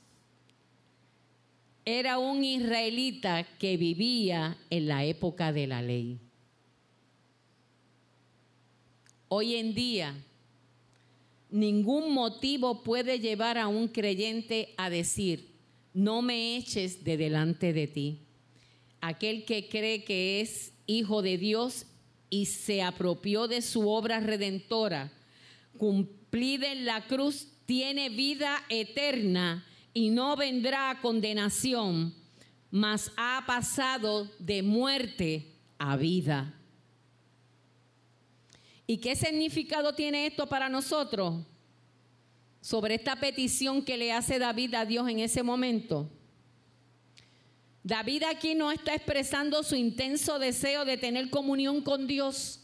Era 1.84 2.18
un 2.18 2.42
israelita 2.42 3.44
que 3.58 3.76
vivía 3.76 4.56
en 4.70 4.88
la 4.88 5.04
época 5.04 5.52
de 5.52 5.66
la 5.66 5.82
ley. 5.82 6.18
Hoy 9.28 9.56
en 9.56 9.74
día 9.74 10.14
ningún 11.52 12.12
motivo 12.12 12.82
puede 12.82 13.20
llevar 13.20 13.58
a 13.58 13.68
un 13.68 13.88
creyente 13.88 14.74
a 14.76 14.90
decir, 14.90 15.52
no 15.92 16.22
me 16.22 16.56
eches 16.56 17.04
de 17.04 17.16
delante 17.16 17.72
de 17.72 17.86
ti. 17.86 18.26
Aquel 19.00 19.44
que 19.44 19.68
cree 19.68 20.04
que 20.04 20.40
es 20.40 20.72
hijo 20.86 21.22
de 21.22 21.38
Dios 21.38 21.86
y 22.30 22.46
se 22.46 22.82
apropió 22.82 23.46
de 23.46 23.60
su 23.60 23.88
obra 23.88 24.20
redentora, 24.20 25.12
cumplida 25.76 26.72
en 26.72 26.86
la 26.86 27.06
cruz, 27.06 27.48
tiene 27.66 28.08
vida 28.08 28.62
eterna 28.68 29.66
y 29.92 30.10
no 30.10 30.36
vendrá 30.36 30.90
a 30.90 31.00
condenación, 31.00 32.14
mas 32.70 33.12
ha 33.16 33.44
pasado 33.46 34.30
de 34.38 34.62
muerte 34.62 35.52
a 35.78 35.96
vida. 35.96 36.58
¿Y 38.86 38.98
qué 38.98 39.14
significado 39.14 39.94
tiene 39.94 40.26
esto 40.26 40.46
para 40.46 40.68
nosotros? 40.68 41.44
Sobre 42.60 42.94
esta 42.94 43.16
petición 43.16 43.84
que 43.84 43.96
le 43.96 44.12
hace 44.12 44.38
David 44.38 44.74
a 44.74 44.84
Dios 44.84 45.08
en 45.08 45.20
ese 45.20 45.42
momento. 45.42 46.10
David 47.84 48.24
aquí 48.24 48.54
no 48.54 48.70
está 48.70 48.94
expresando 48.94 49.62
su 49.62 49.74
intenso 49.74 50.38
deseo 50.38 50.84
de 50.84 50.96
tener 50.96 51.30
comunión 51.30 51.82
con 51.82 52.06
Dios. 52.06 52.60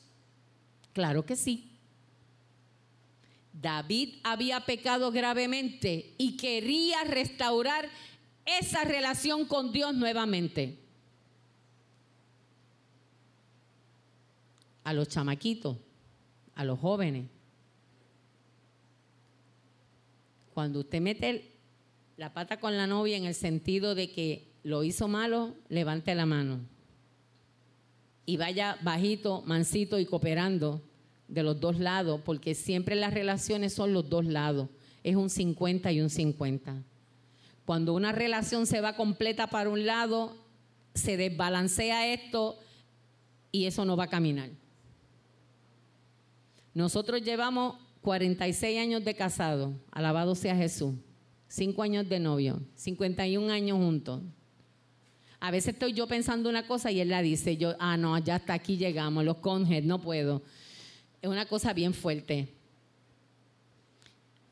Claro 0.92 1.24
que 1.26 1.34
sí. 1.34 1.72
David 3.52 4.20
había 4.22 4.60
pecado 4.60 5.10
gravemente 5.10 6.14
y 6.16 6.36
quería 6.36 7.02
restaurar 7.02 7.88
esa 8.44 8.84
relación 8.84 9.44
con 9.46 9.72
Dios 9.72 9.94
nuevamente. 9.94 10.78
A 14.84 14.92
los 14.92 15.08
chamaquitos 15.08 15.76
a 16.58 16.64
los 16.64 16.80
jóvenes. 16.80 17.28
Cuando 20.52 20.80
usted 20.80 21.00
mete 21.00 21.52
la 22.16 22.34
pata 22.34 22.58
con 22.58 22.76
la 22.76 22.88
novia 22.88 23.16
en 23.16 23.26
el 23.26 23.34
sentido 23.34 23.94
de 23.94 24.10
que 24.10 24.48
lo 24.64 24.82
hizo 24.82 25.06
malo, 25.06 25.54
levante 25.68 26.16
la 26.16 26.26
mano. 26.26 26.58
Y 28.26 28.38
vaya 28.38 28.76
bajito, 28.82 29.42
mansito 29.46 30.00
y 30.00 30.06
cooperando 30.06 30.82
de 31.28 31.44
los 31.44 31.60
dos 31.60 31.78
lados, 31.78 32.22
porque 32.24 32.56
siempre 32.56 32.96
las 32.96 33.14
relaciones 33.14 33.72
son 33.72 33.92
los 33.92 34.08
dos 34.10 34.24
lados. 34.24 34.68
Es 35.04 35.14
un 35.14 35.30
50 35.30 35.92
y 35.92 36.00
un 36.00 36.10
50. 36.10 36.82
Cuando 37.66 37.94
una 37.94 38.10
relación 38.10 38.66
se 38.66 38.80
va 38.80 38.96
completa 38.96 39.46
para 39.46 39.70
un 39.70 39.86
lado, 39.86 40.36
se 40.92 41.16
desbalancea 41.16 42.12
esto 42.12 42.58
y 43.52 43.66
eso 43.66 43.84
no 43.84 43.96
va 43.96 44.04
a 44.04 44.08
caminar. 44.08 44.50
Nosotros 46.78 47.22
llevamos 47.22 47.74
46 48.02 48.78
años 48.78 49.04
de 49.04 49.16
casado, 49.16 49.74
alabado 49.90 50.36
sea 50.36 50.54
Jesús, 50.54 50.94
5 51.48 51.82
años 51.82 52.08
de 52.08 52.20
novio, 52.20 52.62
51 52.76 53.52
años 53.52 53.78
juntos. 53.78 54.22
A 55.40 55.50
veces 55.50 55.74
estoy 55.74 55.92
yo 55.92 56.06
pensando 56.06 56.48
una 56.48 56.68
cosa 56.68 56.92
y 56.92 57.00
él 57.00 57.08
la 57.08 57.20
dice, 57.20 57.56
yo, 57.56 57.74
ah, 57.80 57.96
no, 57.96 58.16
ya 58.18 58.36
hasta 58.36 58.52
aquí 58.52 58.76
llegamos, 58.76 59.24
los 59.24 59.38
conjes, 59.38 59.82
no 59.82 60.00
puedo. 60.00 60.44
Es 61.20 61.28
una 61.28 61.46
cosa 61.46 61.72
bien 61.72 61.92
fuerte. 61.92 62.54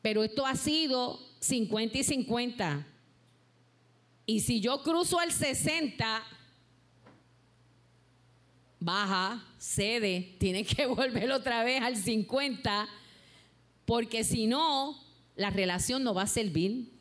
Pero 0.01 0.21
esto 0.21 0.45
ha 0.45 0.55
sido 0.57 1.21
50 1.39 1.97
y 1.97 2.03
50. 2.03 2.87
Y 4.25 4.41
si 4.41 4.59
yo 4.59 4.83
cruzo 4.83 5.17
al 5.17 5.31
60, 5.31 6.23
baja, 8.79 9.43
cede, 9.57 10.35
tiene 10.39 10.65
que 10.65 10.85
volver 10.87 11.31
otra 11.31 11.63
vez 11.63 11.81
al 11.81 11.95
50, 11.95 12.87
porque 13.85 14.23
si 14.23 14.47
no, 14.47 15.01
la 15.35 15.49
relación 15.49 16.03
no 16.03 16.13
va 16.13 16.23
a 16.23 16.27
servir. 16.27 16.91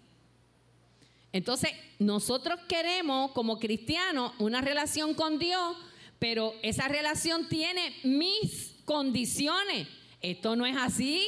Entonces, 1.33 1.71
nosotros 1.99 2.61
queremos 2.69 3.33
como 3.33 3.59
cristianos 3.59 4.33
una 4.39 4.61
relación 4.61 5.15
con 5.15 5.39
Dios, 5.39 5.77
pero 6.19 6.55
esa 6.63 6.89
relación 6.89 7.49
tiene 7.49 7.95
mis 8.05 8.77
condiciones. 8.85 9.87
Esto 10.23 10.57
no 10.57 10.65
es 10.65 10.77
así. 10.77 11.27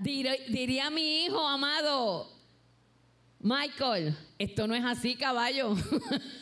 diría 0.00 0.90
mi 0.90 1.24
hijo 1.24 1.44
amado, 1.46 2.30
Michael, 3.40 4.16
esto 4.38 4.66
no 4.66 4.74
es 4.74 4.84
así, 4.84 5.14
caballo. 5.14 5.74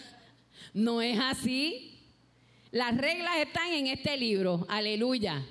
no 0.74 1.01
es 1.01 1.18
así. 1.18 1.93
Las 2.74 2.96
reglas 2.96 3.36
están 3.36 3.72
en 3.72 3.86
este 3.86 4.16
libro. 4.16 4.66
Aleluya. 4.68 5.46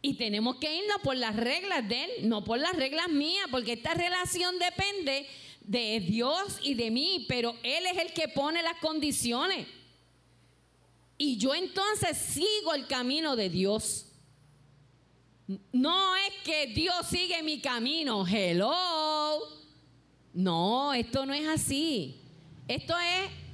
Y 0.00 0.14
tenemos 0.14 0.54
que 0.58 0.72
irnos 0.72 1.00
por 1.02 1.16
las 1.16 1.34
reglas 1.34 1.88
de 1.88 2.04
Él, 2.04 2.28
no 2.28 2.44
por 2.44 2.60
las 2.60 2.76
reglas 2.76 3.08
mías, 3.08 3.48
porque 3.50 3.72
esta 3.72 3.92
relación 3.92 4.56
depende 4.60 5.26
de 5.62 5.98
Dios 5.98 6.60
y 6.62 6.74
de 6.74 6.92
mí, 6.92 7.26
pero 7.28 7.56
Él 7.64 7.86
es 7.86 7.98
el 7.98 8.12
que 8.12 8.28
pone 8.28 8.62
las 8.62 8.76
condiciones. 8.76 9.66
Y 11.18 11.38
yo 11.38 11.56
entonces 11.56 12.16
sigo 12.16 12.72
el 12.72 12.86
camino 12.86 13.34
de 13.34 13.50
Dios. 13.50 14.12
No 15.72 16.14
es 16.14 16.34
que 16.44 16.68
Dios 16.68 17.08
sigue 17.08 17.42
mi 17.42 17.60
camino, 17.60 18.24
hello. 18.28 19.40
No, 20.32 20.94
esto 20.94 21.26
no 21.26 21.34
es 21.34 21.48
así. 21.48 22.20
Esto 22.68 22.96
es, 22.96 23.49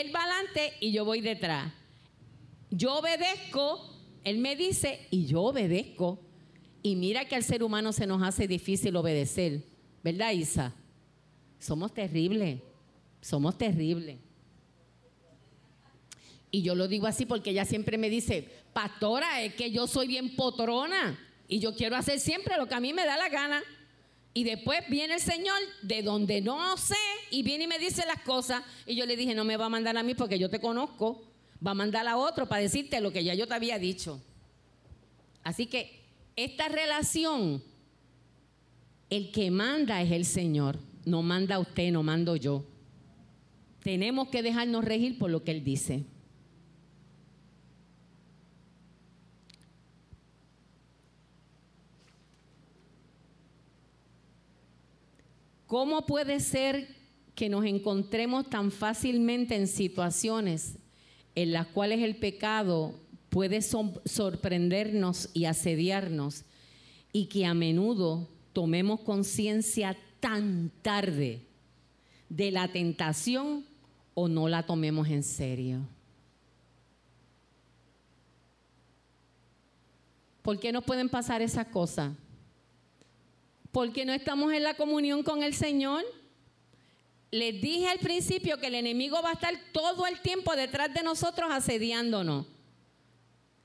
Él 0.00 0.14
va 0.14 0.24
adelante 0.24 0.74
y 0.80 0.92
yo 0.92 1.04
voy 1.04 1.20
detrás. 1.20 1.72
Yo 2.70 2.98
obedezco 2.98 3.94
él 4.24 4.38
me 4.38 4.56
dice 4.56 5.06
y 5.10 5.26
yo 5.26 5.42
obedezco. 5.42 6.18
Y 6.82 6.96
mira 6.96 7.26
que 7.26 7.36
al 7.36 7.44
ser 7.44 7.62
humano 7.62 7.92
se 7.92 8.06
nos 8.06 8.22
hace 8.22 8.48
difícil 8.48 8.96
obedecer. 8.96 9.62
¿Verdad, 10.02 10.32
Isa? 10.32 10.74
Somos 11.58 11.92
terribles. 11.94 12.60
Somos 13.20 13.56
terribles. 13.56 14.18
Y 16.50 16.62
yo 16.62 16.74
lo 16.74 16.88
digo 16.88 17.06
así 17.06 17.26
porque 17.26 17.50
ella 17.50 17.64
siempre 17.64 17.98
me 17.98 18.08
dice, 18.08 18.48
pastora, 18.72 19.42
es 19.42 19.54
que 19.54 19.70
yo 19.70 19.86
soy 19.86 20.06
bien 20.06 20.36
potrona 20.36 21.18
y 21.48 21.58
yo 21.58 21.74
quiero 21.74 21.96
hacer 21.96 22.20
siempre 22.20 22.56
lo 22.56 22.66
que 22.66 22.74
a 22.74 22.80
mí 22.80 22.92
me 22.92 23.04
da 23.04 23.16
la 23.16 23.28
gana. 23.28 23.62
Y 24.34 24.44
después 24.44 24.80
viene 24.90 25.14
el 25.14 25.20
Señor 25.20 25.56
de 25.82 26.02
donde 26.02 26.40
no 26.40 26.76
sé 26.76 26.96
y 27.30 27.42
viene 27.42 27.64
y 27.64 27.68
me 27.68 27.78
dice 27.78 28.04
las 28.06 28.20
cosas. 28.22 28.62
Y 28.84 28.96
yo 28.96 29.06
le 29.06 29.16
dije, 29.16 29.34
no 29.34 29.44
me 29.44 29.56
va 29.56 29.66
a 29.66 29.68
mandar 29.68 29.96
a 29.96 30.02
mí 30.02 30.14
porque 30.14 30.38
yo 30.38 30.50
te 30.50 30.60
conozco 30.60 31.22
va 31.64 31.70
a 31.70 31.74
mandar 31.74 32.06
a 32.06 32.16
otro 32.16 32.46
para 32.46 32.62
decirte 32.62 33.00
lo 33.00 33.12
que 33.12 33.24
ya 33.24 33.34
yo 33.34 33.46
te 33.46 33.54
había 33.54 33.78
dicho. 33.78 34.20
Así 35.42 35.66
que 35.66 36.02
esta 36.36 36.68
relación, 36.68 37.62
el 39.10 39.30
que 39.30 39.50
manda 39.50 40.02
es 40.02 40.10
el 40.10 40.24
Señor, 40.24 40.78
no 41.04 41.22
manda 41.22 41.58
usted, 41.58 41.90
no 41.92 42.02
mando 42.02 42.36
yo. 42.36 42.64
Tenemos 43.82 44.28
que 44.28 44.42
dejarnos 44.42 44.84
regir 44.84 45.18
por 45.18 45.30
lo 45.30 45.44
que 45.44 45.52
Él 45.52 45.64
dice. 45.64 46.04
¿Cómo 55.66 56.06
puede 56.06 56.40
ser 56.40 56.88
que 57.34 57.48
nos 57.48 57.64
encontremos 57.64 58.48
tan 58.48 58.70
fácilmente 58.70 59.56
en 59.56 59.66
situaciones 59.66 60.78
en 61.34 61.52
las 61.52 61.66
cuales 61.66 62.00
el 62.00 62.16
pecado 62.16 62.94
puede 63.28 63.60
sorprendernos 63.62 65.30
y 65.34 65.46
asediarnos 65.46 66.44
y 67.12 67.26
que 67.26 67.46
a 67.46 67.54
menudo 67.54 68.28
tomemos 68.52 69.00
conciencia 69.00 69.96
tan 70.20 70.70
tarde 70.82 71.42
de 72.28 72.50
la 72.52 72.68
tentación 72.68 73.64
o 74.14 74.28
no 74.28 74.48
la 74.48 74.64
tomemos 74.64 75.08
en 75.08 75.22
serio. 75.22 75.88
¿Por 80.42 80.60
qué 80.60 80.72
no 80.72 80.82
pueden 80.82 81.08
pasar 81.08 81.42
esas 81.42 81.66
cosas? 81.68 82.12
Porque 83.74 84.06
no 84.06 84.14
estamos 84.14 84.54
en 84.54 84.62
la 84.62 84.72
comunión 84.72 85.22
con 85.22 85.42
el 85.42 85.52
Señor 85.52 86.02
les 87.34 87.60
dije 87.60 87.88
al 87.88 87.98
principio 87.98 88.60
que 88.60 88.68
el 88.68 88.76
enemigo 88.76 89.20
va 89.20 89.30
a 89.30 89.32
estar 89.32 89.52
todo 89.72 90.06
el 90.06 90.20
tiempo 90.20 90.54
detrás 90.54 90.94
de 90.94 91.02
nosotros 91.02 91.50
asediándonos. 91.50 92.46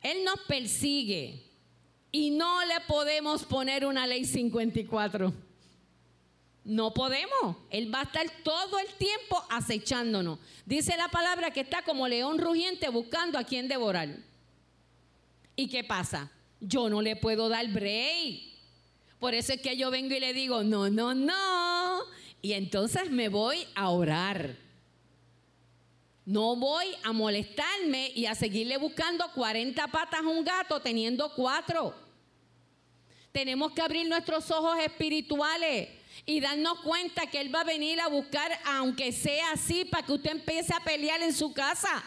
Él 0.01 0.23
nos 0.23 0.39
persigue 0.47 1.43
y 2.11 2.31
no 2.31 2.65
le 2.65 2.79
podemos 2.87 3.43
poner 3.43 3.85
una 3.85 4.07
ley 4.07 4.25
54. 4.25 5.31
No 6.63 6.95
podemos. 6.95 7.57
Él 7.69 7.93
va 7.93 7.99
a 7.99 8.03
estar 8.05 8.25
todo 8.43 8.79
el 8.79 8.91
tiempo 8.95 9.45
acechándonos. 9.51 10.39
Dice 10.65 10.97
la 10.97 11.09
palabra 11.09 11.51
que 11.51 11.59
está 11.61 11.83
como 11.83 12.07
león 12.07 12.39
rugiente 12.39 12.89
buscando 12.89 13.37
a 13.37 13.43
quien 13.43 13.67
devorar. 13.67 14.09
¿Y 15.55 15.67
qué 15.69 15.83
pasa? 15.83 16.31
Yo 16.59 16.89
no 16.89 17.03
le 17.03 17.15
puedo 17.15 17.49
dar 17.49 17.67
break. 17.67 18.48
Por 19.19 19.33
eso 19.33 19.53
es 19.53 19.61
que 19.61 19.75
yo 19.75 19.91
vengo 19.91 20.15
y 20.15 20.19
le 20.19 20.33
digo, 20.33 20.63
no, 20.63 20.89
no, 20.89 21.13
no. 21.13 22.03
Y 22.41 22.53
entonces 22.53 23.11
me 23.11 23.27
voy 23.27 23.67
a 23.75 23.89
orar. 23.89 24.55
No 26.25 26.55
voy 26.55 26.85
a 27.03 27.11
molestarme 27.11 28.11
y 28.15 28.25
a 28.25 28.35
seguirle 28.35 28.77
buscando 28.77 29.29
40 29.33 29.87
patas 29.87 30.21
a 30.21 30.27
un 30.27 30.43
gato 30.43 30.79
teniendo 30.79 31.33
cuatro. 31.33 31.93
Tenemos 33.31 33.71
que 33.73 33.81
abrir 33.81 34.07
nuestros 34.07 34.49
ojos 34.51 34.77
espirituales 34.79 35.89
y 36.25 36.39
darnos 36.39 36.79
cuenta 36.81 37.27
que 37.27 37.41
Él 37.41 37.53
va 37.53 37.61
a 37.61 37.65
venir 37.65 37.99
a 37.99 38.07
buscar, 38.07 38.51
aunque 38.65 39.11
sea 39.11 39.51
así, 39.51 39.85
para 39.85 40.05
que 40.05 40.13
usted 40.13 40.31
empiece 40.31 40.73
a 40.73 40.83
pelear 40.83 41.21
en 41.21 41.33
su 41.33 41.51
casa. 41.53 42.03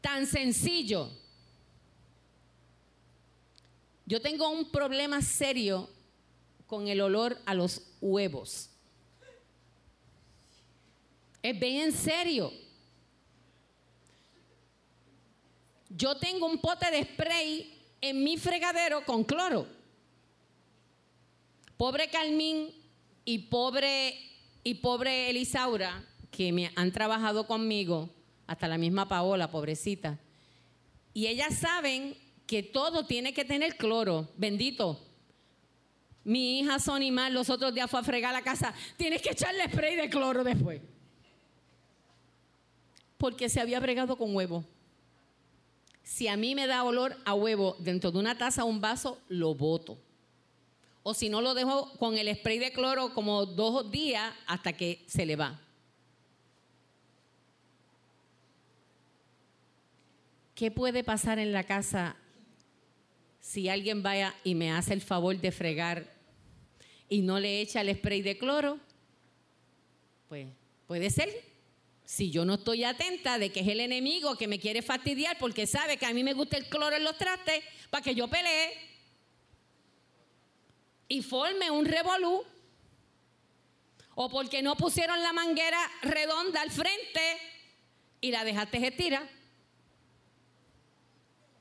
Tan 0.00 0.26
sencillo. 0.26 1.10
Yo 4.06 4.22
tengo 4.22 4.48
un 4.48 4.70
problema 4.70 5.20
serio 5.20 5.90
con 6.66 6.86
el 6.86 7.00
olor 7.00 7.36
a 7.44 7.54
los 7.54 7.82
huevos. 8.00 8.70
Es 11.42 11.58
bien 11.58 11.86
en 11.86 11.92
serio. 11.92 12.52
Yo 15.88 16.16
tengo 16.18 16.46
un 16.46 16.58
pote 16.58 16.90
de 16.90 17.04
spray 17.04 17.72
en 18.00 18.22
mi 18.22 18.36
fregadero 18.36 19.04
con 19.04 19.24
cloro. 19.24 19.66
Pobre 21.76 22.08
Carmín 22.08 22.70
y 23.24 23.38
pobre 23.38 24.14
y 24.62 24.74
pobre 24.74 25.30
Elisaura, 25.30 26.04
que 26.30 26.52
me 26.52 26.72
han 26.74 26.90
trabajado 26.90 27.46
conmigo, 27.46 28.10
hasta 28.46 28.66
la 28.68 28.78
misma 28.78 29.08
Paola, 29.08 29.50
pobrecita. 29.50 30.18
Y 31.14 31.28
ellas 31.28 31.58
saben 31.58 32.16
que 32.46 32.62
todo 32.62 33.04
tiene 33.04 33.34
que 33.34 33.44
tener 33.44 33.76
cloro, 33.76 34.28
bendito. 34.36 35.00
Mi 36.24 36.60
hija 36.60 36.78
Sonny 36.78 37.10
Mar 37.10 37.32
los 37.32 37.50
otros 37.50 37.74
días 37.74 37.90
fue 37.90 38.00
a 38.00 38.04
fregar 38.04 38.32
la 38.32 38.42
casa. 38.42 38.72
Tienes 38.96 39.22
que 39.22 39.30
echarle 39.30 39.64
spray 39.68 39.96
de 39.96 40.08
cloro 40.08 40.44
después. 40.44 40.80
Porque 43.18 43.48
se 43.48 43.60
había 43.60 43.80
bregado 43.80 44.16
con 44.16 44.34
huevo. 44.34 44.64
Si 46.02 46.28
a 46.28 46.36
mí 46.36 46.54
me 46.54 46.66
da 46.66 46.84
olor 46.84 47.16
a 47.24 47.34
huevo 47.34 47.76
dentro 47.80 48.12
de 48.12 48.18
una 48.18 48.38
taza 48.38 48.64
o 48.64 48.66
un 48.66 48.80
vaso, 48.80 49.18
lo 49.28 49.54
boto. 49.54 49.98
O 51.02 51.14
si 51.14 51.28
no, 51.28 51.40
lo 51.40 51.54
dejo 51.54 51.92
con 51.98 52.16
el 52.16 52.34
spray 52.34 52.58
de 52.58 52.72
cloro 52.72 53.14
como 53.14 53.46
dos 53.46 53.90
días 53.90 54.32
hasta 54.46 54.72
que 54.72 55.04
se 55.06 55.26
le 55.26 55.36
va. 55.36 55.60
¿Qué 60.54 60.70
puede 60.70 61.04
pasar 61.04 61.38
en 61.38 61.52
la 61.52 61.64
casa 61.64 62.16
si 63.46 63.68
alguien 63.68 64.02
vaya 64.02 64.34
y 64.42 64.56
me 64.56 64.72
hace 64.72 64.92
el 64.92 65.00
favor 65.00 65.38
de 65.38 65.52
fregar 65.52 66.12
y 67.08 67.20
no 67.20 67.38
le 67.38 67.60
echa 67.60 67.80
el 67.80 67.94
spray 67.94 68.20
de 68.20 68.36
cloro, 68.36 68.80
pues 70.28 70.48
puede 70.88 71.10
ser. 71.10 71.44
Si 72.04 72.32
yo 72.32 72.44
no 72.44 72.54
estoy 72.54 72.82
atenta 72.82 73.38
de 73.38 73.52
que 73.52 73.60
es 73.60 73.68
el 73.68 73.78
enemigo 73.78 74.36
que 74.36 74.48
me 74.48 74.58
quiere 74.58 74.82
fastidiar 74.82 75.38
porque 75.38 75.68
sabe 75.68 75.96
que 75.96 76.06
a 76.06 76.12
mí 76.12 76.24
me 76.24 76.32
gusta 76.32 76.56
el 76.56 76.68
cloro 76.68 76.96
en 76.96 77.04
los 77.04 77.16
trastes 77.18 77.62
para 77.88 78.02
que 78.02 78.16
yo 78.16 78.26
pelee 78.26 78.72
y 81.06 81.22
forme 81.22 81.70
un 81.70 81.84
revolú. 81.84 82.42
O 84.16 84.28
porque 84.28 84.60
no 84.60 84.74
pusieron 84.76 85.22
la 85.22 85.32
manguera 85.32 85.78
redonda 86.02 86.62
al 86.62 86.72
frente 86.72 87.38
y 88.20 88.32
la 88.32 88.42
dejaste 88.42 88.84
estirar. 88.84 89.35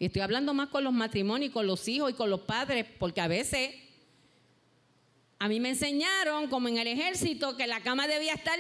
Y 0.06 0.10
estoy 0.10 0.22
hablando 0.22 0.54
más 0.54 0.70
con 0.70 0.84
los 0.84 0.94
matrimonios, 0.94 1.52
con 1.52 1.66
los 1.66 1.88
hijos 1.88 2.12
y 2.12 2.14
con 2.14 2.30
los 2.30 2.42
padres, 2.42 2.86
porque 3.00 3.22
a 3.22 3.28
veces 3.28 3.72
a 5.40 5.48
mí 5.48 5.60
me 5.60 5.70
enseñaron, 5.70 6.48
como 6.48 6.68
en 6.68 6.78
el 6.78 6.86
ejército, 6.86 7.58
que 7.58 7.66
la 7.66 7.82
cama 7.82 8.08
debía 8.08 8.36
estar 8.36 8.60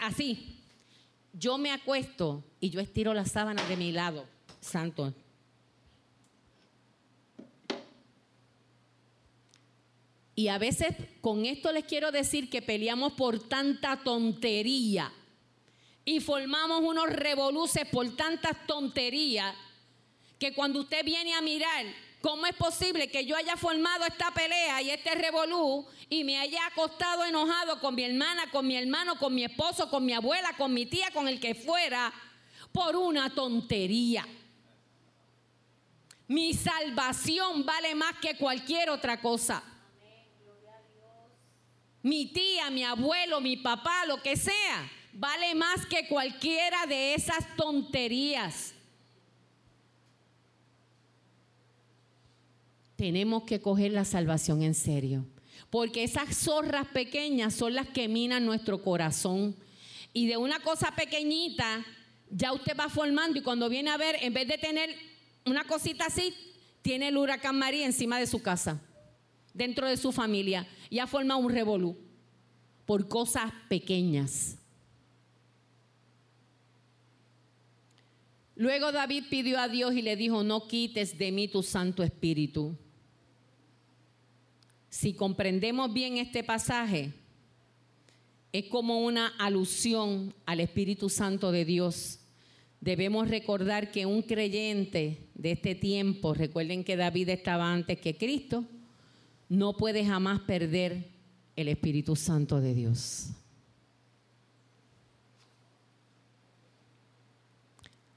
así. 0.00 0.56
Yo 1.34 1.58
me 1.58 1.70
acuesto 1.72 2.42
y 2.58 2.70
yo 2.70 2.80
estiro 2.80 3.12
la 3.12 3.26
sábana 3.26 3.62
de 3.64 3.76
mi 3.76 3.92
lado, 3.92 4.24
santo. 4.62 5.12
Y 10.34 10.48
a 10.48 10.56
veces 10.56 10.96
con 11.20 11.44
esto 11.44 11.70
les 11.70 11.84
quiero 11.84 12.10
decir 12.12 12.48
que 12.48 12.62
peleamos 12.62 13.12
por 13.12 13.46
tanta 13.46 14.02
tontería 14.02 15.12
y 16.06 16.20
formamos 16.20 16.80
unos 16.82 17.10
revoluces 17.10 17.84
por 17.90 18.16
tantas 18.16 18.66
tonterías 18.66 19.54
que 20.40 20.54
cuando 20.54 20.80
usted 20.80 21.04
viene 21.04 21.34
a 21.34 21.42
mirar 21.42 21.84
cómo 22.22 22.46
es 22.46 22.54
posible 22.54 23.10
que 23.10 23.26
yo 23.26 23.36
haya 23.36 23.58
formado 23.58 24.06
esta 24.06 24.30
pelea 24.32 24.80
y 24.80 24.90
este 24.90 25.14
revolú 25.14 25.86
y 26.08 26.24
me 26.24 26.38
haya 26.38 26.66
acostado 26.66 27.26
enojado 27.26 27.78
con 27.78 27.94
mi 27.94 28.04
hermana, 28.04 28.50
con 28.50 28.66
mi 28.66 28.74
hermano, 28.74 29.18
con 29.18 29.34
mi 29.34 29.44
esposo, 29.44 29.90
con 29.90 30.02
mi 30.04 30.14
abuela, 30.14 30.54
con 30.56 30.72
mi 30.72 30.86
tía, 30.86 31.10
con 31.12 31.28
el 31.28 31.38
que 31.38 31.54
fuera, 31.54 32.10
por 32.72 32.96
una 32.96 33.34
tontería. 33.34 34.26
Mi 36.26 36.54
salvación 36.54 37.66
vale 37.66 37.94
más 37.94 38.14
que 38.18 38.38
cualquier 38.38 38.88
otra 38.88 39.20
cosa. 39.20 39.62
Mi 42.02 42.32
tía, 42.32 42.70
mi 42.70 42.82
abuelo, 42.82 43.42
mi 43.42 43.58
papá, 43.58 44.06
lo 44.06 44.22
que 44.22 44.38
sea, 44.38 44.90
vale 45.12 45.54
más 45.54 45.84
que 45.84 46.08
cualquiera 46.08 46.86
de 46.86 47.12
esas 47.12 47.44
tonterías. 47.56 48.74
Tenemos 53.00 53.44
que 53.44 53.62
coger 53.62 53.92
la 53.92 54.04
salvación 54.04 54.60
en 54.60 54.74
serio. 54.74 55.24
Porque 55.70 56.04
esas 56.04 56.36
zorras 56.36 56.86
pequeñas 56.88 57.54
son 57.54 57.74
las 57.74 57.88
que 57.88 58.08
minan 58.08 58.44
nuestro 58.44 58.82
corazón. 58.82 59.56
Y 60.12 60.26
de 60.26 60.36
una 60.36 60.60
cosa 60.60 60.94
pequeñita, 60.94 61.82
ya 62.28 62.52
usted 62.52 62.76
va 62.78 62.90
formando 62.90 63.38
y 63.38 63.42
cuando 63.42 63.70
viene 63.70 63.88
a 63.88 63.96
ver, 63.96 64.16
en 64.20 64.34
vez 64.34 64.46
de 64.46 64.58
tener 64.58 64.94
una 65.46 65.64
cosita 65.64 66.04
así, 66.08 66.34
tiene 66.82 67.08
el 67.08 67.16
huracán 67.16 67.58
María 67.58 67.86
encima 67.86 68.18
de 68.18 68.26
su 68.26 68.42
casa, 68.42 68.78
dentro 69.54 69.88
de 69.88 69.96
su 69.96 70.12
familia, 70.12 70.68
y 70.90 70.98
ha 70.98 71.06
formado 71.06 71.40
un 71.40 71.50
revolú 71.50 71.96
por 72.84 73.08
cosas 73.08 73.50
pequeñas. 73.70 74.58
Luego 78.56 78.92
David 78.92 79.24
pidió 79.30 79.58
a 79.58 79.68
Dios 79.68 79.94
y 79.94 80.02
le 80.02 80.16
dijo, 80.16 80.44
no 80.44 80.68
quites 80.68 81.16
de 81.16 81.32
mí 81.32 81.48
tu 81.48 81.62
Santo 81.62 82.02
Espíritu. 82.02 82.76
Si 84.90 85.14
comprendemos 85.14 85.92
bien 85.92 86.18
este 86.18 86.42
pasaje, 86.42 87.12
es 88.52 88.64
como 88.64 89.06
una 89.06 89.28
alusión 89.38 90.34
al 90.44 90.58
Espíritu 90.58 91.08
Santo 91.08 91.52
de 91.52 91.64
Dios. 91.64 92.18
Debemos 92.80 93.28
recordar 93.28 93.92
que 93.92 94.04
un 94.04 94.22
creyente 94.22 95.28
de 95.34 95.52
este 95.52 95.76
tiempo, 95.76 96.34
recuerden 96.34 96.82
que 96.82 96.96
David 96.96 97.28
estaba 97.28 97.72
antes 97.72 98.00
que 98.00 98.16
Cristo, 98.16 98.64
no 99.48 99.76
puede 99.76 100.04
jamás 100.04 100.40
perder 100.40 101.06
el 101.54 101.68
Espíritu 101.68 102.16
Santo 102.16 102.60
de 102.60 102.74
Dios. 102.74 103.28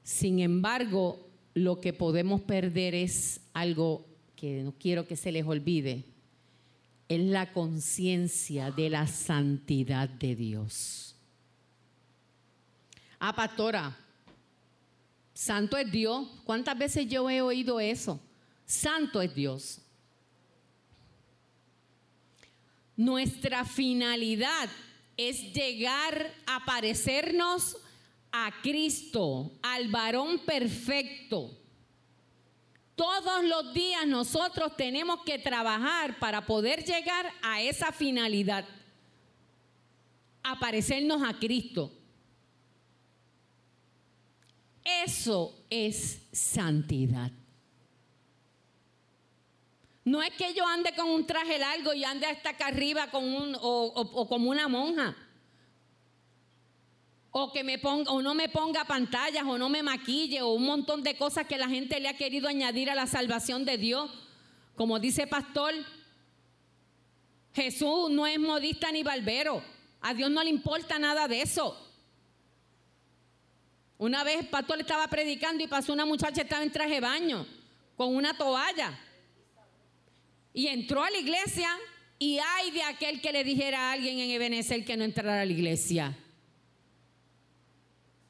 Sin 0.02 0.40
embargo, 0.40 1.28
lo 1.54 1.80
que 1.80 1.94
podemos 1.94 2.42
perder 2.42 2.96
es 2.96 3.42
algo 3.54 4.08
que 4.36 4.64
no 4.64 4.74
quiero 4.74 5.06
que 5.06 5.16
se 5.16 5.32
les 5.32 5.46
olvide 5.46 6.13
es 7.08 7.20
la 7.20 7.52
conciencia 7.52 8.72
de 8.72 8.90
la 8.90 9.08
santidad 9.08 10.10
de 10.10 10.36
Dios. 10.36 11.16
Ah, 13.20 13.34
pastora, 13.34 13.98
santo 15.34 15.78
es 15.78 15.92
Dios. 15.92 16.28
¿Cuántas 16.44 16.78
veces 16.78 17.08
yo 17.08 17.30
he 17.30 17.42
oído 17.42 17.80
eso? 17.80 18.20
Santo 18.66 19.22
es 19.22 19.34
Dios. 19.34 19.80
Nuestra 22.96 23.66
finalidad 23.66 24.70
es 25.18 25.54
llegar 25.54 26.34
a 26.46 26.66
parecernos 26.66 27.78
a 28.32 28.52
Cristo, 28.62 29.52
al 29.62 29.88
varón 29.90 30.40
perfecto 30.40 31.63
todos 32.96 33.44
los 33.44 33.74
días 33.74 34.06
nosotros 34.06 34.76
tenemos 34.78 35.24
que 35.24 35.40
trabajar 35.40 36.20
para 36.20 36.46
poder 36.46 36.84
llegar 36.84 37.32
a 37.42 37.62
esa 37.62 37.92
finalidad, 37.92 38.66
a 40.44 40.60
parecernos 40.60 41.22
a 41.24 41.34
Cristo. 41.40 41.92
Eso 44.84 45.56
es 45.70 46.22
santidad. 46.32 47.32
No 50.06 50.22
es 50.22 50.32
que 50.32 50.54
yo 50.54 50.68
ande 50.68 50.94
con 50.94 51.10
un 51.10 51.26
traje 51.26 51.58
largo 51.58 51.94
y 51.94 52.04
ande 52.04 52.28
hasta 52.28 52.50
acá 52.50 52.68
arriba 52.68 53.10
con 53.10 53.24
un, 53.24 53.58
o 53.62 54.28
como 54.28 54.50
una 54.50 54.68
monja 54.68 55.16
o 57.36 57.52
que 57.52 57.64
me 57.64 57.80
ponga 57.80 58.12
o 58.12 58.22
no 58.22 58.36
me 58.36 58.48
ponga 58.48 58.86
pantallas 58.86 59.44
o 59.44 59.58
no 59.58 59.68
me 59.68 59.82
maquille 59.82 60.44
o 60.44 60.54
un 60.54 60.66
montón 60.66 61.02
de 61.02 61.18
cosas 61.18 61.48
que 61.48 61.58
la 61.58 61.68
gente 61.68 62.00
le 62.00 62.08
ha 62.08 62.16
querido 62.16 62.48
añadir 62.48 62.92
a 62.92 62.96
la 62.96 63.08
salvación 63.08 63.66
de 63.66 63.80
Dios. 63.80 64.12
Como 64.76 65.00
dice 65.00 65.26
pastor, 65.26 65.74
Jesús 67.56 68.12
no 68.12 68.28
es 68.28 68.40
modista 68.40 68.92
ni 68.92 69.02
barbero. 69.02 69.64
A 70.02 70.14
Dios 70.14 70.30
no 70.30 70.44
le 70.44 70.52
importa 70.52 71.00
nada 71.00 71.28
de 71.28 71.42
eso. 71.42 71.76
Una 73.98 74.24
vez 74.24 74.42
el 74.42 74.48
pastor 74.50 74.80
estaba 74.82 75.08
predicando 75.08 75.64
y 75.64 75.68
pasó 75.68 75.92
una 75.92 76.06
muchacha 76.06 76.44
estaba 76.44 76.62
en 76.62 76.72
traje 76.72 76.96
de 76.96 77.02
baño 77.02 77.48
con 77.98 78.16
una 78.16 78.38
toalla. 78.38 79.00
Y 80.54 80.68
entró 80.68 81.04
a 81.04 81.10
la 81.10 81.18
iglesia 81.18 81.70
y 82.20 82.38
hay 82.38 82.70
de 82.70 82.84
aquel 82.84 83.22
que 83.22 83.32
le 83.32 83.44
dijera 83.44 83.90
a 83.90 83.94
alguien 83.94 84.20
en 84.20 84.30
Ebenezer 84.30 84.86
que 84.86 84.96
no 84.96 85.04
entrara 85.04 85.42
a 85.42 85.46
la 85.46 85.52
iglesia. 85.52 86.16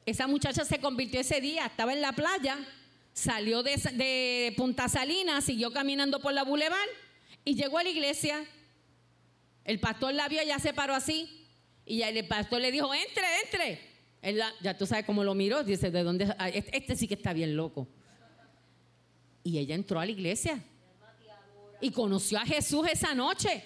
Esa 0.06 0.28
muchacha 0.28 0.66
se 0.66 0.80
convirtió 0.80 1.22
ese 1.22 1.39
día, 1.39 1.66
estaba 1.66 1.93
en 1.93 2.01
la 2.01 2.12
playa, 2.12 2.58
salió 3.14 3.64
de, 3.64 4.54
Punta 4.58 4.89
Salinas, 4.89 5.45
siguió 5.45 5.72
caminando 5.72 6.20
por 6.20 6.34
la 6.34 6.43
bulevar 6.43 6.88
y 7.45 7.56
llegó 7.56 7.78
a 7.78 7.84
la 7.84 7.89
iglesia. 7.89 8.43
El 9.64 9.80
pastor 9.80 10.14
la 10.14 10.28
vio, 10.28 10.41
ella 10.41 10.60
se 10.60 10.74
paró 10.74 10.93
así 10.93 11.47
y 11.86 12.01
el 12.01 12.28
pastor 12.28 12.60
le 12.60 12.72
dijo, 12.72 12.93
entre, 12.93 13.26
entre. 13.43 14.49
ya 14.62 14.78
tú 14.78 14.86
sabes 14.86 15.06
cómo 15.06 15.24
lo 15.24 15.34
miró, 15.36 15.64
dice, 15.64 15.89
¿de 15.89 16.04
dónde? 16.04 16.36
Este, 16.54 16.78
este 16.78 16.95
sí 16.97 17.08
que 17.08 17.14
está 17.14 17.32
bien 17.32 17.56
loco. 17.56 17.88
Y 19.43 19.58
ella 19.58 19.76
entró 19.76 19.99
a 19.99 20.06
la 20.06 20.12
iglesia 20.12 20.62
y 21.80 21.91
conoció 21.91 22.39
a 22.39 22.45
Jesús 22.45 22.88
esa 22.89 23.14
noche. 23.14 23.64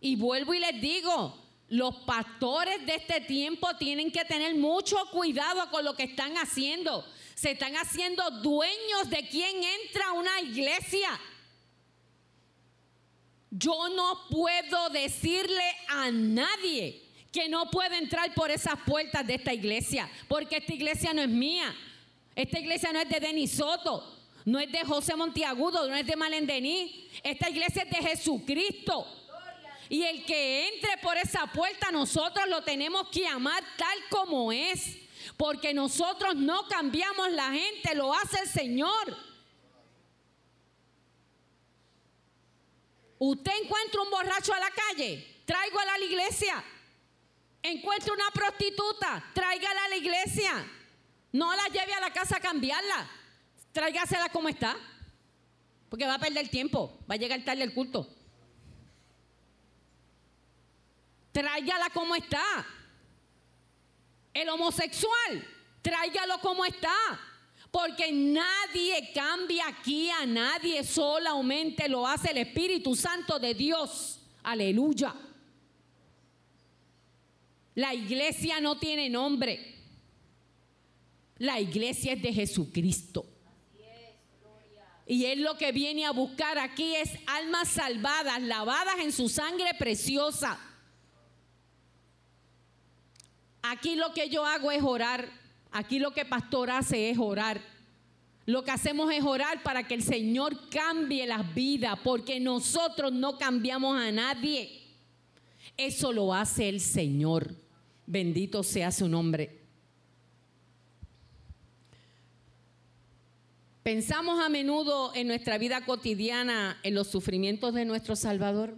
Y 0.00 0.16
vuelvo 0.16 0.54
y 0.54 0.60
les 0.60 0.80
digo, 0.80 1.47
los 1.68 1.94
pastores 1.96 2.84
de 2.86 2.94
este 2.94 3.20
tiempo 3.20 3.76
tienen 3.76 4.10
que 4.10 4.24
tener 4.24 4.54
mucho 4.54 4.96
cuidado 5.10 5.70
con 5.70 5.84
lo 5.84 5.94
que 5.94 6.04
están 6.04 6.36
haciendo. 6.36 7.04
Se 7.34 7.52
están 7.52 7.74
haciendo 7.76 8.30
dueños 8.42 9.10
de 9.10 9.28
quien 9.28 9.62
entra 9.62 10.08
a 10.08 10.12
una 10.12 10.40
iglesia. 10.40 11.08
Yo 13.50 13.88
no 13.90 14.28
puedo 14.30 14.88
decirle 14.90 15.64
a 15.88 16.10
nadie 16.10 17.02
que 17.30 17.48
no 17.48 17.70
puede 17.70 17.98
entrar 17.98 18.32
por 18.34 18.50
esas 18.50 18.76
puertas 18.86 19.26
de 19.26 19.34
esta 19.34 19.52
iglesia, 19.52 20.10
porque 20.26 20.56
esta 20.56 20.72
iglesia 20.72 21.12
no 21.12 21.22
es 21.22 21.28
mía. 21.28 21.74
Esta 22.34 22.58
iglesia 22.58 22.92
no 22.92 23.00
es 23.00 23.08
de 23.08 23.20
Denis 23.20 23.52
Soto, 23.52 24.16
no 24.44 24.58
es 24.58 24.70
de 24.72 24.84
José 24.84 25.14
Montiagudo, 25.16 25.88
no 25.88 25.94
es 25.94 26.06
de 26.06 26.16
Malendení. 26.16 27.08
Esta 27.22 27.50
iglesia 27.50 27.82
es 27.82 27.90
de 27.90 28.08
Jesucristo. 28.08 29.06
Y 29.88 30.02
el 30.02 30.24
que 30.24 30.68
entre 30.68 30.98
por 30.98 31.16
esa 31.16 31.46
puerta, 31.46 31.90
nosotros 31.90 32.46
lo 32.48 32.62
tenemos 32.62 33.08
que 33.08 33.26
amar 33.26 33.62
tal 33.76 33.98
como 34.10 34.52
es. 34.52 34.98
Porque 35.36 35.72
nosotros 35.72 36.34
no 36.34 36.66
cambiamos 36.68 37.30
la 37.32 37.52
gente, 37.52 37.94
lo 37.94 38.12
hace 38.12 38.40
el 38.40 38.48
Señor. 38.48 39.16
Usted 43.18 43.52
encuentra 43.62 44.02
un 44.02 44.10
borracho 44.10 44.52
a 44.54 44.60
la 44.60 44.70
calle, 44.70 45.42
traigo 45.44 45.78
a 45.78 45.84
la 45.84 45.98
iglesia. 45.98 46.64
Encuentra 47.62 48.14
una 48.14 48.30
prostituta, 48.32 49.24
tráigala 49.34 49.84
a 49.84 49.88
la 49.88 49.96
iglesia. 49.96 50.52
No 51.32 51.54
la 51.54 51.66
lleve 51.66 51.92
a 51.94 52.00
la 52.00 52.12
casa 52.12 52.36
a 52.36 52.40
cambiarla. 52.40 53.10
Tráigasela 53.72 54.28
como 54.28 54.48
está. 54.48 54.76
Porque 55.88 56.06
va 56.06 56.14
a 56.14 56.18
perder 56.18 56.48
tiempo, 56.48 56.98
va 57.10 57.14
a 57.14 57.18
llegar 57.18 57.42
tarde 57.44 57.64
el 57.64 57.74
culto. 57.74 58.17
Tráigala 61.38 61.88
como 61.90 62.16
está. 62.16 62.66
El 64.34 64.48
homosexual, 64.48 65.46
tráigalo 65.82 66.40
como 66.40 66.64
está. 66.64 66.96
Porque 67.70 68.10
nadie 68.10 69.12
cambia 69.14 69.68
aquí 69.68 70.10
a 70.10 70.26
nadie, 70.26 70.82
solamente 70.82 71.88
lo 71.88 72.06
hace 72.06 72.32
el 72.32 72.38
Espíritu 72.38 72.96
Santo 72.96 73.38
de 73.38 73.54
Dios. 73.54 74.18
Aleluya. 74.42 75.14
La 77.76 77.94
iglesia 77.94 78.60
no 78.60 78.76
tiene 78.78 79.08
nombre. 79.08 79.76
La 81.36 81.60
iglesia 81.60 82.14
es 82.14 82.22
de 82.22 82.32
Jesucristo. 82.32 83.26
Y 85.06 85.26
Él 85.26 85.42
lo 85.42 85.56
que 85.56 85.70
viene 85.70 86.04
a 86.04 86.10
buscar 86.10 86.58
aquí 86.58 86.96
es 86.96 87.10
almas 87.26 87.68
salvadas, 87.68 88.42
lavadas 88.42 88.98
en 88.98 89.12
su 89.12 89.28
sangre 89.28 89.72
preciosa. 89.78 90.58
Aquí 93.62 93.96
lo 93.96 94.12
que 94.12 94.28
yo 94.28 94.44
hago 94.44 94.70
es 94.70 94.82
orar. 94.82 95.28
Aquí 95.70 95.98
lo 95.98 96.12
que 96.12 96.24
pastor 96.24 96.70
hace 96.70 97.10
es 97.10 97.18
orar. 97.18 97.60
Lo 98.46 98.64
que 98.64 98.70
hacemos 98.70 99.12
es 99.12 99.22
orar 99.24 99.62
para 99.62 99.86
que 99.86 99.94
el 99.94 100.02
Señor 100.02 100.70
cambie 100.70 101.26
las 101.26 101.54
vidas, 101.54 101.98
porque 102.02 102.40
nosotros 102.40 103.12
no 103.12 103.36
cambiamos 103.36 104.00
a 104.00 104.10
nadie. 104.10 104.82
Eso 105.76 106.12
lo 106.12 106.32
hace 106.32 106.68
el 106.68 106.80
Señor. 106.80 107.54
Bendito 108.06 108.62
sea 108.62 108.90
su 108.90 109.06
nombre. 109.06 109.58
Pensamos 113.82 114.42
a 114.42 114.48
menudo 114.48 115.14
en 115.14 115.28
nuestra 115.28 115.56
vida 115.58 115.84
cotidiana 115.84 116.78
en 116.82 116.94
los 116.94 117.08
sufrimientos 117.08 117.74
de 117.74 117.84
nuestro 117.84 118.16
Salvador. 118.16 118.76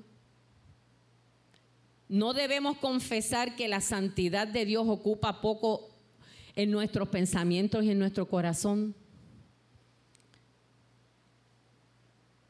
No 2.11 2.33
debemos 2.33 2.77
confesar 2.79 3.55
que 3.55 3.69
la 3.69 3.81
santidad 3.81 4.49
de 4.49 4.65
Dios 4.65 4.85
ocupa 4.89 5.41
poco 5.41 5.91
en 6.57 6.73
nuestros 6.73 7.09
pensamientos 7.09 7.85
y 7.85 7.93
en 7.93 8.01
nuestro 8.01 8.27
corazón. 8.27 8.97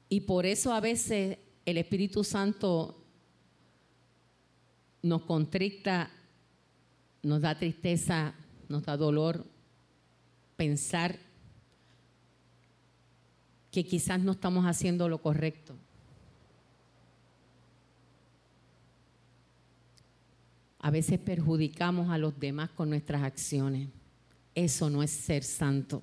Y 0.09 0.23
por 0.23 0.47
eso 0.47 0.73
a 0.73 0.81
veces 0.81 1.37
el 1.67 1.77
Espíritu 1.77 2.25
Santo 2.25 3.05
nos 5.03 5.25
contricta, 5.25 6.11
nos 7.23 7.43
da 7.43 7.59
tristeza, 7.59 8.33
nos 8.67 8.83
da 8.85 8.97
dolor 8.97 9.45
pensar 10.57 11.19
que 13.71 13.85
quizás 13.85 14.21
no 14.21 14.33
estamos 14.33 14.65
haciendo 14.65 15.07
lo 15.07 15.21
correcto. 15.21 15.77
A 20.81 20.91
veces 20.91 21.19
perjudicamos 21.19 22.11
a 22.11 22.17
los 22.17 22.39
demás 22.41 22.71
con 22.71 22.89
nuestras 22.89 23.23
acciones. 23.23 23.89
Eso 24.55 24.89
no 24.89 25.03
es 25.03 25.11
ser 25.11 25.45
santo. 25.45 26.03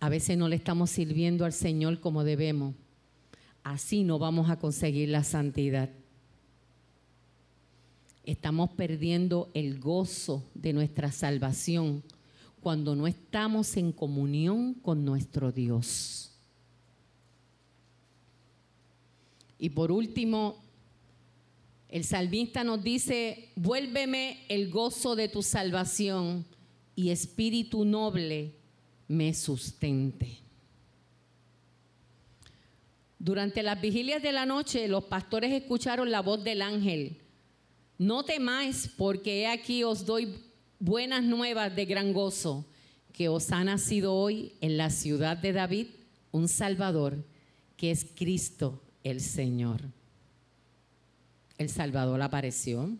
A 0.00 0.08
veces 0.08 0.38
no 0.38 0.48
le 0.48 0.56
estamos 0.56 0.90
sirviendo 0.90 1.44
al 1.44 1.52
Señor 1.52 2.00
como 2.00 2.24
debemos. 2.24 2.74
Así 3.62 4.04
no 4.04 4.18
vamos 4.18 4.48
a 4.48 4.58
conseguir 4.58 5.10
la 5.10 5.22
santidad. 5.22 5.90
Estamos 8.24 8.70
perdiendo 8.70 9.50
el 9.52 9.78
gozo 9.78 10.42
de 10.54 10.72
nuestra 10.72 11.12
salvación 11.12 12.02
cuando 12.62 12.96
no 12.96 13.06
estamos 13.06 13.76
en 13.76 13.92
comunión 13.92 14.72
con 14.72 15.04
nuestro 15.04 15.52
Dios. 15.52 16.32
Y 19.58 19.70
por 19.70 19.92
último, 19.92 20.63
el 21.94 22.02
salmista 22.02 22.64
nos 22.64 22.82
dice, 22.82 23.50
vuélveme 23.54 24.44
el 24.48 24.68
gozo 24.68 25.14
de 25.14 25.28
tu 25.28 25.44
salvación 25.44 26.44
y 26.96 27.10
espíritu 27.10 27.84
noble 27.84 28.56
me 29.06 29.32
sustente. 29.32 30.40
Durante 33.16 33.62
las 33.62 33.80
vigilias 33.80 34.20
de 34.20 34.32
la 34.32 34.44
noche 34.44 34.88
los 34.88 35.04
pastores 35.04 35.52
escucharon 35.52 36.10
la 36.10 36.20
voz 36.20 36.42
del 36.42 36.62
ángel. 36.62 37.18
No 37.96 38.24
temáis 38.24 38.90
porque 38.98 39.42
he 39.42 39.46
aquí 39.46 39.84
os 39.84 40.04
doy 40.04 40.34
buenas 40.80 41.22
nuevas 41.22 41.76
de 41.76 41.84
gran 41.84 42.12
gozo, 42.12 42.66
que 43.12 43.28
os 43.28 43.52
ha 43.52 43.62
nacido 43.62 44.14
hoy 44.14 44.54
en 44.60 44.78
la 44.78 44.90
ciudad 44.90 45.36
de 45.36 45.52
David 45.52 45.86
un 46.32 46.48
Salvador, 46.48 47.24
que 47.76 47.92
es 47.92 48.04
Cristo 48.16 48.82
el 49.04 49.20
Señor. 49.20 49.80
El 51.58 51.68
Salvador 51.68 52.20
apareció, 52.20 52.90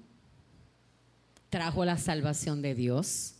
trajo 1.50 1.84
la 1.84 1.98
salvación 1.98 2.62
de 2.62 2.74
Dios. 2.74 3.34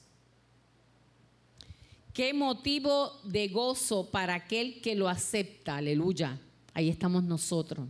Qué 2.13 2.33
motivo 2.33 3.21
de 3.25 3.49
gozo 3.49 4.11
para 4.11 4.35
aquel 4.35 4.81
que 4.81 4.95
lo 4.95 5.09
acepta, 5.09 5.77
aleluya. 5.77 6.41
Ahí 6.73 6.89
estamos 6.89 7.25
nosotros. 7.25 7.89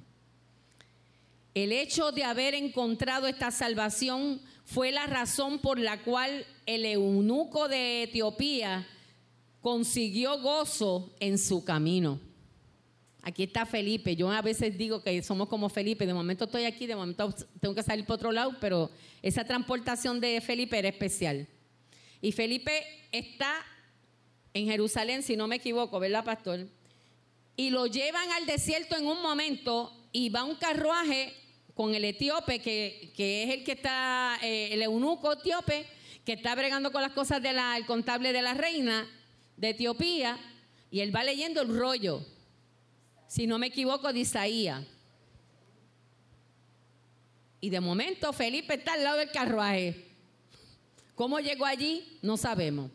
El 1.54 1.72
hecho 1.72 2.10
de 2.10 2.24
haber 2.24 2.54
encontrado 2.54 3.26
esta 3.26 3.50
salvación 3.50 4.40
fue 4.64 4.92
la 4.92 5.06
razón 5.06 5.58
por 5.60 5.78
la 5.78 6.02
cual 6.02 6.46
el 6.66 6.84
eunuco 6.84 7.68
de 7.68 8.04
Etiopía 8.04 8.86
consiguió 9.60 10.40
gozo 10.40 11.14
en 11.20 11.38
su 11.38 11.64
camino. 11.64 12.18
Aquí 13.26 13.44
está 13.44 13.64
Felipe. 13.64 14.14
Yo 14.16 14.30
a 14.30 14.42
veces 14.42 14.76
digo 14.76 15.02
que 15.02 15.22
somos 15.22 15.48
como 15.48 15.70
Felipe. 15.70 16.04
De 16.04 16.12
momento 16.12 16.44
estoy 16.44 16.64
aquí, 16.64 16.86
de 16.86 16.94
momento 16.94 17.34
tengo 17.58 17.74
que 17.74 17.82
salir 17.82 18.04
por 18.04 18.16
otro 18.16 18.32
lado, 18.32 18.54
pero 18.60 18.90
esa 19.22 19.46
transportación 19.46 20.20
de 20.20 20.42
Felipe 20.42 20.78
era 20.78 20.90
especial. 20.90 21.48
Y 22.20 22.32
Felipe 22.32 22.84
está 23.12 23.64
en 24.52 24.66
Jerusalén, 24.66 25.22
si 25.22 25.36
no 25.36 25.48
me 25.48 25.56
equivoco, 25.56 25.98
¿verdad, 25.98 26.22
pastor? 26.22 26.68
Y 27.56 27.70
lo 27.70 27.86
llevan 27.86 28.30
al 28.32 28.44
desierto 28.44 28.94
en 28.94 29.06
un 29.06 29.22
momento 29.22 29.90
y 30.12 30.28
va 30.28 30.44
un 30.44 30.56
carruaje 30.56 31.32
con 31.72 31.94
el 31.94 32.04
etíope, 32.04 32.58
que, 32.60 33.10
es 33.16 33.54
el 33.54 33.64
que 33.64 33.72
está, 33.72 34.38
eh, 34.42 34.68
el 34.72 34.82
eunuco 34.82 35.32
etíope, 35.32 35.86
que 36.26 36.34
está 36.34 36.54
bregando 36.54 36.92
con 36.92 37.00
las 37.00 37.12
cosas 37.12 37.42
del 37.42 37.56
contable 37.86 38.34
de 38.34 38.42
la 38.42 38.52
reina 38.52 39.08
de 39.56 39.70
Etiopía, 39.70 40.38
y 40.90 41.00
él 41.00 41.14
va 41.14 41.24
leyendo 41.24 41.62
el 41.62 41.74
rollo 41.74 42.33
si 43.26 43.46
no 43.46 43.58
me 43.58 43.66
equivoco, 43.68 44.12
de 44.12 44.20
Isaías. 44.20 44.84
Y 47.60 47.70
de 47.70 47.80
momento 47.80 48.32
Felipe 48.32 48.74
está 48.74 48.92
al 48.92 49.04
lado 49.04 49.18
del 49.18 49.30
carruaje. 49.30 50.04
¿Cómo 51.14 51.40
llegó 51.40 51.64
allí? 51.64 52.18
No 52.22 52.36
sabemos. 52.36 52.90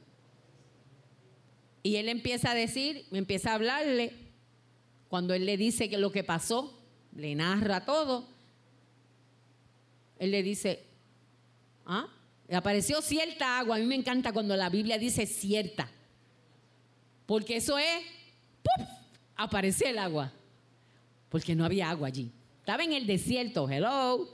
Y 1.81 1.95
él 1.95 2.09
empieza 2.09 2.51
a 2.51 2.55
decir, 2.55 3.07
empieza 3.11 3.51
a 3.51 3.55
hablarle. 3.55 4.13
Cuando 5.07 5.33
él 5.33 5.45
le 5.45 5.57
dice 5.57 5.89
que 5.89 5.97
lo 5.97 6.11
que 6.11 6.23
pasó, 6.23 6.79
le 7.15 7.33
narra 7.33 7.85
todo. 7.85 8.27
Él 10.19 10.31
le 10.31 10.43
dice, 10.43 10.85
¿ah? 11.85 12.07
Apareció 12.51 13.01
cierta 13.01 13.59
agua. 13.59 13.77
A 13.77 13.79
mí 13.79 13.85
me 13.85 13.95
encanta 13.95 14.33
cuando 14.33 14.55
la 14.55 14.69
Biblia 14.69 14.97
dice 14.97 15.25
cierta. 15.25 15.89
Porque 17.25 17.57
eso 17.57 17.77
es 17.77 18.03
apareció 19.39 19.87
el 19.87 19.97
agua. 19.97 20.31
Porque 21.29 21.55
no 21.55 21.63
había 21.63 21.89
agua 21.89 22.09
allí. 22.09 22.31
Estaba 22.59 22.83
en 22.83 22.93
el 22.93 23.07
desierto, 23.07 23.69
hello. 23.69 24.27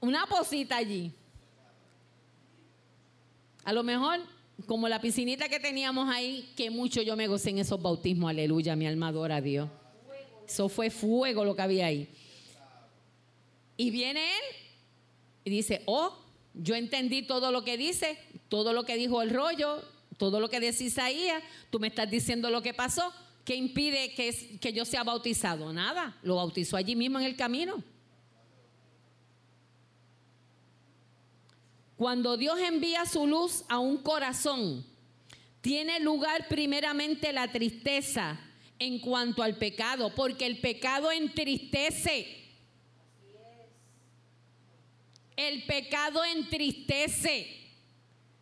Una 0.00 0.26
posita 0.26 0.76
allí. 0.76 1.12
A 3.64 3.72
lo 3.72 3.82
mejor, 3.84 4.20
como 4.66 4.88
la 4.88 5.00
piscinita 5.00 5.48
que 5.48 5.60
teníamos 5.60 6.08
ahí, 6.08 6.50
que 6.56 6.70
mucho 6.70 7.00
yo 7.02 7.16
me 7.16 7.28
gocé 7.28 7.50
en 7.50 7.58
esos 7.58 7.80
bautismos, 7.80 8.30
aleluya, 8.30 8.74
mi 8.74 8.86
alma 8.86 9.08
adora 9.08 9.36
a 9.36 9.40
Dios. 9.40 9.68
Eso 10.48 10.68
fue 10.68 10.90
fuego 10.90 11.44
lo 11.44 11.54
que 11.54 11.62
había 11.62 11.86
ahí. 11.86 12.08
Y 13.76 13.90
viene 13.90 14.20
él 14.20 14.56
y 15.44 15.50
dice, 15.50 15.82
oh, 15.86 16.18
yo 16.54 16.74
entendí 16.74 17.22
todo 17.22 17.52
lo 17.52 17.62
que 17.62 17.76
dice, 17.76 18.18
todo 18.48 18.72
lo 18.72 18.84
que 18.84 18.96
dijo 18.96 19.22
el 19.22 19.30
rollo, 19.30 19.82
todo 20.16 20.40
lo 20.40 20.48
que 20.48 20.58
decía 20.58 20.88
Isaías, 20.88 21.42
tú 21.70 21.78
me 21.78 21.86
estás 21.86 22.10
diciendo 22.10 22.50
lo 22.50 22.62
que 22.62 22.74
pasó, 22.74 23.12
¿Qué 23.50 23.56
impide 23.56 24.14
que, 24.14 24.60
que 24.60 24.72
yo 24.72 24.84
sea 24.84 25.02
bautizado? 25.02 25.72
Nada, 25.72 26.16
lo 26.22 26.36
bautizó 26.36 26.76
allí 26.76 26.94
mismo 26.94 27.18
en 27.18 27.24
el 27.24 27.34
camino. 27.34 27.82
Cuando 31.96 32.36
Dios 32.36 32.60
envía 32.60 33.04
su 33.06 33.26
luz 33.26 33.64
a 33.68 33.80
un 33.80 33.96
corazón, 34.04 34.86
tiene 35.60 35.98
lugar 35.98 36.46
primeramente 36.48 37.32
la 37.32 37.50
tristeza 37.50 38.38
en 38.78 39.00
cuanto 39.00 39.42
al 39.42 39.58
pecado, 39.58 40.14
porque 40.14 40.46
el 40.46 40.60
pecado 40.60 41.10
entristece. 41.10 42.52
El 45.34 45.64
pecado 45.64 46.24
entristece. 46.24 47.48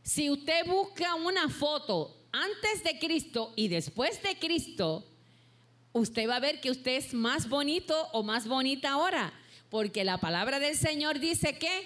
Si 0.03 0.29
usted 0.29 0.67
busca 0.67 1.15
una 1.15 1.49
foto 1.49 2.18
antes 2.43 2.85
de 2.85 2.99
Cristo 2.99 3.53
y 3.57 3.69
después 3.69 4.23
de 4.23 4.39
Cristo, 4.39 5.05
usted 5.93 6.29
va 6.29 6.37
a 6.37 6.41
ver 6.41 6.61
que 6.61 6.71
usted 6.71 6.97
es 6.97 7.15
más 7.15 7.49
bonito 7.49 8.09
o 8.13 8.23
más 8.23 8.47
bonita 8.47 8.91
ahora. 8.91 9.33
porque 9.71 10.03
la 10.03 10.17
palabra 10.17 10.59
del 10.61 10.75
Señor 10.77 11.19
dice 11.19 11.59
que 11.59 11.85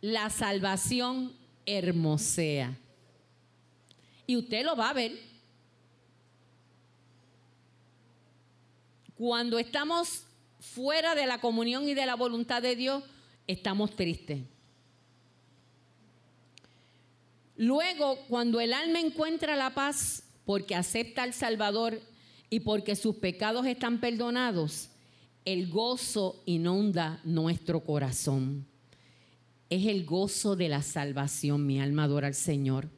la 0.00 0.30
salvación 0.30 1.36
hermosea. 1.66 2.78
Y 4.26 4.36
usted 4.36 4.64
lo 4.64 4.74
va 4.76 4.88
a 4.88 4.94
ver. 4.94 5.12
Cuando 9.14 9.58
estamos 9.58 10.24
fuera 10.58 11.14
de 11.14 11.26
la 11.26 11.38
comunión 11.38 11.86
y 11.86 11.92
de 11.92 12.06
la 12.06 12.14
voluntad 12.14 12.62
de 12.62 12.76
Dios, 12.76 13.04
estamos 13.46 13.94
tristes. 13.94 14.40
Luego, 17.58 18.20
cuando 18.28 18.60
el 18.60 18.72
alma 18.72 19.00
encuentra 19.00 19.56
la 19.56 19.74
paz 19.74 20.22
porque 20.44 20.76
acepta 20.76 21.24
al 21.24 21.34
Salvador 21.34 22.00
y 22.48 22.60
porque 22.60 22.94
sus 22.94 23.16
pecados 23.16 23.66
están 23.66 23.98
perdonados, 23.98 24.90
el 25.44 25.68
gozo 25.68 26.40
inunda 26.46 27.20
nuestro 27.24 27.80
corazón. 27.80 28.64
Es 29.70 29.86
el 29.86 30.06
gozo 30.06 30.54
de 30.54 30.68
la 30.68 30.82
salvación. 30.82 31.66
Mi 31.66 31.80
alma 31.80 32.04
adora 32.04 32.28
al 32.28 32.34
Señor. 32.34 32.88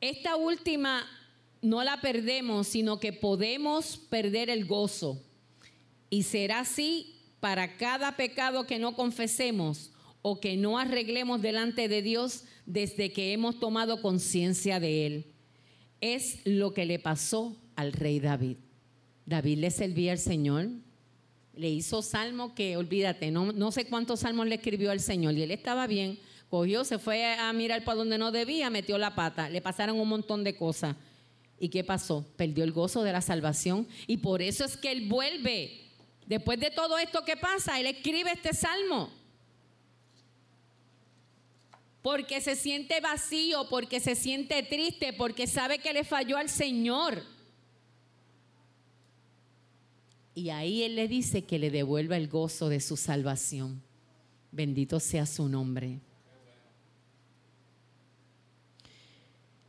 Esta 0.00 0.36
última 0.36 1.06
no 1.60 1.84
la 1.84 2.00
perdemos, 2.00 2.66
sino 2.66 2.98
que 2.98 3.12
podemos 3.12 3.98
perder 3.98 4.48
el 4.48 4.64
gozo. 4.64 5.22
Y 6.08 6.22
será 6.22 6.60
así 6.60 7.14
para 7.40 7.76
cada 7.76 8.16
pecado 8.16 8.64
que 8.64 8.78
no 8.78 8.96
confesemos 8.96 9.90
o 10.22 10.40
que 10.40 10.56
no 10.56 10.78
arreglemos 10.78 11.40
delante 11.40 11.88
de 11.88 12.02
Dios 12.02 12.44
desde 12.66 13.12
que 13.12 13.32
hemos 13.32 13.58
tomado 13.58 14.02
conciencia 14.02 14.80
de 14.80 15.06
Él. 15.06 15.26
Es 16.00 16.40
lo 16.44 16.72
que 16.72 16.86
le 16.86 16.98
pasó 16.98 17.56
al 17.76 17.92
rey 17.92 18.20
David. 18.20 18.58
David 19.26 19.58
le 19.58 19.70
servía 19.70 20.12
al 20.12 20.18
Señor, 20.18 20.68
le 21.54 21.70
hizo 21.70 22.02
salmo 22.02 22.54
que, 22.54 22.76
olvídate, 22.76 23.30
no, 23.30 23.52
no 23.52 23.70
sé 23.70 23.86
cuántos 23.86 24.20
salmos 24.20 24.46
le 24.46 24.56
escribió 24.56 24.90
al 24.90 25.00
Señor 25.00 25.34
y 25.34 25.42
él 25.42 25.50
estaba 25.50 25.86
bien, 25.86 26.18
cogió, 26.48 26.84
se 26.84 26.98
fue 26.98 27.24
a 27.24 27.52
mirar 27.52 27.84
para 27.84 27.98
donde 27.98 28.18
no 28.18 28.32
debía, 28.32 28.70
metió 28.70 28.98
la 28.98 29.14
pata, 29.14 29.48
le 29.48 29.60
pasaron 29.60 30.00
un 30.00 30.08
montón 30.08 30.42
de 30.42 30.56
cosas. 30.56 30.96
¿Y 31.58 31.68
qué 31.68 31.84
pasó? 31.84 32.26
Perdió 32.36 32.64
el 32.64 32.72
gozo 32.72 33.02
de 33.02 33.12
la 33.12 33.20
salvación 33.20 33.86
y 34.06 34.16
por 34.16 34.40
eso 34.40 34.64
es 34.64 34.76
que 34.76 34.90
él 34.90 35.08
vuelve. 35.08 35.82
Después 36.26 36.58
de 36.58 36.70
todo 36.70 36.96
esto 36.98 37.24
que 37.24 37.36
pasa, 37.36 37.78
él 37.78 37.86
escribe 37.86 38.32
este 38.32 38.54
salmo 38.54 39.10
porque 42.02 42.40
se 42.40 42.56
siente 42.56 43.00
vacío, 43.00 43.68
porque 43.68 44.00
se 44.00 44.14
siente 44.14 44.62
triste, 44.62 45.12
porque 45.12 45.46
sabe 45.46 45.78
que 45.78 45.92
le 45.92 46.04
falló 46.04 46.36
al 46.36 46.48
Señor. 46.48 47.22
Y 50.34 50.48
ahí 50.48 50.82
Él 50.82 50.96
le 50.96 51.08
dice 51.08 51.44
que 51.44 51.58
le 51.58 51.70
devuelva 51.70 52.16
el 52.16 52.28
gozo 52.28 52.68
de 52.68 52.80
su 52.80 52.96
salvación. 52.96 53.82
Bendito 54.50 54.98
sea 54.98 55.26
su 55.26 55.48
nombre. 55.48 56.00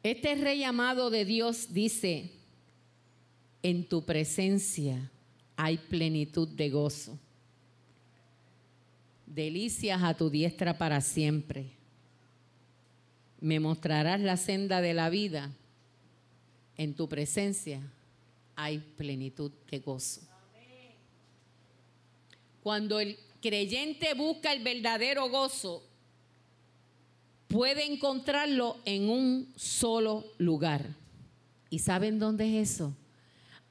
Este 0.04 0.34
rey 0.36 0.64
amado 0.64 1.10
de 1.10 1.26
Dios 1.26 1.74
dice, 1.74 2.32
en 3.62 3.88
tu 3.88 4.06
presencia 4.06 5.12
hay 5.56 5.78
plenitud 5.78 6.48
de 6.48 6.70
gozo, 6.70 7.20
delicias 9.28 10.02
a 10.02 10.16
tu 10.16 10.32
diestra 10.32 10.78
para 10.78 11.02
siempre 11.02 11.81
me 13.42 13.60
mostrarás 13.60 14.22
la 14.22 14.38
senda 14.38 14.80
de 14.82 14.94
la 14.94 15.10
vida. 15.10 15.52
En 16.78 16.94
tu 16.96 17.10
presencia 17.10 17.82
hay 18.56 18.80
plenitud 18.80 19.52
de 19.70 19.80
gozo. 19.80 20.22
Cuando 22.62 23.00
el 23.00 23.18
creyente 23.42 24.14
busca 24.14 24.54
el 24.54 24.64
verdadero 24.64 25.30
gozo, 25.30 25.84
puede 27.48 27.92
encontrarlo 27.92 28.78
en 28.86 29.10
un 29.10 29.52
solo 29.56 30.24
lugar. 30.38 30.96
¿Y 31.72 31.80
saben 31.80 32.20
dónde 32.20 32.60
es 32.60 32.72
eso? 32.74 32.96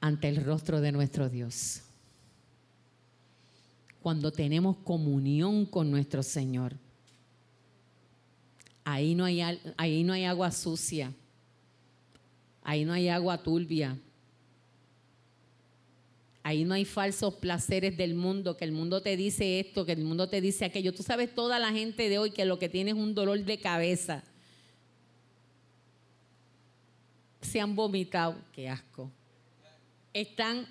Ante 0.01 0.27
el 0.27 0.43
rostro 0.43 0.81
de 0.81 0.91
nuestro 0.91 1.29
Dios. 1.29 1.81
Cuando 4.01 4.31
tenemos 4.31 4.77
comunión 4.77 5.65
con 5.65 5.89
nuestro 5.89 6.23
Señor. 6.23 6.75
Ahí 8.83 9.15
no 9.15 9.25
hay, 9.25 9.41
ahí 9.77 10.03
no 10.03 10.13
hay 10.13 10.25
agua 10.25 10.51
sucia. 10.51 11.13
Ahí 12.63 12.85
no 12.85 12.93
hay 12.93 13.09
agua 13.09 13.41
turbia. 13.41 13.97
Ahí 16.43 16.63
no 16.63 16.73
hay 16.73 16.85
falsos 16.85 17.35
placeres 17.35 17.95
del 17.97 18.15
mundo, 18.15 18.57
que 18.57 18.65
el 18.65 18.71
mundo 18.71 19.01
te 19.01 19.15
dice 19.15 19.59
esto, 19.59 19.85
que 19.85 19.91
el 19.91 20.03
mundo 20.03 20.27
te 20.27 20.41
dice 20.41 20.65
aquello. 20.65 20.93
Tú 20.93 21.03
sabes 21.03 21.33
toda 21.33 21.59
la 21.59 21.71
gente 21.71 22.09
de 22.09 22.17
hoy 22.17 22.31
que 22.31 22.45
lo 22.45 22.57
que 22.57 22.69
tiene 22.69 22.91
es 22.91 22.97
un 22.97 23.13
dolor 23.13 23.39
de 23.39 23.59
cabeza. 23.59 24.23
Se 27.41 27.59
han 27.59 27.75
vomitado, 27.75 28.35
qué 28.53 28.69
asco. 28.69 29.11
Están, 30.13 30.67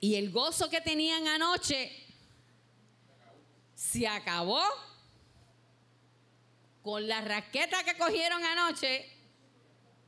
y 0.00 0.14
el 0.14 0.30
gozo 0.30 0.70
que 0.70 0.80
tenían 0.80 1.26
anoche 1.28 1.90
se 3.74 4.06
acabó 4.08 4.62
con 6.82 7.06
la 7.06 7.20
raqueta 7.20 7.82
que 7.84 7.96
cogieron 7.96 8.42
anoche 8.44 9.06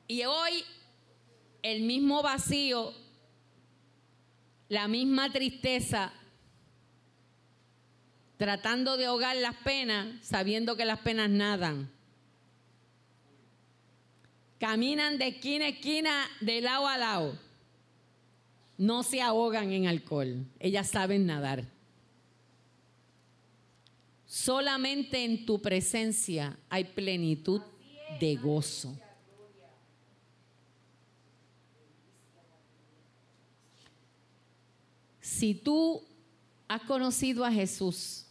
y 0.06 0.24
hoy 0.24 0.64
el 1.62 1.82
mismo 1.82 2.22
vacío, 2.22 2.92
la 4.68 4.88
misma 4.88 5.30
tristeza, 5.30 6.12
tratando 8.36 8.96
de 8.96 9.06
ahogar 9.06 9.36
las 9.36 9.54
penas, 9.56 10.26
sabiendo 10.26 10.76
que 10.76 10.84
las 10.84 10.98
penas 11.00 11.30
nadan. 11.30 11.90
Caminan 14.58 15.18
de 15.18 15.28
esquina 15.28 15.66
a 15.66 15.68
esquina, 15.68 16.28
de 16.40 16.60
lado 16.60 16.88
a 16.88 16.96
lado. 16.96 17.38
No 18.78 19.02
se 19.02 19.20
ahogan 19.20 19.72
en 19.72 19.86
alcohol. 19.86 20.46
Ellas 20.58 20.88
saben 20.88 21.26
nadar. 21.26 21.71
Solamente 24.32 25.26
en 25.26 25.44
tu 25.44 25.60
presencia 25.60 26.58
hay 26.70 26.84
plenitud 26.84 27.60
de 28.18 28.34
gozo. 28.36 28.98
Si 35.20 35.54
tú 35.54 36.02
has 36.66 36.80
conocido 36.84 37.44
a 37.44 37.52
Jesús 37.52 38.24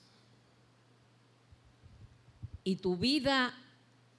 y 2.63 2.77
tu 2.77 2.97
vida 2.97 3.53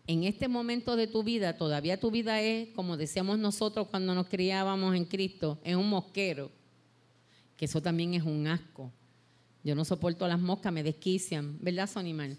en 0.06 0.22
este 0.22 0.46
momento 0.46 0.94
de 0.94 1.08
tu 1.08 1.24
vida, 1.24 1.56
todavía 1.56 1.98
tu 1.98 2.12
vida 2.12 2.40
es, 2.40 2.68
como 2.76 2.96
decíamos 2.96 3.40
nosotros 3.40 3.88
cuando 3.88 4.14
nos 4.14 4.28
criábamos 4.28 4.94
en 4.94 5.04
Cristo, 5.04 5.58
es 5.64 5.74
un 5.74 5.88
mosquero, 5.88 6.52
que 7.56 7.64
eso 7.64 7.82
también 7.82 8.14
es 8.14 8.22
un 8.22 8.46
asco. 8.46 8.92
Yo 9.64 9.74
no 9.74 9.84
soporto 9.84 10.26
las 10.26 10.40
moscas, 10.40 10.72
me 10.72 10.82
desquician, 10.82 11.58
¿verdad, 11.60 11.88
Sonimar? 11.88 12.36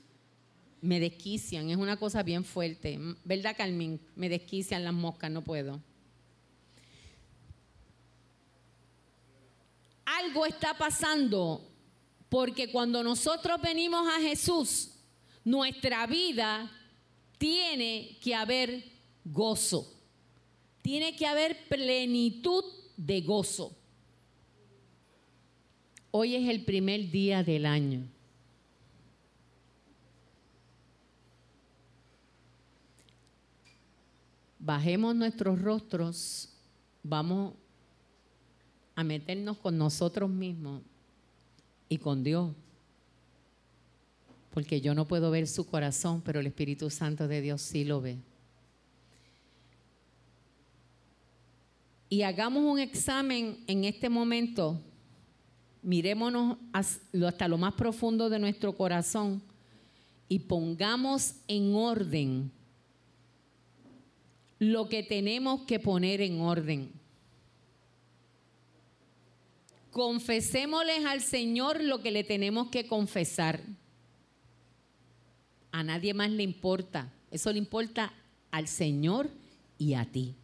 Me 0.81 0.99
desquician, 0.99 1.69
es 1.69 1.77
una 1.77 1.95
cosa 1.95 2.23
bien 2.23 2.43
fuerte. 2.43 2.99
¿Verdad, 3.23 3.55
Carmen? 3.57 4.01
Me 4.15 4.27
desquician 4.27 4.83
las 4.83 4.93
moscas, 4.93 5.31
no 5.31 5.41
puedo. 5.41 5.81
Algo 10.05 10.45
está 10.45 10.77
pasando 10.77 11.69
porque 12.27 12.71
cuando 12.71 13.01
nosotros 13.03 13.61
venimos 13.61 14.07
a 14.09 14.19
Jesús, 14.19 14.89
nuestra 15.45 16.05
vida 16.07 16.69
tiene 17.37 18.17
que 18.21 18.35
haber 18.35 18.83
gozo. 19.23 19.89
Tiene 20.81 21.15
que 21.15 21.25
haber 21.25 21.67
plenitud 21.69 22.63
de 22.97 23.21
gozo. 23.21 23.77
Hoy 26.15 26.35
es 26.35 26.47
el 26.47 26.63
primer 26.63 27.09
día 27.09 27.43
del 27.43 27.65
año. 27.65 28.07
Bajemos 34.59 35.15
nuestros 35.15 35.59
rostros, 35.59 36.53
vamos 37.01 37.55
a 38.93 39.03
meternos 39.03 39.57
con 39.57 39.75
nosotros 39.75 40.29
mismos 40.29 40.83
y 41.89 41.97
con 41.97 42.23
Dios. 42.23 42.53
Porque 44.51 44.81
yo 44.81 44.93
no 44.93 45.07
puedo 45.07 45.31
ver 45.31 45.47
su 45.47 45.65
corazón, 45.65 46.21
pero 46.21 46.41
el 46.41 46.45
Espíritu 46.45 46.91
Santo 46.91 47.27
de 47.27 47.41
Dios 47.41 47.59
sí 47.63 47.85
lo 47.85 48.01
ve. 48.01 48.19
Y 52.07 52.21
hagamos 52.21 52.63
un 52.63 52.77
examen 52.77 53.63
en 53.65 53.83
este 53.85 54.09
momento 54.09 54.79
mirémonos 55.83 56.57
hasta 56.71 57.47
lo 57.47 57.57
más 57.57 57.73
profundo 57.73 58.29
de 58.29 58.39
nuestro 58.39 58.75
corazón 58.75 59.41
y 60.27 60.39
pongamos 60.39 61.35
en 61.47 61.75
orden 61.75 62.51
lo 64.59 64.87
que 64.89 65.03
tenemos 65.03 65.61
que 65.61 65.79
poner 65.79 66.21
en 66.21 66.39
orden. 66.41 67.03
confesémosles 69.93 71.05
al 71.05 71.21
Señor 71.21 71.81
lo 71.81 72.01
que 72.01 72.11
le 72.11 72.23
tenemos 72.23 72.67
que 72.69 72.87
confesar. 72.87 73.61
A 75.71 75.83
nadie 75.83 76.13
más 76.13 76.31
le 76.31 76.43
importa. 76.43 77.13
Eso 77.31 77.51
le 77.51 77.59
importa 77.59 78.11
al 78.51 78.67
Señor 78.67 79.29
y 79.77 79.93
a 79.93 80.05
ti. 80.05 80.35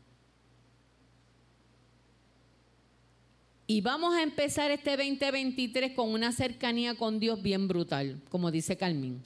Y 3.71 3.81
vamos 3.81 4.15
a 4.15 4.23
empezar 4.23 4.71
este 4.71 4.97
2023 4.97 5.91
con 5.91 6.09
una 6.09 6.31
cercanía 6.31 6.95
con 6.95 7.19
Dios 7.19 7.39
bien 7.39 7.67
brutal, 7.67 8.19
como 8.29 8.49
dice 8.49 8.75
Carmín. 8.75 9.21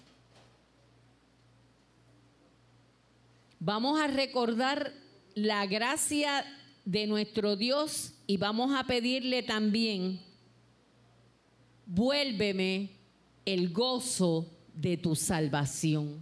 Vamos 3.57 4.01
a 4.01 4.07
recordar 4.07 4.91
la 5.33 5.65
gracia 5.65 6.43
de 6.83 7.07
nuestro 7.07 7.55
Dios 7.55 8.15
y 8.27 8.35
vamos 8.35 8.77
a 8.77 8.83
pedirle 8.83 9.43
también, 9.43 10.19
vuélveme 11.85 12.89
el 13.45 13.71
gozo 13.71 14.45
de 14.73 14.97
tu 14.97 15.15
salvación. 15.15 16.19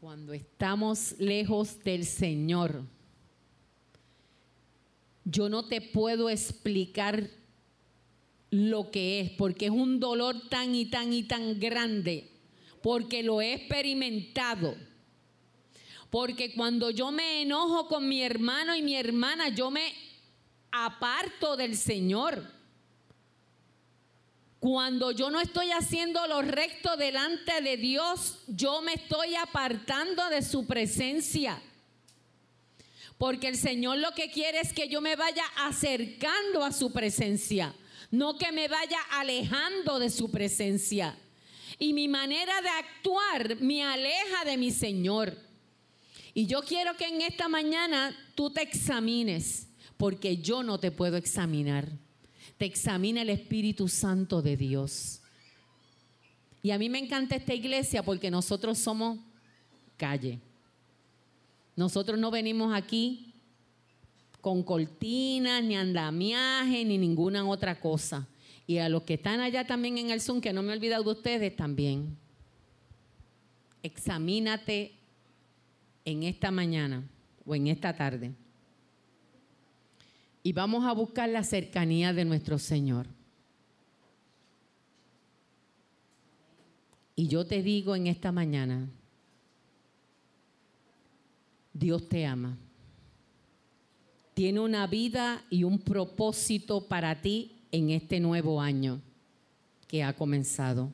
Cuando 0.00 0.32
estamos 0.32 1.16
lejos 1.18 1.78
del 1.84 2.06
Señor, 2.06 2.82
yo 5.24 5.48
no 5.48 5.64
te 5.66 5.80
puedo 5.80 6.28
explicar 6.28 7.28
lo 8.50 8.90
que 8.90 9.20
es, 9.20 9.30
porque 9.30 9.66
es 9.66 9.70
un 9.70 9.98
dolor 9.98 10.48
tan 10.48 10.74
y 10.74 10.86
tan 10.86 11.12
y 11.12 11.22
tan 11.22 11.58
grande, 11.58 12.30
porque 12.82 13.22
lo 13.22 13.40
he 13.40 13.54
experimentado. 13.54 14.76
Porque 16.10 16.52
cuando 16.52 16.90
yo 16.90 17.10
me 17.10 17.40
enojo 17.40 17.88
con 17.88 18.06
mi 18.06 18.22
hermano 18.22 18.76
y 18.76 18.82
mi 18.82 18.94
hermana, 18.94 19.48
yo 19.48 19.70
me 19.70 19.94
aparto 20.70 21.56
del 21.56 21.74
Señor. 21.74 22.44
Cuando 24.58 25.10
yo 25.10 25.30
no 25.30 25.40
estoy 25.40 25.70
haciendo 25.70 26.26
lo 26.26 26.42
recto 26.42 26.96
delante 26.96 27.62
de 27.62 27.78
Dios, 27.78 28.40
yo 28.46 28.82
me 28.82 28.92
estoy 28.92 29.34
apartando 29.36 30.28
de 30.28 30.42
su 30.42 30.66
presencia. 30.66 31.60
Porque 33.22 33.46
el 33.46 33.56
Señor 33.56 33.98
lo 33.98 34.10
que 34.16 34.32
quiere 34.32 34.58
es 34.58 34.72
que 34.72 34.88
yo 34.88 35.00
me 35.00 35.14
vaya 35.14 35.44
acercando 35.58 36.64
a 36.64 36.72
su 36.72 36.92
presencia, 36.92 37.72
no 38.10 38.36
que 38.36 38.50
me 38.50 38.66
vaya 38.66 38.98
alejando 39.12 40.00
de 40.00 40.10
su 40.10 40.28
presencia. 40.28 41.16
Y 41.78 41.92
mi 41.92 42.08
manera 42.08 42.60
de 42.60 42.68
actuar 42.68 43.60
me 43.60 43.84
aleja 43.84 44.44
de 44.44 44.56
mi 44.56 44.72
Señor. 44.72 45.38
Y 46.34 46.46
yo 46.46 46.62
quiero 46.62 46.96
que 46.96 47.06
en 47.06 47.20
esta 47.20 47.46
mañana 47.46 48.12
tú 48.34 48.50
te 48.50 48.62
examines, 48.62 49.68
porque 49.96 50.38
yo 50.38 50.64
no 50.64 50.80
te 50.80 50.90
puedo 50.90 51.16
examinar. 51.16 51.88
Te 52.58 52.64
examina 52.64 53.22
el 53.22 53.30
Espíritu 53.30 53.86
Santo 53.86 54.42
de 54.42 54.56
Dios. 54.56 55.20
Y 56.60 56.72
a 56.72 56.78
mí 56.78 56.88
me 56.88 56.98
encanta 56.98 57.36
esta 57.36 57.54
iglesia 57.54 58.02
porque 58.02 58.32
nosotros 58.32 58.78
somos 58.78 59.20
calle. 59.96 60.40
Nosotros 61.76 62.18
no 62.18 62.30
venimos 62.30 62.74
aquí 62.74 63.32
con 64.40 64.62
cortinas, 64.62 65.62
ni 65.62 65.76
andamiaje, 65.76 66.84
ni 66.84 66.98
ninguna 66.98 67.48
otra 67.48 67.80
cosa. 67.80 68.26
Y 68.66 68.78
a 68.78 68.88
los 68.88 69.02
que 69.02 69.14
están 69.14 69.40
allá 69.40 69.66
también 69.66 69.98
en 69.98 70.10
el 70.10 70.20
Zoom, 70.20 70.40
que 70.40 70.52
no 70.52 70.62
me 70.62 70.72
he 70.72 70.76
olvidado 70.76 71.04
de 71.04 71.10
ustedes 71.10 71.56
también. 71.56 72.16
Examínate 73.82 74.92
en 76.04 76.24
esta 76.24 76.50
mañana 76.50 77.04
o 77.46 77.54
en 77.54 77.68
esta 77.68 77.94
tarde. 77.96 78.32
Y 80.42 80.52
vamos 80.52 80.84
a 80.84 80.92
buscar 80.92 81.28
la 81.28 81.44
cercanía 81.44 82.12
de 82.12 82.24
nuestro 82.24 82.58
Señor. 82.58 83.06
Y 87.14 87.28
yo 87.28 87.46
te 87.46 87.62
digo 87.62 87.94
en 87.94 88.08
esta 88.08 88.32
mañana, 88.32 88.88
Dios 91.72 92.08
te 92.08 92.26
ama. 92.26 92.58
Tiene 94.34 94.60
una 94.60 94.86
vida 94.86 95.44
y 95.50 95.64
un 95.64 95.78
propósito 95.78 96.88
para 96.88 97.20
ti 97.20 97.62
en 97.70 97.90
este 97.90 98.20
nuevo 98.20 98.60
año 98.60 99.00
que 99.88 100.02
ha 100.02 100.14
comenzado. 100.14 100.92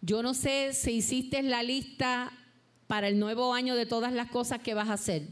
Yo 0.00 0.22
no 0.22 0.34
sé 0.34 0.72
si 0.72 0.92
hiciste 0.92 1.42
la 1.42 1.62
lista 1.62 2.32
para 2.86 3.08
el 3.08 3.18
nuevo 3.18 3.52
año 3.52 3.74
de 3.74 3.86
todas 3.86 4.12
las 4.12 4.30
cosas 4.30 4.60
que 4.60 4.74
vas 4.74 4.88
a 4.88 4.94
hacer. 4.94 5.28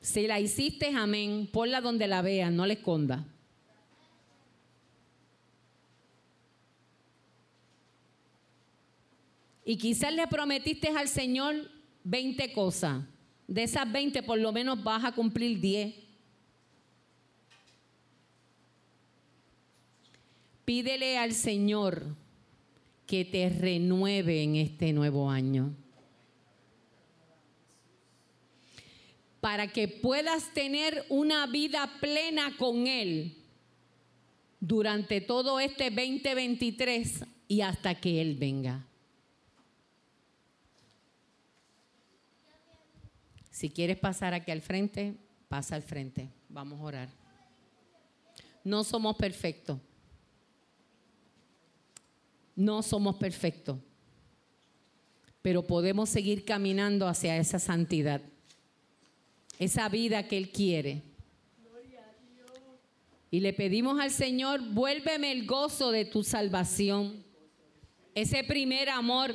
Si 0.00 0.26
la 0.26 0.40
hiciste, 0.40 0.94
amén, 0.94 1.48
ponla 1.52 1.80
donde 1.80 2.06
la 2.06 2.22
vean, 2.22 2.56
no 2.56 2.66
la 2.66 2.74
esconda. 2.74 3.26
Y 9.68 9.76
quizás 9.78 10.14
le 10.14 10.28
prometiste 10.28 10.88
al 10.88 11.08
Señor 11.08 11.68
20 12.04 12.52
cosas. 12.52 13.02
De 13.48 13.64
esas 13.64 13.90
20 13.90 14.22
por 14.22 14.38
lo 14.38 14.52
menos 14.52 14.82
vas 14.82 15.04
a 15.04 15.10
cumplir 15.10 15.60
10. 15.60 15.92
Pídele 20.64 21.18
al 21.18 21.32
Señor 21.32 22.14
que 23.08 23.24
te 23.24 23.48
renueve 23.48 24.44
en 24.44 24.54
este 24.54 24.92
nuevo 24.92 25.28
año. 25.28 25.74
Para 29.40 29.66
que 29.72 29.88
puedas 29.88 30.54
tener 30.54 31.04
una 31.08 31.44
vida 31.48 31.90
plena 32.00 32.56
con 32.56 32.86
Él 32.86 33.36
durante 34.60 35.20
todo 35.20 35.58
este 35.58 35.90
2023 35.90 37.24
y 37.48 37.62
hasta 37.62 37.96
que 37.96 38.20
Él 38.20 38.36
venga. 38.36 38.86
Si 43.56 43.70
quieres 43.70 43.96
pasar 43.96 44.34
aquí 44.34 44.50
al 44.50 44.60
frente, 44.60 45.14
pasa 45.48 45.76
al 45.76 45.82
frente. 45.82 46.28
Vamos 46.50 46.78
a 46.78 46.82
orar. 46.82 47.08
No 48.62 48.84
somos 48.84 49.16
perfectos. 49.16 49.78
No 52.54 52.82
somos 52.82 53.16
perfectos. 53.16 53.78
Pero 55.40 55.66
podemos 55.66 56.10
seguir 56.10 56.44
caminando 56.44 57.08
hacia 57.08 57.38
esa 57.38 57.58
santidad. 57.58 58.20
Esa 59.58 59.88
vida 59.88 60.28
que 60.28 60.36
Él 60.36 60.50
quiere. 60.50 61.02
Y 63.30 63.40
le 63.40 63.54
pedimos 63.54 63.98
al 63.98 64.10
Señor, 64.10 64.60
vuélveme 64.74 65.32
el 65.32 65.46
gozo 65.46 65.92
de 65.92 66.04
tu 66.04 66.22
salvación. 66.22 67.24
Ese 68.14 68.44
primer 68.44 68.90
amor 68.90 69.34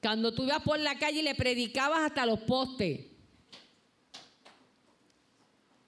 cuando 0.00 0.32
tú 0.32 0.44
ibas 0.44 0.62
por 0.62 0.78
la 0.78 0.98
calle 0.98 1.20
y 1.20 1.22
le 1.22 1.34
predicabas 1.34 2.00
hasta 2.00 2.26
los 2.26 2.40
postes. 2.40 3.06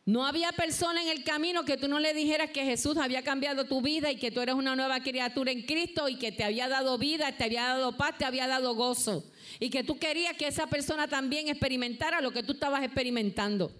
No 0.06 0.26
había 0.26 0.50
persona 0.50 1.02
en 1.02 1.08
el 1.08 1.22
camino 1.22 1.64
que 1.64 1.76
tú 1.76 1.86
no 1.86 2.00
le 2.00 2.12
dijeras 2.14 2.50
que 2.50 2.64
Jesús 2.64 2.96
había 2.96 3.22
cambiado 3.22 3.66
tu 3.66 3.80
vida 3.80 4.10
y 4.10 4.16
que 4.16 4.32
tú 4.32 4.40
eres 4.40 4.56
una 4.56 4.74
nueva 4.74 5.00
criatura 5.00 5.52
en 5.52 5.62
Cristo 5.62 6.08
y 6.08 6.16
que 6.16 6.32
te 6.32 6.42
había 6.42 6.68
dado 6.68 6.98
vida, 6.98 7.36
te 7.36 7.44
había 7.44 7.66
dado 7.66 7.96
paz, 7.96 8.18
te 8.18 8.24
había 8.24 8.48
dado 8.48 8.74
gozo. 8.74 9.30
Y 9.60 9.70
que 9.70 9.84
tú 9.84 9.98
querías 9.98 10.36
que 10.36 10.48
esa 10.48 10.66
persona 10.66 11.06
también 11.06 11.48
experimentara 11.48 12.20
lo 12.20 12.32
que 12.32 12.42
tú 12.42 12.54
estabas 12.54 12.82
experimentando. 12.82 13.70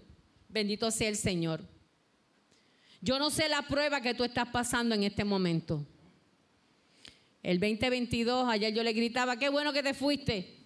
Bendito 0.47 0.89
sea 0.91 1.09
el 1.09 1.17
Señor. 1.17 1.67
Yo 3.01 3.19
no 3.19 3.29
sé 3.29 3.49
la 3.49 3.63
prueba 3.63 3.99
que 3.99 4.13
tú 4.13 4.23
estás 4.23 4.47
pasando 4.49 4.95
en 4.95 5.03
este 5.03 5.25
momento. 5.25 5.85
El 7.43 7.59
2022, 7.59 8.47
ayer 8.47 8.73
yo 8.73 8.83
le 8.83 8.93
gritaba, 8.93 9.37
qué 9.37 9.49
bueno 9.49 9.73
que 9.73 9.81
te 9.81 9.93
fuiste. 9.93 10.57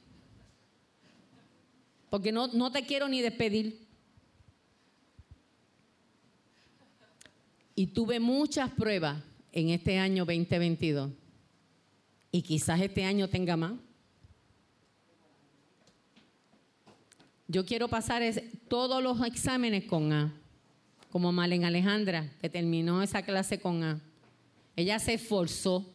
Porque 2.09 2.31
no, 2.31 2.47
no 2.47 2.71
te 2.71 2.85
quiero 2.85 3.07
ni 3.07 3.21
despedir. 3.21 3.85
Y 7.75 7.87
tuve 7.87 8.19
muchas 8.19 8.71
pruebas 8.71 9.21
en 9.51 9.69
este 9.69 9.97
año 9.97 10.25
2022. 10.25 11.11
Y 12.31 12.41
quizás 12.41 12.81
este 12.81 13.05
año 13.05 13.29
tenga 13.29 13.55
más. 13.55 13.73
Yo 17.47 17.65
quiero 17.65 17.87
pasar 17.87 18.21
todos 18.67 19.01
los 19.01 19.25
exámenes 19.25 19.85
con 19.85 20.11
A, 20.11 20.33
como 21.11 21.31
Malen 21.31 21.63
Alejandra, 21.63 22.29
que 22.41 22.49
terminó 22.49 23.01
esa 23.01 23.21
clase 23.21 23.59
con 23.59 23.83
A. 23.83 24.01
Ella 24.75 24.99
se 24.99 25.13
esforzó 25.13 25.94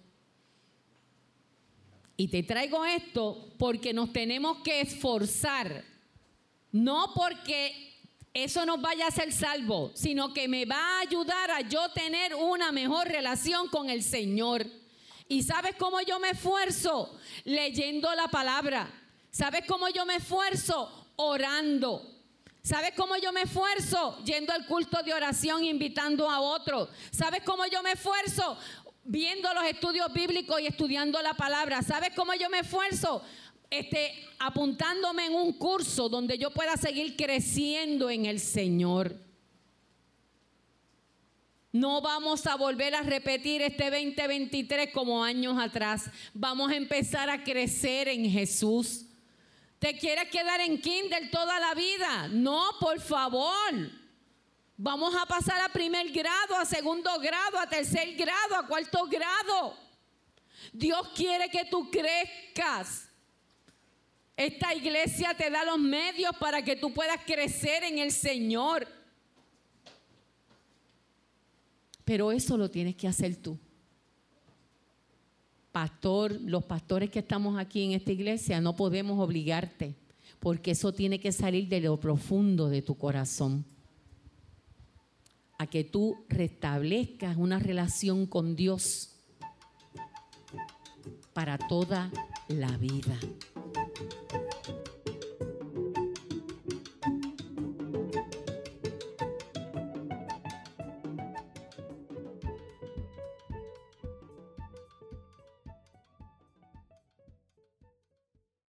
y 2.20 2.28
te 2.28 2.42
traigo 2.42 2.84
esto 2.84 3.48
porque 3.58 3.94
nos 3.94 4.12
tenemos 4.12 4.58
que 4.58 4.82
esforzar, 4.82 5.82
no 6.70 7.14
porque 7.14 7.98
eso 8.34 8.66
nos 8.66 8.78
vaya 8.78 9.06
a 9.06 9.08
hacer 9.08 9.32
salvo, 9.32 9.90
sino 9.94 10.34
que 10.34 10.46
me 10.46 10.66
va 10.66 10.76
a 10.76 11.00
ayudar 11.00 11.50
a 11.50 11.62
yo 11.62 11.88
tener 11.92 12.34
una 12.34 12.72
mejor 12.72 13.08
relación 13.08 13.68
con 13.68 13.88
el 13.88 14.02
Señor. 14.02 14.66
¿Y 15.28 15.44
sabes 15.44 15.76
cómo 15.78 16.02
yo 16.02 16.20
me 16.20 16.32
esfuerzo? 16.32 17.18
Leyendo 17.44 18.14
la 18.14 18.28
palabra. 18.28 18.92
¿Sabes 19.30 19.62
cómo 19.66 19.88
yo 19.88 20.04
me 20.04 20.16
esfuerzo? 20.16 21.06
Orando. 21.16 22.20
¿Sabes 22.62 22.92
cómo 22.94 23.16
yo 23.16 23.32
me 23.32 23.42
esfuerzo? 23.42 24.18
Yendo 24.24 24.52
al 24.52 24.66
culto 24.66 25.02
de 25.02 25.14
oración, 25.14 25.64
invitando 25.64 26.28
a 26.28 26.40
otros. 26.40 26.90
¿Sabes 27.10 27.42
cómo 27.42 27.64
yo 27.66 27.82
me 27.82 27.92
esfuerzo? 27.92 28.58
Viendo 29.12 29.52
los 29.52 29.64
estudios 29.64 30.12
bíblicos 30.12 30.60
y 30.60 30.68
estudiando 30.68 31.20
la 31.20 31.34
palabra. 31.34 31.82
¿Sabes 31.82 32.10
cómo 32.14 32.32
yo 32.34 32.48
me 32.48 32.60
esfuerzo? 32.60 33.20
Este, 33.68 34.14
apuntándome 34.38 35.26
en 35.26 35.34
un 35.34 35.52
curso 35.54 36.08
donde 36.08 36.38
yo 36.38 36.52
pueda 36.52 36.76
seguir 36.76 37.16
creciendo 37.16 38.08
en 38.08 38.26
el 38.26 38.38
Señor. 38.38 39.16
No 41.72 42.00
vamos 42.00 42.46
a 42.46 42.54
volver 42.54 42.94
a 42.94 43.02
repetir 43.02 43.62
este 43.62 43.90
2023 43.90 44.92
como 44.92 45.24
años 45.24 45.58
atrás. 45.58 46.08
Vamos 46.32 46.70
a 46.70 46.76
empezar 46.76 47.30
a 47.30 47.42
crecer 47.42 48.06
en 48.06 48.30
Jesús. 48.30 49.06
¿Te 49.80 49.98
quieres 49.98 50.30
quedar 50.30 50.60
en 50.60 50.80
Kindle 50.80 51.30
toda 51.32 51.58
la 51.58 51.74
vida? 51.74 52.28
No, 52.28 52.62
por 52.78 53.00
favor. 53.00 53.90
Vamos 54.82 55.14
a 55.14 55.26
pasar 55.26 55.60
a 55.60 55.68
primer 55.68 56.10
grado, 56.10 56.56
a 56.56 56.64
segundo 56.64 57.10
grado, 57.20 57.58
a 57.58 57.68
tercer 57.68 58.16
grado, 58.16 58.56
a 58.56 58.66
cuarto 58.66 59.04
grado. 59.04 59.76
Dios 60.72 61.06
quiere 61.14 61.50
que 61.50 61.66
tú 61.66 61.90
crezcas. 61.90 63.06
Esta 64.34 64.74
iglesia 64.74 65.34
te 65.34 65.50
da 65.50 65.66
los 65.66 65.78
medios 65.78 66.34
para 66.40 66.62
que 66.64 66.76
tú 66.76 66.94
puedas 66.94 67.20
crecer 67.26 67.84
en 67.84 67.98
el 67.98 68.10
Señor. 68.10 68.88
Pero 72.02 72.32
eso 72.32 72.56
lo 72.56 72.70
tienes 72.70 72.96
que 72.96 73.06
hacer 73.06 73.36
tú. 73.36 73.58
Pastor, 75.72 76.40
los 76.40 76.64
pastores 76.64 77.10
que 77.10 77.18
estamos 77.18 77.58
aquí 77.58 77.84
en 77.84 77.92
esta 77.92 78.12
iglesia 78.12 78.62
no 78.62 78.74
podemos 78.74 79.20
obligarte, 79.20 79.94
porque 80.38 80.70
eso 80.70 80.94
tiene 80.94 81.20
que 81.20 81.32
salir 81.32 81.68
de 81.68 81.80
lo 81.80 82.00
profundo 82.00 82.70
de 82.70 82.80
tu 82.80 82.96
corazón 82.96 83.66
a 85.60 85.66
que 85.66 85.84
tú 85.84 86.24
restablezcas 86.30 87.36
una 87.36 87.58
relación 87.58 88.24
con 88.24 88.56
Dios 88.56 89.10
para 91.34 91.58
toda 91.58 92.10
la 92.48 92.78
vida. 92.78 93.18